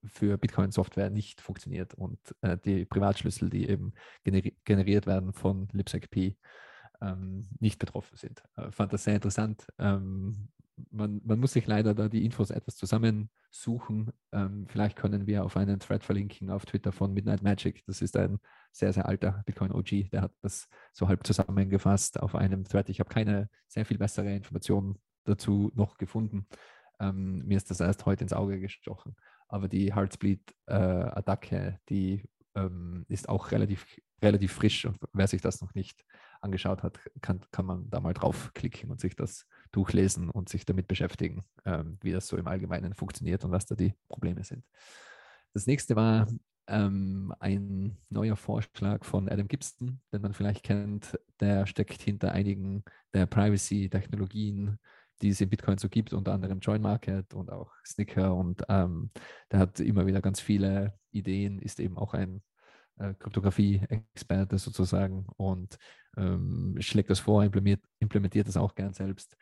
[0.05, 3.93] für Bitcoin-Software nicht funktioniert und äh, die Privatschlüssel, die eben
[4.23, 6.37] generi generiert werden von LibSecP,
[7.01, 8.41] ähm, nicht betroffen sind.
[8.55, 9.67] Äh, fand das sehr interessant.
[9.77, 10.49] Ähm,
[10.91, 14.11] man, man, muss sich leider da die Infos etwas zusammensuchen.
[14.31, 17.83] Ähm, vielleicht können wir auf einen Thread verlinken auf Twitter von Midnight Magic.
[17.85, 18.39] Das ist ein
[18.71, 20.09] sehr, sehr alter Bitcoin OG.
[20.11, 22.89] Der hat das so halb zusammengefasst auf einem Thread.
[22.89, 26.47] Ich habe keine sehr viel bessere Informationen dazu noch gefunden.
[26.99, 29.15] Ähm, mir ist das erst heute ins Auge gestochen.
[29.47, 32.23] Aber die Heartbleed-Attacke, äh, die
[32.55, 33.85] ähm, ist auch relativ,
[34.21, 34.85] relativ frisch.
[34.85, 36.05] Und wer sich das noch nicht
[36.41, 40.87] angeschaut hat, kann, kann man da mal draufklicken und sich das durchlesen und sich damit
[40.87, 44.65] beschäftigen, ähm, wie das so im Allgemeinen funktioniert und was da die Probleme sind.
[45.53, 46.27] Das nächste war
[46.67, 51.19] ähm, ein neuer Vorschlag von Adam Gibson, den man vielleicht kennt.
[51.39, 52.83] Der steckt hinter einigen
[53.13, 54.77] der Privacy-Technologien,
[55.21, 58.35] die es in Bitcoin so gibt, unter anderem Join Market und auch Snicker.
[58.35, 59.11] Und ähm,
[59.51, 62.41] der hat immer wieder ganz viele Ideen, ist eben auch ein
[62.99, 65.77] äh, Kryptographie-Experte sozusagen und
[66.17, 69.35] ähm, schlägt das vor, implementiert, implementiert das auch gern selbst.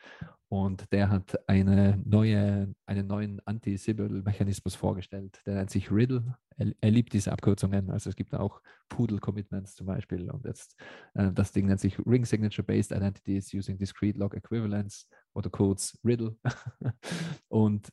[0.49, 5.41] Und der hat eine neue, einen neuen Anti-Sybil-Mechanismus vorgestellt.
[5.45, 6.37] Der nennt sich Riddle.
[6.55, 7.89] Er, er, liebt diese Abkürzungen.
[7.89, 10.29] Also es gibt auch Poodle-Commitments zum Beispiel.
[10.29, 10.75] Und jetzt
[11.15, 16.37] äh, das Ding nennt sich Ring Signature-Based Identities using Discrete Log Equivalence oder Codes Riddle.
[17.49, 17.89] und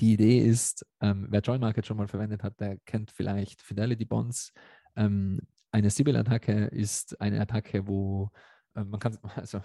[0.00, 4.04] die Idee ist, ähm, wer Join Market schon mal verwendet hat, der kennt vielleicht Fidelity
[4.04, 4.52] Bonds.
[4.96, 5.40] Ähm,
[5.70, 8.30] eine Sybil-Attacke ist eine Attacke, wo
[8.74, 9.60] äh, man kann, also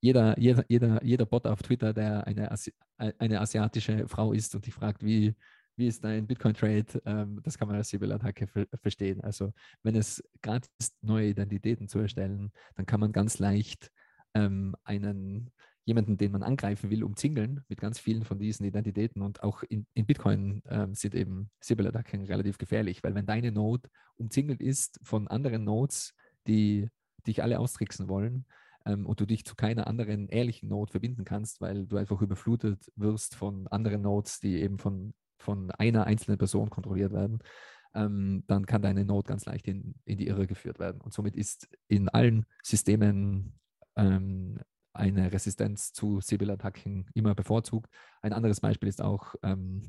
[0.00, 4.66] jeder, jeder, jeder, jeder Bot auf Twitter, der eine, Asi eine asiatische Frau ist und
[4.66, 5.34] die fragt, wie,
[5.76, 9.20] wie ist dein Bitcoin-Trade, ähm, das kann man als Sybil-Attacke ver verstehen.
[9.22, 13.90] Also wenn es gratis ist, neue Identitäten zu erstellen, dann kann man ganz leicht
[14.34, 15.50] ähm, einen
[15.86, 19.22] jemanden, den man angreifen will, umzingeln mit ganz vielen von diesen Identitäten.
[19.22, 23.88] Und auch in, in Bitcoin ähm, sind eben Sybil-Attacken relativ gefährlich, weil wenn deine Node
[24.16, 26.14] umzingelt ist von anderen Nodes,
[26.46, 26.88] die
[27.26, 28.44] dich alle austricksen wollen,
[28.84, 32.90] ähm, und du dich zu keiner anderen ehrlichen Node verbinden kannst, weil du einfach überflutet
[32.96, 37.40] wirst von anderen Nodes, die eben von, von einer einzelnen Person kontrolliert werden,
[37.94, 41.00] ähm, dann kann deine Node ganz leicht in, in die Irre geführt werden.
[41.00, 43.58] Und somit ist in allen Systemen
[43.96, 44.60] ähm,
[44.96, 47.90] eine Resistenz zu Sybil-Attacken immer bevorzugt.
[48.22, 49.88] Ein anderes Beispiel ist auch ähm,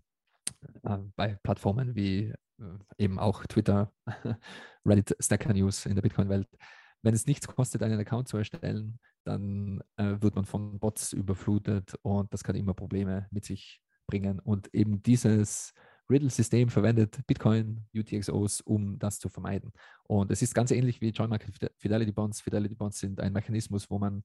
[0.84, 2.64] äh, bei Plattformen wie äh,
[2.98, 3.92] eben auch Twitter,
[4.86, 6.48] Reddit, Stacker News in der Bitcoin-Welt.
[7.04, 11.96] Wenn es nichts kostet, einen Account zu erstellen, dann äh, wird man von Bots überflutet
[12.02, 14.40] und das kann immer Probleme mit sich bringen.
[14.40, 15.74] Und eben dieses
[16.10, 19.74] Riddle-System verwendet Bitcoin UTXOs, um das zu vermeiden.
[20.04, 22.42] Und es ist ganz ähnlich wie Join Market Fidelity Bonds.
[22.42, 24.24] Fidelity Bonds sind ein Mechanismus, wo man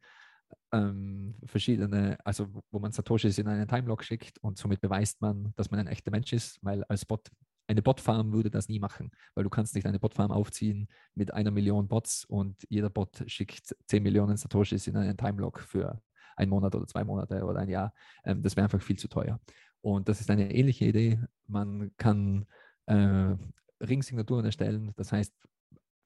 [0.72, 5.70] ähm, verschiedene, also wo man Satoshis in einen Timelock schickt und somit beweist man, dass
[5.70, 7.30] man ein echter Mensch ist, weil als Bot
[7.68, 11.50] eine Botfarm würde das nie machen, weil du kannst nicht eine Botfarm aufziehen mit einer
[11.50, 16.00] Million Bots und jeder Bot schickt 10 Millionen Satoshis in einen Timelock für
[16.36, 17.94] einen Monat oder zwei Monate oder ein Jahr.
[18.24, 19.40] Ähm, das wäre einfach viel zu teuer.
[19.80, 21.20] Und das ist eine ähnliche Idee.
[21.46, 22.46] Man kann
[22.86, 23.34] äh,
[23.80, 24.92] Ringsignaturen erstellen.
[24.96, 25.34] Das heißt,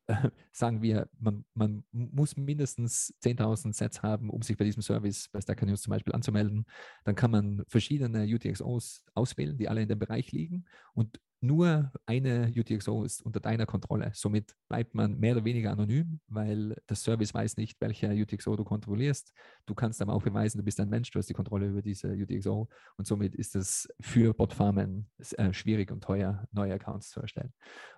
[0.52, 5.40] sagen wir, man, man muss mindestens 10.000 Sets haben, um sich bei diesem Service bei
[5.40, 6.66] Stacker News zum Beispiel anzumelden.
[7.04, 10.64] Dann kann man verschiedene UTXOs auswählen, die alle in dem Bereich liegen
[10.94, 14.10] und nur eine UTXO ist unter deiner Kontrolle.
[14.14, 18.64] Somit bleibt man mehr oder weniger anonym, weil der Service weiß nicht, welche UTXO du
[18.64, 19.32] kontrollierst.
[19.66, 22.08] Du kannst aber auch beweisen, du bist ein Mensch, du hast die Kontrolle über diese
[22.08, 27.52] UTXO und somit ist es für Botfarmen äh, schwierig und teuer, neue Accounts zu erstellen.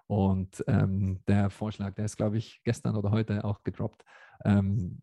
[0.06, 4.04] Und ähm, der Vorschlag, der ist, glaube ich, gestern oder heute auch gedroppt,
[4.44, 5.02] ähm,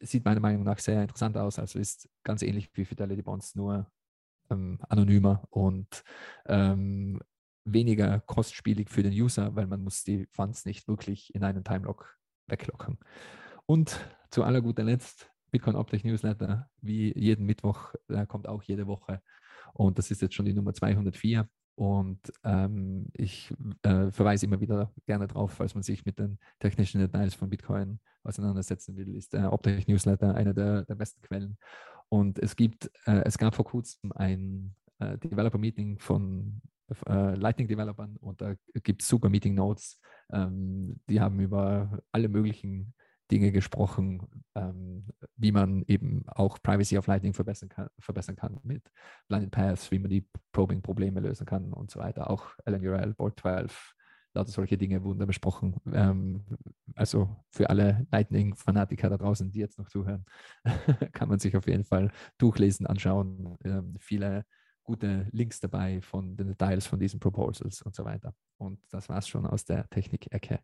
[0.00, 1.58] sieht meiner Meinung nach sehr interessant aus.
[1.58, 3.90] Also ist ganz ähnlich wie Fidelity Bonds, nur
[4.50, 6.04] ähm, anonymer und
[6.46, 7.20] ähm,
[7.64, 12.18] weniger kostspielig für den User, weil man muss die Funds nicht wirklich in einen Timelock
[12.46, 12.98] weglocken.
[13.66, 13.98] Und
[14.30, 19.22] zu aller guter Letzt Bitcoin Optic Newsletter, wie jeden Mittwoch, der kommt auch jede Woche.
[19.72, 21.48] Und das ist jetzt schon die Nummer 204.
[21.76, 27.00] Und ähm, ich äh, verweise immer wieder gerne darauf, falls man sich mit den technischen
[27.00, 31.58] Details von Bitcoin auseinandersetzen will, ist der Optic Newsletter eine der, der besten Quellen.
[32.08, 36.60] Und es gibt, äh, es gab vor kurzem ein äh, Developer-Meeting von
[37.06, 40.00] äh, Lightning-Developern und da gibt es super Meeting Notes.
[40.32, 42.94] Ähm, die haben über alle möglichen
[43.30, 45.06] Dinge gesprochen, ähm,
[45.36, 48.90] wie man eben auch Privacy of Lightning verbessern kann, verbessern kann mit
[49.28, 52.30] Blinded Paths, wie man die Probing-Probleme lösen kann und so weiter.
[52.30, 53.94] Auch LNURL, Board 12,
[54.34, 55.80] lauter solche Dinge wurden da besprochen.
[55.92, 56.44] Ähm,
[56.94, 60.26] also für alle Lightning-Fanatiker da draußen, die jetzt noch zuhören,
[61.12, 63.56] kann man sich auf jeden Fall durchlesen, anschauen.
[63.64, 64.44] Ähm, viele
[64.84, 68.34] gute Links dabei von den Details von diesen Proposals und so weiter.
[68.58, 70.60] Und das war es schon aus der Technik-Ecke.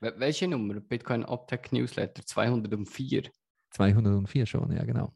[0.00, 0.80] Welche Nummer?
[0.80, 3.30] Bitcoin Optech Newsletter 204.
[3.70, 5.12] 204 schon, ja, genau.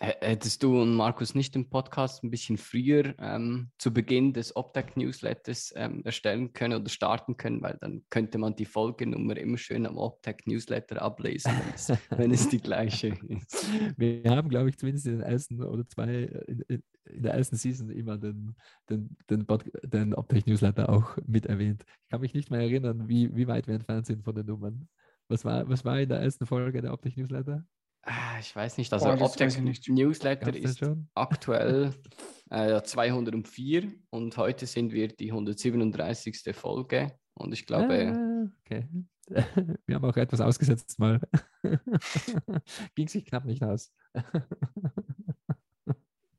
[0.00, 4.96] Hättest du und Markus nicht den Podcast ein bisschen früher ähm, zu Beginn des Optech
[4.96, 9.86] Newsletters ähm, erstellen können oder starten können, weil dann könnte man die Folgenummer immer schön
[9.86, 11.52] am Optech Newsletter ablesen,
[12.10, 13.66] wenn es die gleiche ist.
[13.96, 16.82] Wir haben, glaube ich, zumindest in den ersten oder zwei, in, in,
[17.22, 18.54] der ersten Season immer den,
[18.90, 19.46] den, den,
[19.84, 21.84] den Optech Newsletter auch mit erwähnt.
[22.02, 24.88] Ich kann mich nicht mehr erinnern, wie, wie weit wir entfernt sind von den Nummern.
[25.28, 27.64] Was war, was war in der ersten Folge der Optech Newsletter?
[28.08, 29.58] Ah, ich weiß nicht, also oh, Optech
[29.88, 30.80] Newsletter ist
[31.14, 31.92] aktuell
[32.50, 36.54] äh, 204 und heute sind wir die 137.
[36.54, 38.12] Folge und ich glaube...
[38.14, 38.88] Ah, okay.
[39.86, 41.20] Wir haben auch etwas ausgesetzt mal.
[42.94, 43.92] Ging sich knapp nicht aus.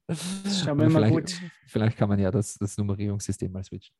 [0.07, 1.35] Das schauen wir mal gut.
[1.65, 3.93] Vielleicht kann man ja das, das Nummerierungssystem mal switchen.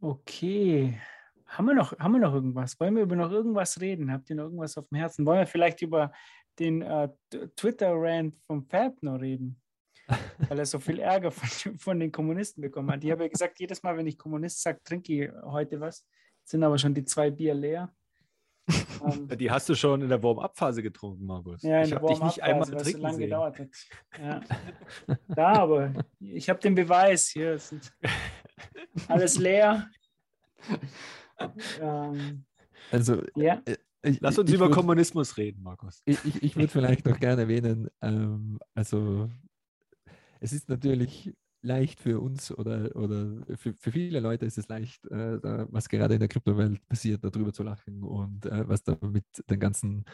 [0.00, 0.98] okay.
[1.46, 2.78] Haben wir, noch, haben wir noch irgendwas?
[2.80, 4.10] Wollen wir über noch irgendwas reden?
[4.12, 5.24] Habt ihr noch irgendwas auf dem Herzen?
[5.26, 6.12] Wollen wir vielleicht über
[6.58, 7.08] den äh,
[7.56, 9.60] Twitter-Rant vom Fab noch reden?
[10.48, 13.04] Weil er so viel Ärger von, von den Kommunisten bekommen hat.
[13.04, 16.06] Ich habe ja gesagt, jedes Mal, wenn ich Kommunist sage, trinke ich heute was.
[16.40, 17.92] Jetzt sind aber schon die zwei Bier leer.
[19.00, 21.62] Um, ähm, die hast du schon in der Warm-Up-Phase getrunken, Markus.
[21.62, 23.24] Ja, in ich habe dich nicht einmal trinken so lange sehen.
[23.24, 23.68] gedauert hat.
[24.20, 24.40] Ja.
[25.28, 27.28] da, aber ich habe den Beweis.
[27.28, 27.92] Hier sind
[29.08, 29.88] alles leer.
[31.80, 32.44] Ähm,
[32.90, 33.60] also, ja.
[33.64, 36.00] Äh, ich, Lass uns über würd, Kommunismus reden, Markus.
[36.04, 39.28] Ich, ich, ich würde vielleicht noch gerne erwähnen, ähm, also
[40.40, 45.04] es ist natürlich leicht für uns oder, oder für, für viele Leute ist es leicht,
[45.06, 48.96] äh, da, was gerade in der Kryptowelt passiert, darüber zu lachen und äh, was da
[49.00, 50.04] mit den ganzen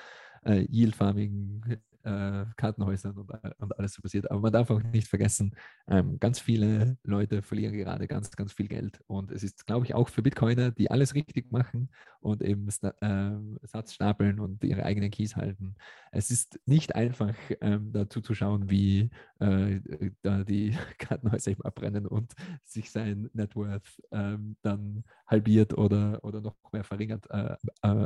[0.44, 4.31] äh, Yield-Farming äh, Kartenhäusern und, und, alles so passiert.
[4.31, 5.55] Aber man darf auch nicht vergessen,
[5.89, 9.01] ähm, ganz viele Leute verlieren gerade ganz, ganz viel Geld.
[9.07, 13.66] Und es ist, glaube ich, auch für Bitcoiner, die alles richtig machen und eben äh,
[13.66, 15.74] Satz stapeln und ihre eigenen Keys halten.
[16.15, 19.11] Es ist nicht einfach, ähm, dazu zu schauen, wie
[19.41, 19.81] äh,
[20.21, 22.35] da die Kartenhäuser eben abbrennen und
[22.65, 27.57] sich sein Net Worth ähm, dann halbiert oder, oder noch mehr verringert, äh, äh,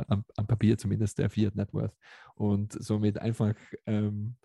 [0.07, 1.95] am, am, Papier zumindest der Fiat Net Worth.
[2.35, 3.55] Und somit einfach
[3.85, 4.37] ähm,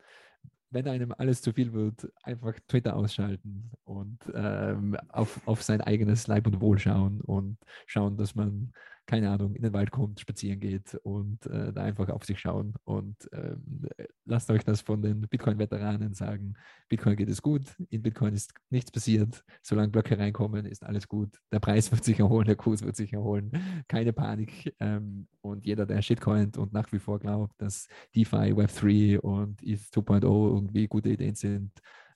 [0.73, 6.27] wenn einem alles zu viel wird, einfach Twitter ausschalten und ähm, auf, auf sein eigenes
[6.27, 8.73] Leib und Wohl schauen und schauen, dass man
[9.13, 12.73] keine Ahnung, in den Wald kommt, spazieren geht und äh, da einfach auf sich schauen.
[12.85, 13.87] Und ähm,
[14.25, 16.55] lasst euch das von den Bitcoin-Veteranen sagen.
[16.89, 19.45] Bitcoin geht es gut, in Bitcoin ist nichts passiert.
[19.61, 21.29] Solange Blöcke reinkommen, ist alles gut.
[21.53, 23.53] Der Preis wird sich erholen, der Kurs wird sich erholen.
[23.87, 24.75] Keine Panik.
[24.81, 29.91] Ähm, und jeder, der Shitcoint und nach wie vor glaubt, dass DeFi, Web3 und ETH
[29.93, 31.71] 2.0 irgendwie gute Ideen sind,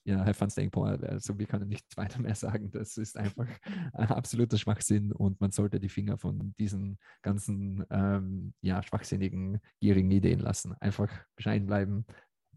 [0.06, 0.98] ja, fun staying poor.
[1.02, 2.70] Also wir können nichts weiter mehr sagen.
[2.70, 3.48] Das ist einfach
[3.92, 10.38] absoluter Schwachsinn und man sollte die Finger von diesen ganzen ähm, ja, schwachsinnigen, gierigen Ideen
[10.38, 10.74] lassen.
[10.80, 12.06] Einfach bescheiden bleiben,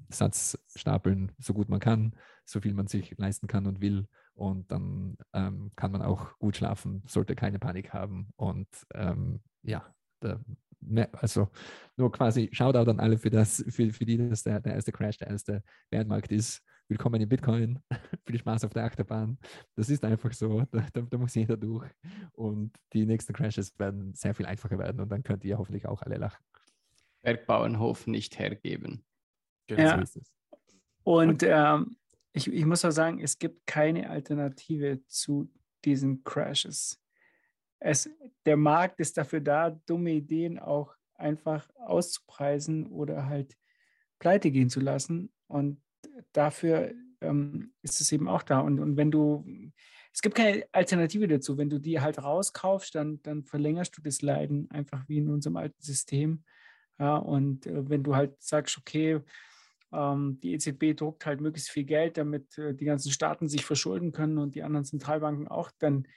[0.10, 2.16] Satz stapeln, so gut man kann,
[2.46, 4.08] so viel man sich leisten kann und will.
[4.34, 8.32] Und dann ähm, kann man auch gut schlafen, sollte keine Panik haben.
[8.36, 9.84] Und ähm, ja,
[10.20, 10.40] da,
[11.14, 11.50] also
[11.98, 15.18] nur quasi Shoutout an alle für das, für, für die das der, der erste Crash,
[15.18, 16.64] der erste Bärenmarkt ist.
[16.90, 17.80] Willkommen in Bitcoin.
[18.26, 19.38] Viel Spaß auf der Achterbahn.
[19.76, 20.64] Das ist einfach so.
[20.72, 21.88] Da, da, da, muss jeder durch.
[22.32, 26.02] Und die nächsten Crashes werden sehr viel einfacher werden und dann könnt ihr hoffentlich auch
[26.02, 26.44] alle lachen.
[27.22, 29.06] Bergbauernhof nicht hergeben.
[29.68, 29.96] Genau ja.
[29.98, 30.34] so ist es.
[31.04, 31.96] Und ähm,
[32.34, 35.48] ich, ich muss auch sagen, es gibt keine Alternative zu
[35.86, 37.00] diesen Crashes.
[37.78, 38.10] Es,
[38.48, 43.56] der Markt ist dafür da, dumme Ideen auch einfach auszupreisen oder halt
[44.18, 45.32] pleite gehen zu lassen.
[45.46, 45.80] Und
[46.34, 48.60] dafür ähm, ist es eben auch da.
[48.60, 49.46] Und, und wenn du,
[50.14, 51.58] es gibt keine Alternative dazu.
[51.58, 55.58] Wenn du die halt rauskaufst, dann, dann verlängerst du das Leiden einfach wie in unserem
[55.58, 56.44] alten System.
[56.98, 59.22] Ja, und äh, wenn du halt sagst, okay,
[59.92, 64.12] ähm, die EZB druckt halt möglichst viel Geld, damit äh, die ganzen Staaten sich verschulden
[64.12, 66.08] können und die anderen Zentralbanken auch, dann,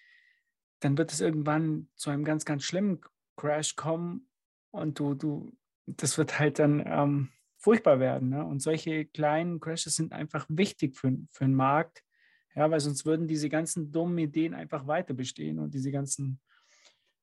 [0.81, 3.01] dann wird es irgendwann zu einem ganz, ganz schlimmen
[3.37, 4.29] Crash kommen
[4.73, 5.57] und du, du,
[5.87, 7.29] das wird halt dann ähm,
[7.63, 8.31] furchtbar werden.
[8.31, 8.45] Ne?
[8.45, 12.03] Und solche kleinen Crashes sind einfach wichtig für, für den Markt,
[12.55, 16.41] ja, weil sonst würden diese ganzen dummen Ideen einfach weiter bestehen und diese ganzen,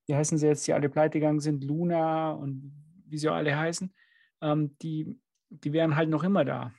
[0.08, 2.74] wie heißen sie jetzt, die alle pleite gegangen sind, Luna und
[3.06, 3.94] wie sie auch alle heißen,
[4.42, 6.74] ähm, die, die wären halt noch immer da.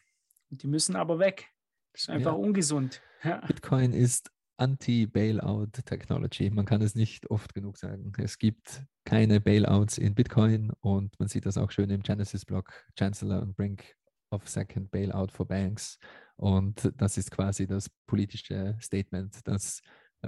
[0.51, 1.49] Und die müssen aber weg.
[1.93, 2.39] Das ist einfach ja.
[2.39, 3.03] ungesund.
[3.23, 3.45] Ja.
[3.47, 6.51] Bitcoin ist Anti-Bailout-Technology.
[6.51, 8.13] Man kann es nicht oft genug sagen.
[8.19, 13.41] Es gibt keine Bailouts in Bitcoin und man sieht das auch schön im Genesis-Blog, Chancellor
[13.41, 13.97] und Brink
[14.31, 15.99] of Second Bailout for Banks.
[16.37, 19.81] Und das ist quasi das politische Statement, das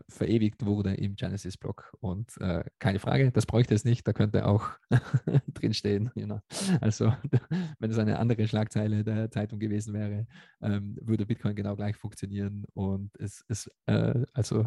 [0.09, 1.93] verewigt wurde im Genesis-Blog.
[2.01, 4.71] Und äh, keine Frage, das bräuchte es nicht, da könnte auch
[5.55, 6.11] drinstehen.
[6.15, 6.41] Know.
[6.81, 7.15] Also,
[7.79, 10.27] wenn es eine andere Schlagzeile der Zeitung gewesen wäre,
[10.63, 12.65] ähm, würde Bitcoin genau gleich funktionieren.
[12.75, 14.67] Und es ist, äh, also,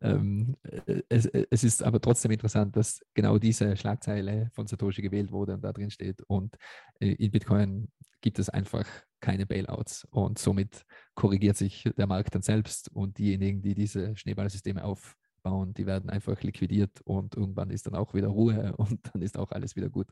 [0.00, 5.32] ähm, äh, es, es, ist aber trotzdem interessant, dass genau diese Schlagzeile von Satoshi gewählt
[5.32, 6.22] wurde und da drin steht.
[6.22, 6.56] Und
[7.00, 7.88] äh, in Bitcoin
[8.20, 8.86] gibt es einfach
[9.20, 10.06] keine Bailouts.
[10.10, 10.84] Und somit
[11.14, 16.42] korrigiert sich der Markt dann selbst und diejenigen, die diese Schneeballsysteme aufbauen, die werden einfach
[16.42, 20.08] liquidiert und irgendwann ist dann auch wieder Ruhe und dann ist auch alles wieder gut.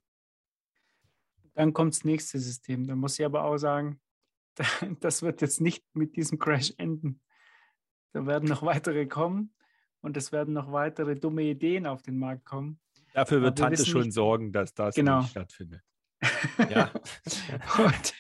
[1.54, 2.86] Dann kommt das nächste System.
[2.86, 4.00] Da muss ich aber auch sagen,
[5.00, 7.20] das wird jetzt nicht mit diesem Crash enden.
[8.12, 9.54] Da werden noch weitere kommen
[10.00, 12.80] und es werden noch weitere dumme Ideen auf den Markt kommen.
[13.12, 15.20] Dafür wird Tante schon nicht, sorgen, dass das genau.
[15.20, 15.82] nicht stattfindet.
[16.70, 16.90] Ja.
[17.78, 18.14] und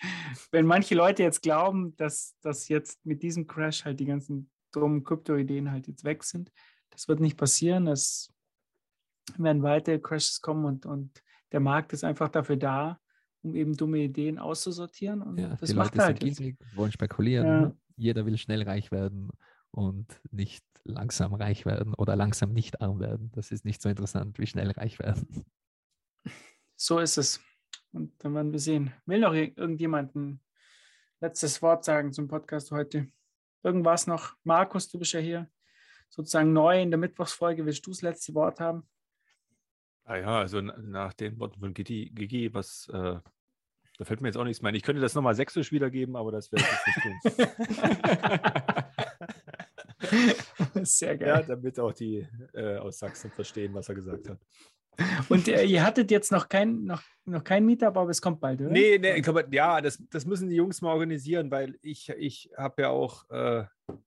[0.50, 5.04] wenn manche Leute jetzt glauben, dass, dass jetzt mit diesem Crash halt die ganzen dummen
[5.04, 6.52] Krypto-Ideen halt jetzt weg sind,
[6.90, 7.86] das wird nicht passieren.
[7.86, 8.32] Es
[9.36, 11.22] werden weitere Crashes kommen und, und
[11.52, 13.00] der Markt ist einfach dafür da,
[13.42, 15.22] um eben dumme Ideen auszusortieren.
[15.22, 17.46] Und ja, das die macht Leute halt sind gierig, wollen spekulieren.
[17.46, 17.72] Ja.
[17.96, 19.30] Jeder will schnell reich werden
[19.70, 23.30] und nicht langsam reich werden oder langsam nicht arm werden.
[23.32, 25.44] Das ist nicht so interessant wie schnell reich werden.
[26.76, 27.40] So ist es.
[27.96, 28.92] Und dann werden wir sehen.
[29.06, 30.40] Will noch irgendjemand ein
[31.20, 33.08] letztes Wort sagen zum Podcast heute?
[33.62, 34.34] Irgendwas noch?
[34.44, 35.48] Markus, du bist ja hier
[36.10, 37.64] sozusagen neu in der Mittwochsfolge.
[37.64, 38.86] Willst du das letzte Wort haben?
[40.04, 43.18] Ah ja, also nach den Worten von Gigi, Gigi was, äh,
[43.98, 44.74] da fällt mir jetzt auch nichts mehr ein.
[44.74, 47.14] Ich könnte das nochmal sächsisch wiedergeben, aber das ich jetzt nicht tun.
[50.84, 51.28] Sehr geil.
[51.28, 54.38] Ja, damit auch die äh, aus Sachsen verstehen, was er gesagt hat.
[55.28, 58.60] Und äh, ihr hattet jetzt noch kein, noch, noch kein Meetup, aber es kommt bald,
[58.60, 58.70] oder?
[58.70, 62.88] Nee, nee ja, das, das müssen die Jungs mal organisieren, weil ich, ich habe ja
[62.90, 63.64] auch, äh,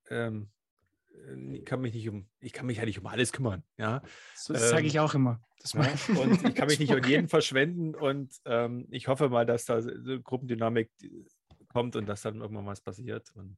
[0.10, 0.50] ähm,
[1.28, 3.64] äh, kann mich nicht um, ich kann mich ja nicht um alles kümmern.
[3.78, 4.02] Ja?
[4.36, 5.42] So, das ähm, sage ich auch immer.
[5.74, 5.82] Ja,
[6.16, 9.82] und ich kann mich nicht um jeden verschwenden und ähm, ich hoffe mal, dass da
[9.82, 10.90] so Gruppendynamik
[11.68, 13.30] kommt und dass dann irgendwann was passiert.
[13.36, 13.58] Und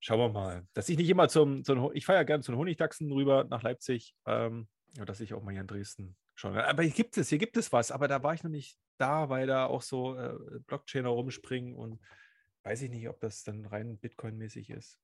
[0.00, 0.66] schauen wir mal.
[0.74, 3.62] Dass ich nicht immer zum, zum ich fahre ja gerne zu den Honigdachsen rüber nach
[3.62, 4.68] Leipzig, ähm,
[5.06, 6.56] dass ich auch mal hier in Dresden schon.
[6.56, 9.28] Aber hier gibt es, hier gibt es was, aber da war ich noch nicht da,
[9.28, 10.34] weil da auch so äh,
[10.66, 12.00] Blockchainer rumspringen und
[12.62, 14.98] weiß ich nicht, ob das dann rein Bitcoin-mäßig ist.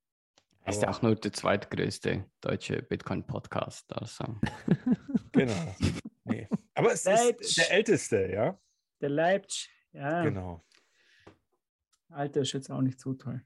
[0.67, 3.93] ist ja auch nur der zweitgrößte deutsche Bitcoin-Podcast.
[3.93, 4.25] Also.
[5.33, 5.77] genau.
[6.25, 6.49] Nee.
[6.75, 7.41] Aber es Leipzig.
[7.41, 8.59] ist der älteste, ja?
[9.01, 10.23] Der Leipzig, ja.
[10.23, 10.65] Genau.
[12.09, 13.45] Alter ist jetzt auch nicht so toll.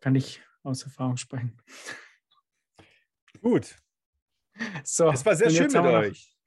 [0.00, 1.56] Kann ich aus Erfahrung sprechen.
[3.40, 3.76] Gut.
[4.84, 6.39] So, es war sehr schön mit euch.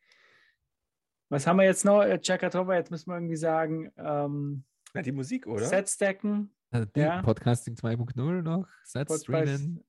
[1.34, 2.06] Was haben wir jetzt noch?
[2.22, 3.92] Chakatova, jetzt müssen wir irgendwie sagen.
[3.98, 5.66] Ähm, ja, die Musik, oder?
[5.66, 6.54] Setstacken.
[6.70, 7.24] Also ja.
[7.24, 8.68] Podcasting 2.0 noch.
[8.84, 9.84] Sets streamen.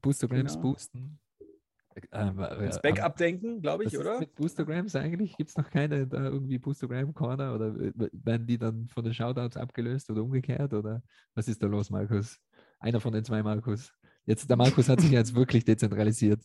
[0.00, 0.72] Boostergrams genau.
[0.72, 1.20] boosten.
[2.10, 4.18] Ähm, äh, Ans am- Backup denken, glaube was ich, oder?
[4.18, 5.36] Mit Boostergrams eigentlich?
[5.36, 9.56] Gibt es noch keine da irgendwie Boostergram Corner oder werden die dann von den Shoutouts
[9.56, 10.74] abgelöst oder umgekehrt?
[10.74, 11.00] Oder
[11.36, 12.40] was ist da los, Markus?
[12.80, 13.92] Einer von den zwei Markus.
[14.24, 16.40] Jetzt, der Markus hat sich jetzt wirklich dezentralisiert.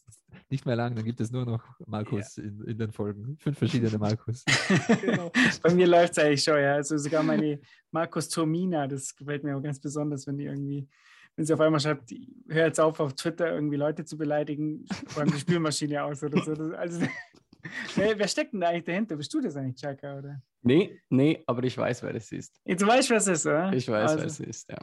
[0.50, 3.38] Nicht mehr lang, dann gibt es nur noch Markus in, in den Folgen.
[3.40, 4.44] Fünf verschiedene Markus.
[5.02, 5.32] Genau.
[5.62, 6.76] Bei mir läuft es eigentlich schon, ja.
[6.76, 7.60] Also sogar meine
[7.92, 10.88] Markus Turmina, das gefällt mir auch ganz besonders, wenn die irgendwie,
[11.36, 12.12] wenn sie auf einmal schreibt,
[12.48, 14.86] hör jetzt auf, auf Twitter irgendwie Leute zu beleidigen,
[15.16, 16.54] räum die Spülmaschine aus oder so.
[16.54, 17.06] Das, also,
[17.96, 19.18] wer, wer steckt denn da eigentlich dahinter?
[19.18, 20.42] Bist du das eigentlich, Chaka, oder?
[20.64, 22.60] Nee, nee, aber ich weiß, wer das ist.
[22.66, 23.72] Jetzt weißt du, was es ist, oder?
[23.74, 24.78] Ich weiß, also, wer es ist, ja.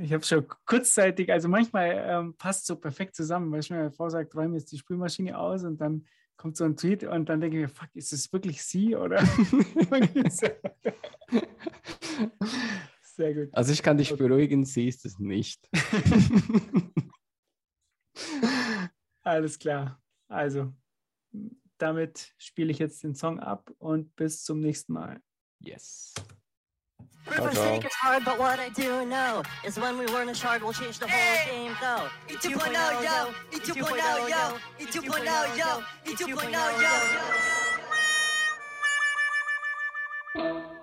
[0.00, 4.08] Ich habe schon kurzzeitig, also manchmal ähm, passt so perfekt zusammen, weil ich mir Frau
[4.08, 6.06] sagt, räume jetzt die Spülmaschine aus und dann
[6.36, 9.18] kommt so ein Tweet und dann denke ich mir, fuck, ist es wirklich sie oder?
[13.02, 13.48] Sehr gut.
[13.52, 15.68] Also ich kann dich beruhigen, sie ist es nicht.
[19.22, 20.00] Alles klar.
[20.28, 20.72] Also,
[21.78, 25.20] damit spiele ich jetzt den Song ab und bis zum nächsten Mal.
[25.58, 26.14] Yes.
[27.28, 30.34] Proof of stake is hard, but what I do know is when we learn a
[30.34, 32.08] shard, we'll change the whole game, though.
[32.28, 32.72] E 2.0
[33.04, 36.94] yo, E 2.0 yo, E 2.0 yo, E 2.0 yo.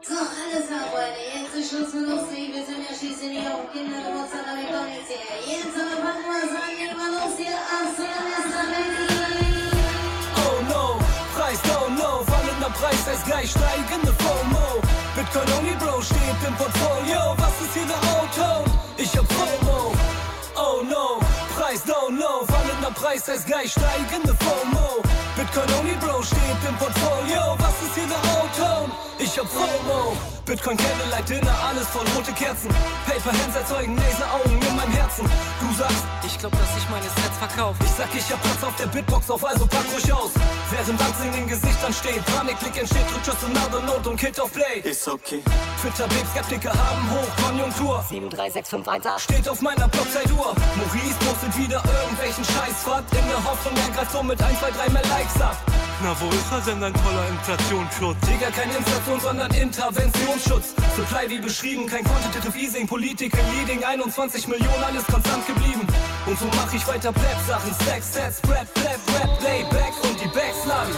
[0.02, 2.54] So, alles klar, Freunde, jetzt ist Schluss mit lustig.
[2.54, 5.18] Wir sind ja schließlich nicht auf Kindergeburtstag, aber ich komm jetzt her.
[5.50, 7.58] Jetzt aber packen wir es an, gehen wir los hier.
[7.74, 8.46] Astronaut,
[10.46, 11.00] Oh no,
[11.34, 14.85] Preis down low, fallender Preis heißt gleich steigende FOMO.
[15.16, 18.70] Bitcoin only Bro steht im Portfolio, was ist hier der Auto?
[18.98, 19.94] Ich hab FOMO.
[20.58, 21.20] Oh no,
[21.56, 25.02] Preis down low, fallender Preis heißt gleich steigende FOMO.
[25.38, 28.92] Bitcoin only Bro steht im Portfolio, was ist hier der Auto?
[29.18, 30.18] Ich hab FOMO.
[30.45, 32.69] Bitcoin Candlelight Dinner, alles voll rote Kerzen.
[33.07, 35.26] Paper Hands erzeugen Laseraugen in meinem Herzen.
[35.59, 37.84] Du sagst, ich glaub, dass ich meine Sets verkaufe.
[37.84, 40.31] Ich sag, ich hab Platz auf der Bitbox auf, also pack ruhig aus.
[40.69, 44.53] Während Angst in den Gesichtern steht, Panikklick entsteht, drückt just another note und Kit auf
[44.53, 44.81] Play.
[44.84, 45.41] Ist okay.
[45.81, 48.05] Twitter, Babe, Skeptiker haben Hochkonjunktur.
[48.07, 50.53] 73658 Steht auf meiner Blockzeituhr.
[50.77, 53.03] Maurice postet wieder irgendwelchen Scheißfahrt.
[53.17, 55.57] In der Hoffnung, er greift so mit 1, 2, 3 mehr Likes ab.
[56.03, 58.17] Na, wo ist er denn, dein toller Inflationsschutz?
[58.27, 59.49] Digga, kein Inflation, sondern
[60.36, 60.76] Interventionsschutz.
[60.95, 62.88] Supply wie beschrieben, kein Quantitative Easing.
[62.88, 65.88] Politiker leading, 21 Millionen, alles konstant geblieben.
[66.26, 67.74] Und so mach ich weiter Pleb-Sachen.
[67.82, 70.95] Stacks, Sets, Rap, Flap, Rap, Layback und die Backs laden.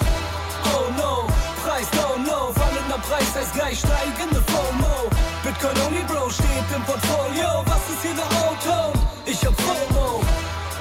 [0.73, 1.27] Oh no,
[1.64, 5.09] Preis down low, fallender Preis heißt gleich steigende FOMO.
[5.43, 8.93] Bitcoin only Bro steht im Portfolio, was ist hier der Auto?
[9.26, 10.22] Ich hab FOMO.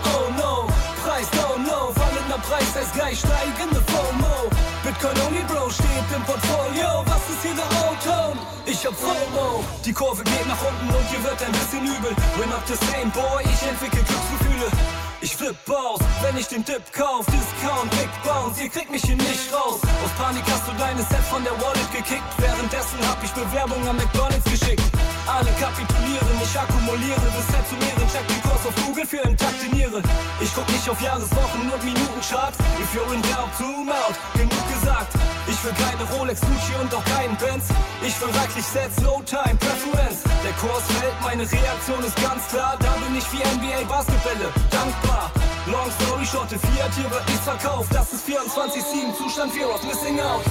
[0.04, 0.66] Oh no,
[1.04, 4.48] Preis down low, fallender Preis heißt gleich steigende FOMO.
[4.82, 8.25] Bitcoin only Bro steht im Portfolio, was ist hier der Auto?
[8.76, 9.64] Ich hab FOMO.
[9.86, 12.12] Die Kurve geht nach unten und hier wird ein bisschen übel.
[12.36, 14.68] We're not the same boy, ich entwickel Glücksgefühle.
[15.22, 17.24] Ich flipp aus, wenn ich den Dip kauf.
[17.24, 19.80] Discount, Big Bounce, ihr kriegt mich hier nicht raus.
[19.80, 22.28] Aus Panik hast du deine Set von der Wallet gekickt.
[22.36, 24.84] Währenddessen hab ich Bewerbung an McDonalds geschickt.
[25.24, 28.04] Alle kapitulieren, ich akkumuliere bis Set zu mehren.
[28.12, 30.04] Check den Kurs auf Google für intakte Niere.
[30.44, 32.60] Ich guck nicht auf Jahreswochen und Minutencharts.
[32.76, 34.12] If you're in doubt, zoom out.
[34.36, 35.16] Genug gesagt.
[35.48, 37.66] Ich will keine Rolex, Gucci und auch keinen Benz.
[38.02, 40.22] Ich will reichlich Sets, No Time, Preference.
[40.42, 42.76] Der Kurs fällt, meine Reaktion ist ganz klar.
[42.80, 45.30] Da bin ich wie NBA Basketbälle, dankbar.
[45.66, 47.94] Long story short, der Fiat hier wird nicht verkauft.
[47.94, 50.42] Das ist 24-7, Zustand Fear of Missing Out.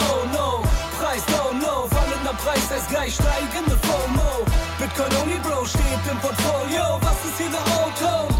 [0.00, 0.62] Oh no,
[1.00, 4.44] Preis down low, fallender Preis heißt gleich steigende FOMO.
[4.78, 8.35] Bitcoin only Bro steht im Portfolio, was ist hier der Auto?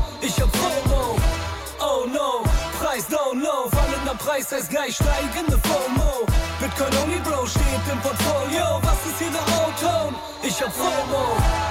[4.18, 6.26] Preis heißt gleich steigende FOMO.
[6.60, 7.62] Bitcoin only Bro steht
[7.92, 10.14] im Portfolio, was ist hier der Auto?
[10.42, 11.65] Ich hab FOMO.